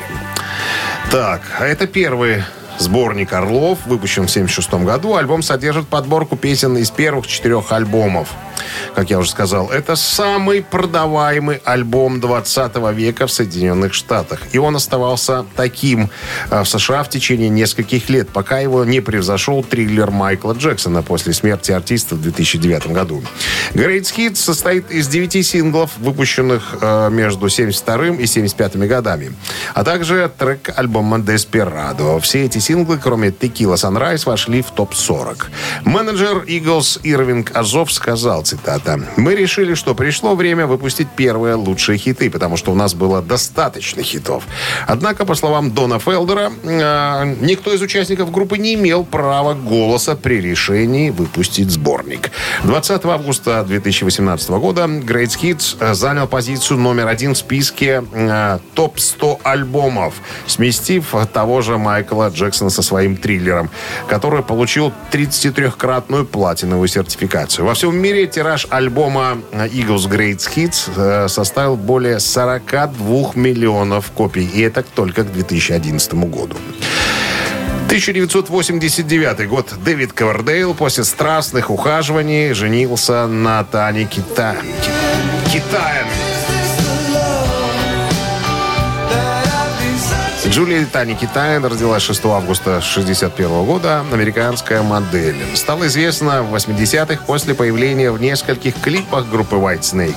Так, 1.11 1.43
а 1.59 1.67
это 1.67 1.89
первый 1.89 2.45
сборник 2.79 3.33
«Орлов», 3.33 3.81
выпущен 3.87 4.29
в 4.29 4.31
1976 4.31 4.85
году. 4.87 5.17
Альбом 5.17 5.43
содержит 5.43 5.89
подборку 5.89 6.37
песен 6.37 6.77
из 6.77 6.89
первых 6.93 7.27
четырех 7.27 7.73
альбомов. 7.73 8.29
Как 8.95 9.11
я 9.11 9.19
уже 9.19 9.31
сказал, 9.31 9.71
это 9.71 9.97
самый 9.97 10.63
продаваемый 10.63 11.61
альбом 11.65 12.21
20 12.21 12.77
века 12.95 13.27
в 13.27 13.33
Соединенных 13.33 13.95
Штатах. 13.95 14.41
И 14.53 14.59
он 14.59 14.77
оставался 14.77 15.45
таким 15.57 16.11
э, 16.51 16.63
в 16.63 16.67
США 16.67 17.03
в 17.03 17.09
течение 17.09 17.49
нескольких 17.49 18.09
лет, 18.09 18.29
пока 18.29 18.59
его 18.59 18.85
не 18.85 19.01
превзошел 19.01 19.63
триллер 19.63 20.11
Майкла 20.11 20.53
Джексона 20.53 21.03
после 21.03 21.33
смерти 21.33 21.73
артиста 21.73 22.15
в 22.15 22.23
2009 22.23 22.89
году. 22.89 23.23
Great 23.73 24.03
Hits 24.17 24.37
состоит 24.37 24.91
из 24.91 25.09
девяти 25.09 25.43
синглов, 25.43 25.91
выпущенных 25.99 26.77
э, 26.81 27.11
между 27.11 27.49
72 27.49 28.17
и 28.17 28.27
75 28.27 28.77
годами, 28.89 29.33
а 29.75 29.85
также 29.85 30.31
трек 30.39 30.73
альбома 30.77 31.19
Desperado. 31.19 32.21
Все 32.21 32.45
эти 32.45 32.59
синглы, 32.59 32.99
кроме 32.99 33.29
Tequila 33.29 33.75
Sunrise, 33.75 34.27
вошли 34.27 34.63
в 34.63 34.71
топ-40. 34.71 35.45
Менеджер 35.85 36.45
Eagles 36.47 37.01
Ирвинг 37.03 37.57
Азов 37.57 37.93
сказал, 37.93 38.45
цитата, 38.55 39.01
«Мы 39.17 39.35
решили, 39.35 39.75
что 39.75 39.95
пришло 39.95 40.35
время 40.35 40.67
выпустить 40.67 41.09
первые 41.17 41.55
лучшие 41.55 41.99
хиты, 41.99 42.31
потому 42.31 42.57
что 42.57 42.73
у 42.73 42.75
нас 42.75 42.95
было 42.95 43.23
достаточно 43.23 44.03
хитов. 44.03 44.45
Однако, 44.87 45.25
по 45.25 45.35
словам 45.35 45.71
Дона 45.71 45.99
Фелдера, 45.99 46.53
э, 46.63 47.37
никто 47.41 47.73
из 47.73 47.83
участников 47.83 48.31
группы 48.31 48.59
не 48.59 48.75
имел 48.75 49.05
права 49.05 49.55
голоса 49.55 50.17
при 50.17 50.41
решении 50.41 51.11
выпустить 51.11 51.71
сборник. 51.71 52.31
20 52.65 53.05
августа 53.05 53.65
2018 53.65 54.51
года 54.51 54.83
Great 54.83 55.37
Hits 55.43 55.95
занял 55.95 56.27
позицию 56.27 56.79
номер 56.79 57.09
один 57.09 57.35
в 57.35 57.39
списке 57.39 58.05
э, 58.13 58.59
топ-100 58.75 59.39
альбомов, 59.43 60.15
сместив 60.47 61.15
того 61.33 61.63
же 61.63 61.79
Майкла 61.79 62.31
Джексона 62.35 62.71
со 62.71 62.83
своим 62.83 63.17
триллером, 63.17 63.71
который 64.09 64.43
получил 64.43 64.93
33-кратную 65.13 66.25
платиновую 66.25 66.89
сертификацию. 66.89 67.67
Во 67.67 67.75
всем 67.75 67.97
мире 67.97 68.27
тираж 68.45 68.67
альбома 68.69 69.39
Eagles 69.53 70.07
Great 70.07 70.41
Hits 70.55 70.91
э, 70.97 71.29
составил 71.29 71.77
более 71.77 72.21
42 72.21 73.33
миллионов 73.37 74.11
копий, 74.11 74.45
и 74.45 74.61
это 74.61 74.83
только 74.83 75.25
к 75.25 75.33
2011 75.33 76.13
году. 76.15 76.55
1989 77.87 79.49
год. 79.49 79.73
Дэвид 79.83 80.13
Ковердейл 80.13 80.75
после 80.75 81.05
страстных 81.05 81.71
ухаживаний 81.71 82.53
женился 82.53 83.27
на 83.27 83.65
Тане 83.65 84.05
Кита... 84.05 84.57
Китаем. 85.51 86.34
Джулия 90.55 90.87
Тани 90.87 91.17
Китайн 91.17 91.65
родилась 91.65 92.05
6 92.05 92.27
августа 92.27 92.77
1961 92.77 93.65
года, 93.65 94.05
американская 94.13 94.85
модель. 94.85 95.35
Стала 95.55 95.89
известна 95.89 96.45
в 96.45 96.55
80-х 96.55 97.25
после 97.27 97.55
появления 97.55 98.13
в 98.13 98.21
нескольких 98.21 98.77
клипах 98.81 99.29
группы 99.29 99.57
White 99.57 99.81
Snake. 99.81 100.15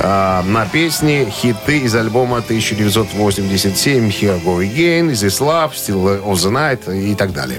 А, 0.00 0.42
на 0.44 0.64
песни 0.64 1.30
хиты 1.30 1.80
из 1.80 1.94
альбома 1.94 2.38
1987 2.38 4.08
Here 4.08 4.42
Go 4.42 4.60
Again, 4.60 5.10
This 5.10 5.42
Love, 5.42 5.72
Still 5.74 6.24
of 6.24 6.36
the 6.36 6.50
Night 6.50 7.10
и 7.10 7.14
так 7.14 7.34
далее. 7.34 7.58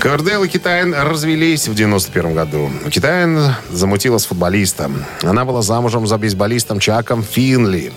Ковердейл 0.00 0.42
и 0.42 0.48
Китайн 0.48 0.94
развелись 0.94 1.68
в 1.68 1.74
91 1.74 2.34
году. 2.34 2.70
Китайн 2.90 3.54
замутила 3.70 4.18
с 4.18 4.26
футболистом. 4.26 5.04
Она 5.22 5.44
была 5.44 5.62
замужем 5.62 6.08
за 6.08 6.18
бейсболистом 6.18 6.80
Чаком 6.80 7.22
Финли. 7.22 7.92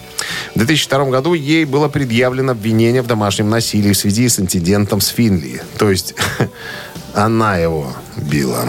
В 0.55 0.57
2002 0.57 1.05
году 1.05 1.33
ей 1.33 1.65
было 1.65 1.87
предъявлено 1.87 2.51
обвинение 2.51 3.01
в 3.01 3.07
домашнем 3.07 3.38
насилии 3.47 3.93
в 3.93 3.97
связи 3.97 4.27
с 4.27 4.39
инцидентом 4.39 4.99
с 5.01 5.07
Финли. 5.07 5.61
То 5.77 5.89
есть 5.89 6.15
она 7.13 7.57
его 7.57 7.93
била, 8.17 8.65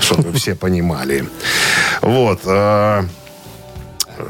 чтобы 0.00 0.32
все 0.32 0.54
понимали. 0.54 1.26
Вот. 2.02 2.40
э, 2.44 3.04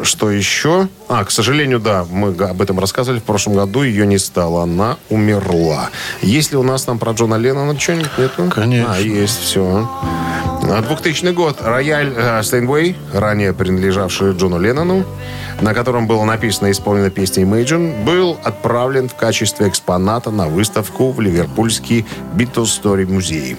Что 0.03 0.31
еще? 0.31 0.89
А, 1.09 1.25
к 1.25 1.31
сожалению, 1.31 1.81
да, 1.81 2.05
мы 2.11 2.29
об 2.45 2.63
этом 2.63 2.79
рассказывали. 2.79 3.19
В 3.21 3.25
прошлом 3.25 3.55
году 3.55 3.83
ее 3.83 4.07
не 4.07 4.19
стало. 4.19 4.63
Она 4.63 4.97
умерла. 5.09 5.91
Есть 6.23 6.53
ли 6.53 6.59
у 6.59 6.63
нас 6.63 6.83
там 6.85 6.99
про 6.99 7.13
Джона 7.13 7.35
Леннона 7.37 7.79
что-нибудь? 7.79 8.11
Нету? 8.19 8.51
Конечно. 8.55 8.95
А, 8.95 8.99
есть, 9.01 9.41
все. 9.41 9.89
2000 10.79 11.33
год. 11.33 11.59
Рояль 11.61 12.13
э, 12.17 12.43
Стейнвей, 12.43 12.97
ранее 13.13 13.53
принадлежавший 13.53 14.33
Джону 14.33 14.59
Леннону, 14.59 15.05
на 15.61 15.75
котором 15.75 16.07
было 16.07 16.25
написано 16.25 16.69
и 16.69 16.71
исполнена 16.71 17.11
песня 17.11 17.45
Imagine, 17.45 18.05
был 18.05 18.39
отправлен 18.45 19.09
в 19.09 19.15
качестве 19.15 19.69
экспоната 19.69 20.31
на 20.31 20.47
выставку 20.47 21.11
в 21.11 21.21
Ливерпульский 21.21 22.07
Beatles 22.35 22.81
Story 22.83 23.07
музей. 23.07 23.57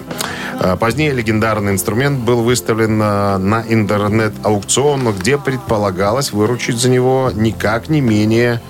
Э, 0.58 0.76
Позднее 0.76 1.12
легендарный 1.12 1.72
инструмент 1.72 2.18
был 2.20 2.42
выставлен 2.42 3.00
э, 3.02 3.36
на 3.36 3.62
интернет-аукцион, 3.68 5.12
где 5.12 5.36
предполагалось 5.36 6.32
выручить 6.32 6.78
за 6.78 6.88
него 6.88 7.30
никак 7.34 7.90
не 7.90 8.00
менее, 8.00 8.60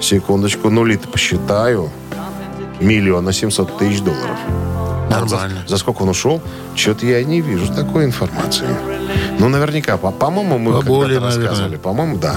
секундочку, 0.00 0.70
нули-то 0.70 1.08
посчитаю, 1.08 1.90
миллиона 2.80 3.32
семьсот 3.32 3.76
тысяч 3.76 4.00
долларов. 4.02 4.38
Нормально. 5.10 5.62
За, 5.66 5.68
за 5.68 5.76
сколько 5.78 6.02
он 6.02 6.10
ушел? 6.10 6.40
Что-то 6.74 7.06
я 7.06 7.22
не 7.24 7.40
вижу 7.40 7.72
такой 7.72 8.04
информации. 8.04 8.66
Ну, 9.38 9.48
наверняка. 9.48 9.96
По- 9.96 10.10
По-моему, 10.10 10.58
мы 10.58 10.72
Поболее, 10.80 11.18
когда-то 11.20 11.38
рассказывали. 11.38 11.76
По-моему, 11.76 12.16
да. 12.18 12.36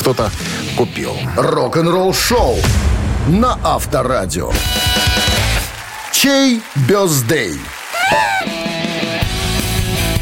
Кто-то 0.00 0.30
купил. 0.76 1.12
Рок-н-ролл 1.36 2.12
шоу 2.12 2.56
на 3.28 3.58
Авторадио. 3.64 4.50
Чей 6.12 6.62
бездей? 6.88 7.54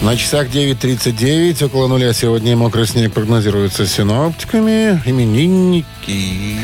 На 0.03 0.17
часах 0.19 0.49
9.39, 0.49 1.65
около 1.65 1.87
нуля 1.89 2.13
сегодня 2.13 2.55
мокрый 2.57 2.87
снег 2.87 3.15
прогнозируется 3.15 3.87
синоптиками. 3.87 5.01
Именинники. 5.07 6.59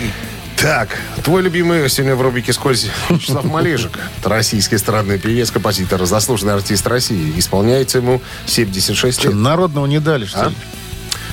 Так, 0.61 0.91
твой 1.25 1.41
любимый 1.41 1.89
сегодня 1.89 2.15
в 2.15 2.21
рубрике 2.21 2.53
«Скользь» 2.53 2.91
Вячеслав 3.09 3.45
Малежик. 3.45 3.99
Это 4.19 4.29
российский 4.29 4.77
эстрадный 4.77 5.19
певец, 5.19 5.51
композитор, 5.51 6.05
заслуженный 6.05 6.53
артист 6.53 6.87
России. 6.87 7.33
Исполняется 7.39 7.99
ему 7.99 8.21
76 8.45 9.21
Что, 9.21 9.29
лет. 9.29 9.37
народного 9.39 9.87
не 9.87 10.01
дали, 10.01 10.27
что 10.27 10.49
А? 10.49 10.53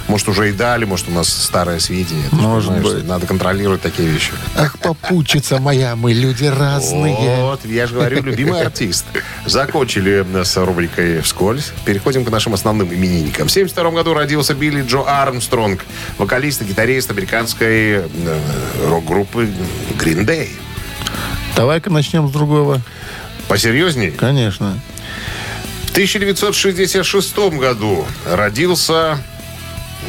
Может, 0.08 0.30
уже 0.30 0.50
и 0.50 0.52
дали, 0.54 0.86
может, 0.86 1.10
у 1.10 1.12
нас 1.12 1.28
старое 1.28 1.80
сведение. 1.80 2.30
Ты 2.30 2.36
Может 2.36 2.70
понимаешь, 2.70 2.96
быть. 2.96 3.08
Надо 3.08 3.28
контролировать 3.28 3.82
такие 3.82 4.08
вещи. 4.08 4.32
Ах, 4.56 4.80
попутчица 4.80 5.60
моя, 5.60 5.96
мы 5.96 6.14
люди 6.14 6.46
разные. 6.46 7.16
Вот, 7.42 7.66
я 7.66 7.88
же 7.88 7.96
говорю, 7.96 8.24
любимый 8.24 8.62
артист. 8.62 9.06
Закончили 9.46 10.26
с 10.44 10.58
рубрикой 10.58 11.22
«Вскользь». 11.22 11.74
Переходим 11.86 12.24
к 12.24 12.30
нашим 12.30 12.54
основным 12.54 12.88
именинникам. 12.88 13.48
В 13.48 13.52
1972 13.52 13.92
году 13.92 14.14
родился 14.14 14.54
Билли 14.54 14.84
Джо 14.84 15.04
Армстронг, 15.06 15.86
вокалист 16.18 16.62
и 16.62 16.66
гитарист 16.66 17.12
американской 17.12 17.68
э, 17.68 18.02
рок-группы 18.86 19.50
Green 19.98 20.26
Day. 20.26 20.50
Давай-ка 21.56 21.90
начнем 21.90 22.28
с 22.30 22.32
другого. 22.32 22.82
Посерьезней? 23.48 24.12
Конечно. 24.12 24.80
В 25.88 25.92
1966 25.92 27.38
году 27.58 28.06
родился 28.26 29.18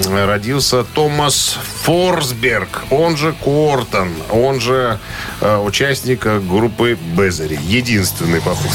родился 0.07 0.85
Томас 0.85 1.59
Форсберг, 1.83 2.85
он 2.91 3.17
же 3.17 3.33
Кортон, 3.33 4.11
он 4.31 4.61
же 4.61 4.99
э, 5.41 5.57
участник 5.59 6.25
группы 6.25 6.99
Безери. 7.17 7.59
Единственный, 7.63 8.41
походу. 8.41 8.69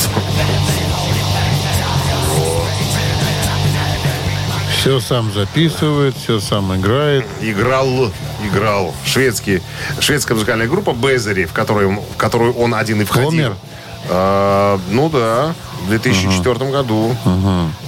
Все 4.83 4.99
сам 4.99 5.31
записывает, 5.31 6.13
все 6.17 6.41
сам 6.41 6.75
играет. 6.75 7.25
Играл, 7.39 8.11
играл. 8.45 8.93
Шведский, 9.05 9.61
шведская 10.01 10.33
музыкальная 10.33 10.67
группа 10.67 10.91
Безери, 10.91 11.45
в 11.45 11.53
которой, 11.53 11.87
в 11.87 12.17
которую 12.17 12.53
он 12.53 12.75
один 12.75 13.01
и 13.01 13.05
входил. 13.05 13.29
Помер? 13.29 13.55
А, 14.09 14.79
ну 14.89 15.09
да, 15.09 15.53
в 15.85 15.89
2004 15.89 16.71
году. 16.71 17.15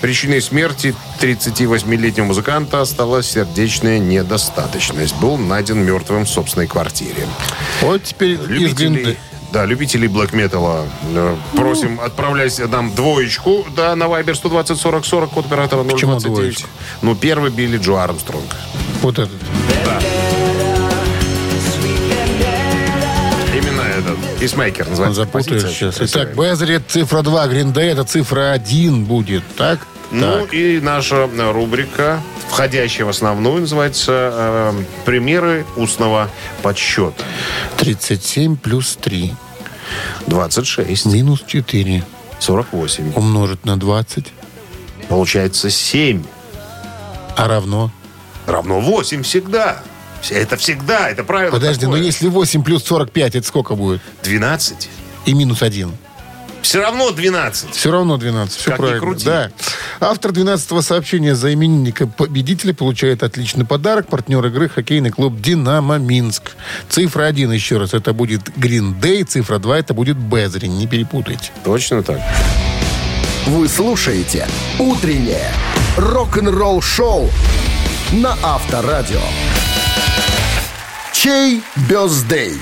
Причиной 0.01 0.41
смерти 0.41 0.95
38-летнего 1.19 2.25
музыканта 2.25 2.83
стала 2.85 3.23
сердечная 3.23 3.99
недостаточность. 3.99 5.15
Был 5.17 5.37
найден 5.37 5.79
мертвым 5.79 6.25
в 6.25 6.29
собственной 6.29 6.67
квартире. 6.67 7.27
Вот 7.81 8.03
теперь 8.03 8.37
Любителей, 8.47 9.17
да, 9.51 9.65
любителей 9.65 10.07
блэк 10.07 10.35
металла 10.35 10.85
э, 11.13 11.35
просим 11.55 11.99
отправлять 12.01 12.59
нам 12.69 12.93
двоечку, 12.93 13.65
да, 13.75 13.95
на 13.95 14.05
Viber 14.05 14.35
120 14.35 14.77
40 14.77 15.05
40 15.05 15.29
код 15.29 15.45
оператора 15.45 15.83
029. 15.83 15.93
Почему 15.93 16.19
двоечку? 16.35 16.69
Ну, 17.01 17.15
первый 17.15 17.51
Билли 17.51 17.77
Джо 17.77 18.03
Армстронг. 18.03 18.53
Вот 19.01 19.19
этот. 19.19 19.39
Писмейкер 24.39 24.87
называется. 24.89 25.21
Запутаешь 25.21 25.61
композиция. 25.63 25.91
сейчас. 25.91 26.11
Итак, 26.11 26.35
Безри 26.35 26.79
цифра 26.87 27.21
2, 27.21 27.47
Гриндей 27.47 27.89
это 27.91 28.03
цифра 28.03 28.51
1 28.51 29.05
будет, 29.05 29.43
так? 29.57 29.79
Ну 30.11 30.41
Так. 30.41 30.53
и 30.53 30.79
наша 30.81 31.27
э, 31.33 31.51
рубрика, 31.51 32.21
входящая 32.49 33.05
в 33.05 33.09
основную, 33.09 33.61
называется 33.61 34.11
э, 34.33 34.73
«Примеры 35.05 35.65
устного 35.77 36.29
подсчета». 36.61 37.23
37 37.77 38.55
плюс 38.57 38.97
3 39.01 39.33
26, 40.27 41.05
минус 41.07 41.43
4 41.45 42.03
48. 42.39 43.13
умножить 43.15 43.65
на 43.65 43.77
20. 43.77 44.25
Получается 45.09 45.69
7. 45.69 46.23
А 47.35 47.47
равно? 47.47 47.91
Равно 48.45 48.79
8 48.81 49.23
всегда. 49.23 49.81
Это 50.31 50.57
всегда, 50.57 51.09
это 51.09 51.23
правило 51.23 51.51
Подожди, 51.51 51.81
такое. 51.85 51.99
но 51.99 52.05
если 52.05 52.27
8 52.27 52.63
плюс 52.63 52.83
45, 52.83 53.35
это 53.35 53.47
сколько 53.47 53.75
будет? 53.75 54.01
12. 54.23 54.89
И 55.25 55.33
минус 55.33 55.61
1. 55.61 55.91
Все 56.61 56.81
равно 56.81 57.11
12. 57.11 57.75
Все 57.75 57.91
равно 57.91 58.17
12. 58.17 58.57
Все 58.59 58.69
Как 58.71 58.77
правильно. 58.79 58.99
крути. 58.99 59.25
Да. 59.25 59.51
Автор 59.99 60.31
12-го 60.31 60.81
сообщения 60.81 61.35
за 61.35 61.53
именинника 61.53 62.07
победителя 62.07 62.73
получает 62.73 63.21
отличный 63.21 63.65
подарок. 63.65 64.07
Партнер 64.07 64.43
игры 64.47 64.67
хоккейный 64.67 65.11
клуб 65.11 65.39
«Динамо 65.39 65.97
Минск». 65.99 66.53
Цифра 66.89 67.25
1, 67.25 67.51
еще 67.51 67.77
раз, 67.77 67.93
это 67.93 68.13
будет 68.13 68.49
Green 68.57 68.99
Day. 68.99 69.23
Цифра 69.25 69.59
2, 69.59 69.77
это 69.77 69.93
будет 69.93 70.17
Безрин. 70.17 70.75
Не 70.79 70.87
перепутайте. 70.87 71.51
Точно 71.63 72.01
так. 72.01 72.19
Вы 73.45 73.67
слушаете 73.69 74.47
«Утреннее 74.79 75.51
рок-н-ролл-шоу» 75.97 77.29
на 78.11 78.35
Авторадио. 78.41 79.21
Чей 81.13 81.61
бездей? 81.89 82.53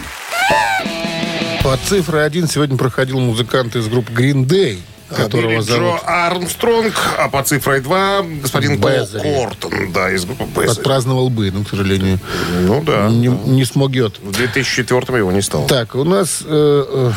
По 1.63 1.77
цифре 1.77 2.21
1 2.21 2.47
сегодня 2.47 2.77
проходил 2.77 3.19
музыкант 3.19 3.75
из 3.75 3.87
группы 3.87 4.11
Green 4.11 4.45
Day, 4.45 4.79
которого 5.09 5.51
Билли 5.51 5.61
зовут... 5.61 6.01
Джо 6.01 6.25
Армстронг, 6.27 6.93
а 7.17 7.29
по 7.29 7.41
цифрой 7.43 7.79
2 7.81 8.21
господин 8.41 8.81
Пол 8.81 8.91
Безри. 8.91 9.19
Кортон, 9.21 9.91
да, 9.93 10.11
из 10.11 10.25
группы 10.25 10.45
Безри. 10.55 10.67
Отпраздновал 10.67 11.29
бы, 11.29 11.51
но, 11.51 11.63
к 11.63 11.69
сожалению, 11.69 12.19
Ну 12.61 12.83
да. 12.83 13.07
не, 13.09 13.27
не 13.27 13.65
смогет. 13.65 14.19
В 14.21 14.31
2004 14.31 15.17
его 15.17 15.31
не 15.31 15.41
стало. 15.41 15.67
Так, 15.67 15.95
у 15.95 16.03
нас 16.03 16.41
э, 16.45 16.45
э, 16.87 17.11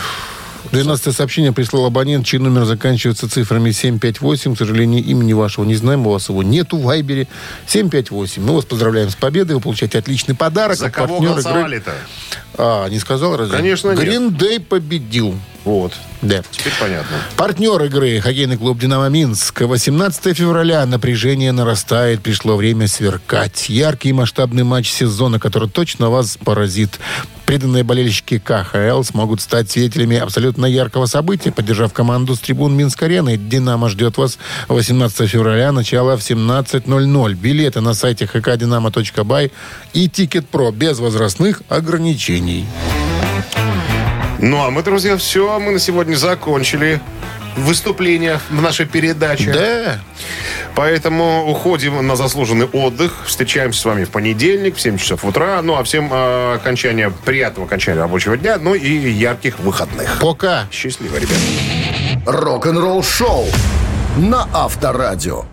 12 0.73 1.15
сообщение 1.15 1.53
прислал 1.53 1.87
абонент, 1.87 2.27
чей 2.27 2.39
номер 2.39 2.65
заканчивается 2.65 3.29
цифрами 3.29 3.71
758. 3.71 4.55
К 4.55 4.59
сожалению, 4.59 5.05
имени 5.05 5.33
вашего 5.33 5.65
не 5.65 5.77
знаем, 5.77 6.07
у 6.07 6.11
вас 6.11 6.29
его 6.29 6.43
нету 6.43 6.79
в 6.79 6.83
Вайбере. 6.83 7.29
758. 7.67 8.43
Мы 8.43 8.55
вас 8.55 8.65
поздравляем 8.65 9.11
с 9.11 9.15
победой, 9.15 9.57
вы 9.57 9.63
получаете 9.63 9.99
отличный 9.99 10.35
подарок. 10.35 10.77
За 10.77 10.91
кого 10.91 11.17
игры. 11.17 11.29
голосовали-то? 11.29 11.95
А, 12.59 12.89
не 12.89 12.99
сказал 12.99 13.37
разве? 13.37 13.57
Конечно, 13.57 13.91
нет. 13.91 14.01
Гриндей 14.01 14.61
победил. 14.61 15.35
Вот. 15.65 15.93
Да. 16.23 16.43
Теперь 16.51 16.73
понятно. 16.79 17.17
Партнер 17.37 17.83
игры 17.83 18.21
хоккейный 18.21 18.57
клуб 18.57 18.79
«Динамо 18.79 19.09
Минск». 19.09 19.63
18 19.63 20.37
февраля 20.37 20.87
напряжение 20.87 21.51
нарастает. 21.51 22.23
Пришло 22.23 22.57
время 22.57 22.87
сверкать. 22.87 23.69
Яркий 23.69 24.11
и 24.11 24.13
масштабный 24.13 24.63
матч 24.63 24.91
сезона, 24.91 25.41
который 25.41 25.69
точно 25.69 26.09
вас 26.09 26.39
поразит. 26.43 27.01
Преданные 27.47 27.85
болельщики 27.85 28.39
КХЛ 28.39 29.03
смогут 29.05 29.41
стать 29.41 29.71
свидетелями 29.71 30.17
абсолютно 30.17 30.67
яркого 30.67 31.07
события, 31.07 31.53
поддержав 31.53 31.93
команду 31.93 32.35
с 32.35 32.41
трибун 32.41 32.77
Минск-арены. 32.77 33.37
«Динамо» 33.37 33.89
ждет 33.89 34.19
вас 34.19 34.39
18 34.67 35.31
февраля, 35.31 35.71
начало 35.71 36.17
в 36.17 36.21
17.00. 36.21 37.35
Билеты 37.35 37.81
на 37.81 37.95
сайте 37.95 38.25
hkdinamo.by 38.25 39.53
и 39.93 40.09
«Тикет 40.09 40.49
Про» 40.49 40.73
без 40.73 40.99
возрастных 40.99 41.63
ограничений. 41.69 42.67
Ну, 44.41 44.63
а 44.63 44.71
мы, 44.71 44.83
друзья, 44.83 45.17
все. 45.17 45.59
Мы 45.61 45.73
на 45.73 45.79
сегодня 45.79 46.17
закончили 46.17 47.01
выступление 47.57 48.39
в 48.51 48.61
нашей 48.61 48.87
передаче. 48.87 49.53
Да. 49.53 49.99
Поэтому 50.75 51.47
уходим 51.47 52.07
на 52.07 52.17
заслуженный 52.17 52.67
отдых. 52.67 53.25
Встречаемся 53.27 53.81
с 53.81 53.85
вами 53.87 54.05
в 54.05 54.11
понедельник 54.11 54.77
в 54.77 54.81
7 54.81 54.99
часов 54.99 55.25
утра. 55.25 55.63
Ну, 55.63 55.75
а 55.75 55.83
всем 55.83 56.11
э, 56.13 56.55
окончания, 56.57 57.11
приятного 57.25 57.67
окончания 57.67 57.99
рабочего 57.99 58.37
дня, 58.37 58.59
ну 58.61 58.75
и 58.75 59.11
ярких 59.11 59.59
выходных. 59.59 60.19
Пока. 60.21 60.67
Счастливо, 60.71 61.17
ребят. 61.17 61.39
Рок-н-ролл-шоу 62.27 63.47
на 64.19 64.47
Авторадио. 64.53 65.47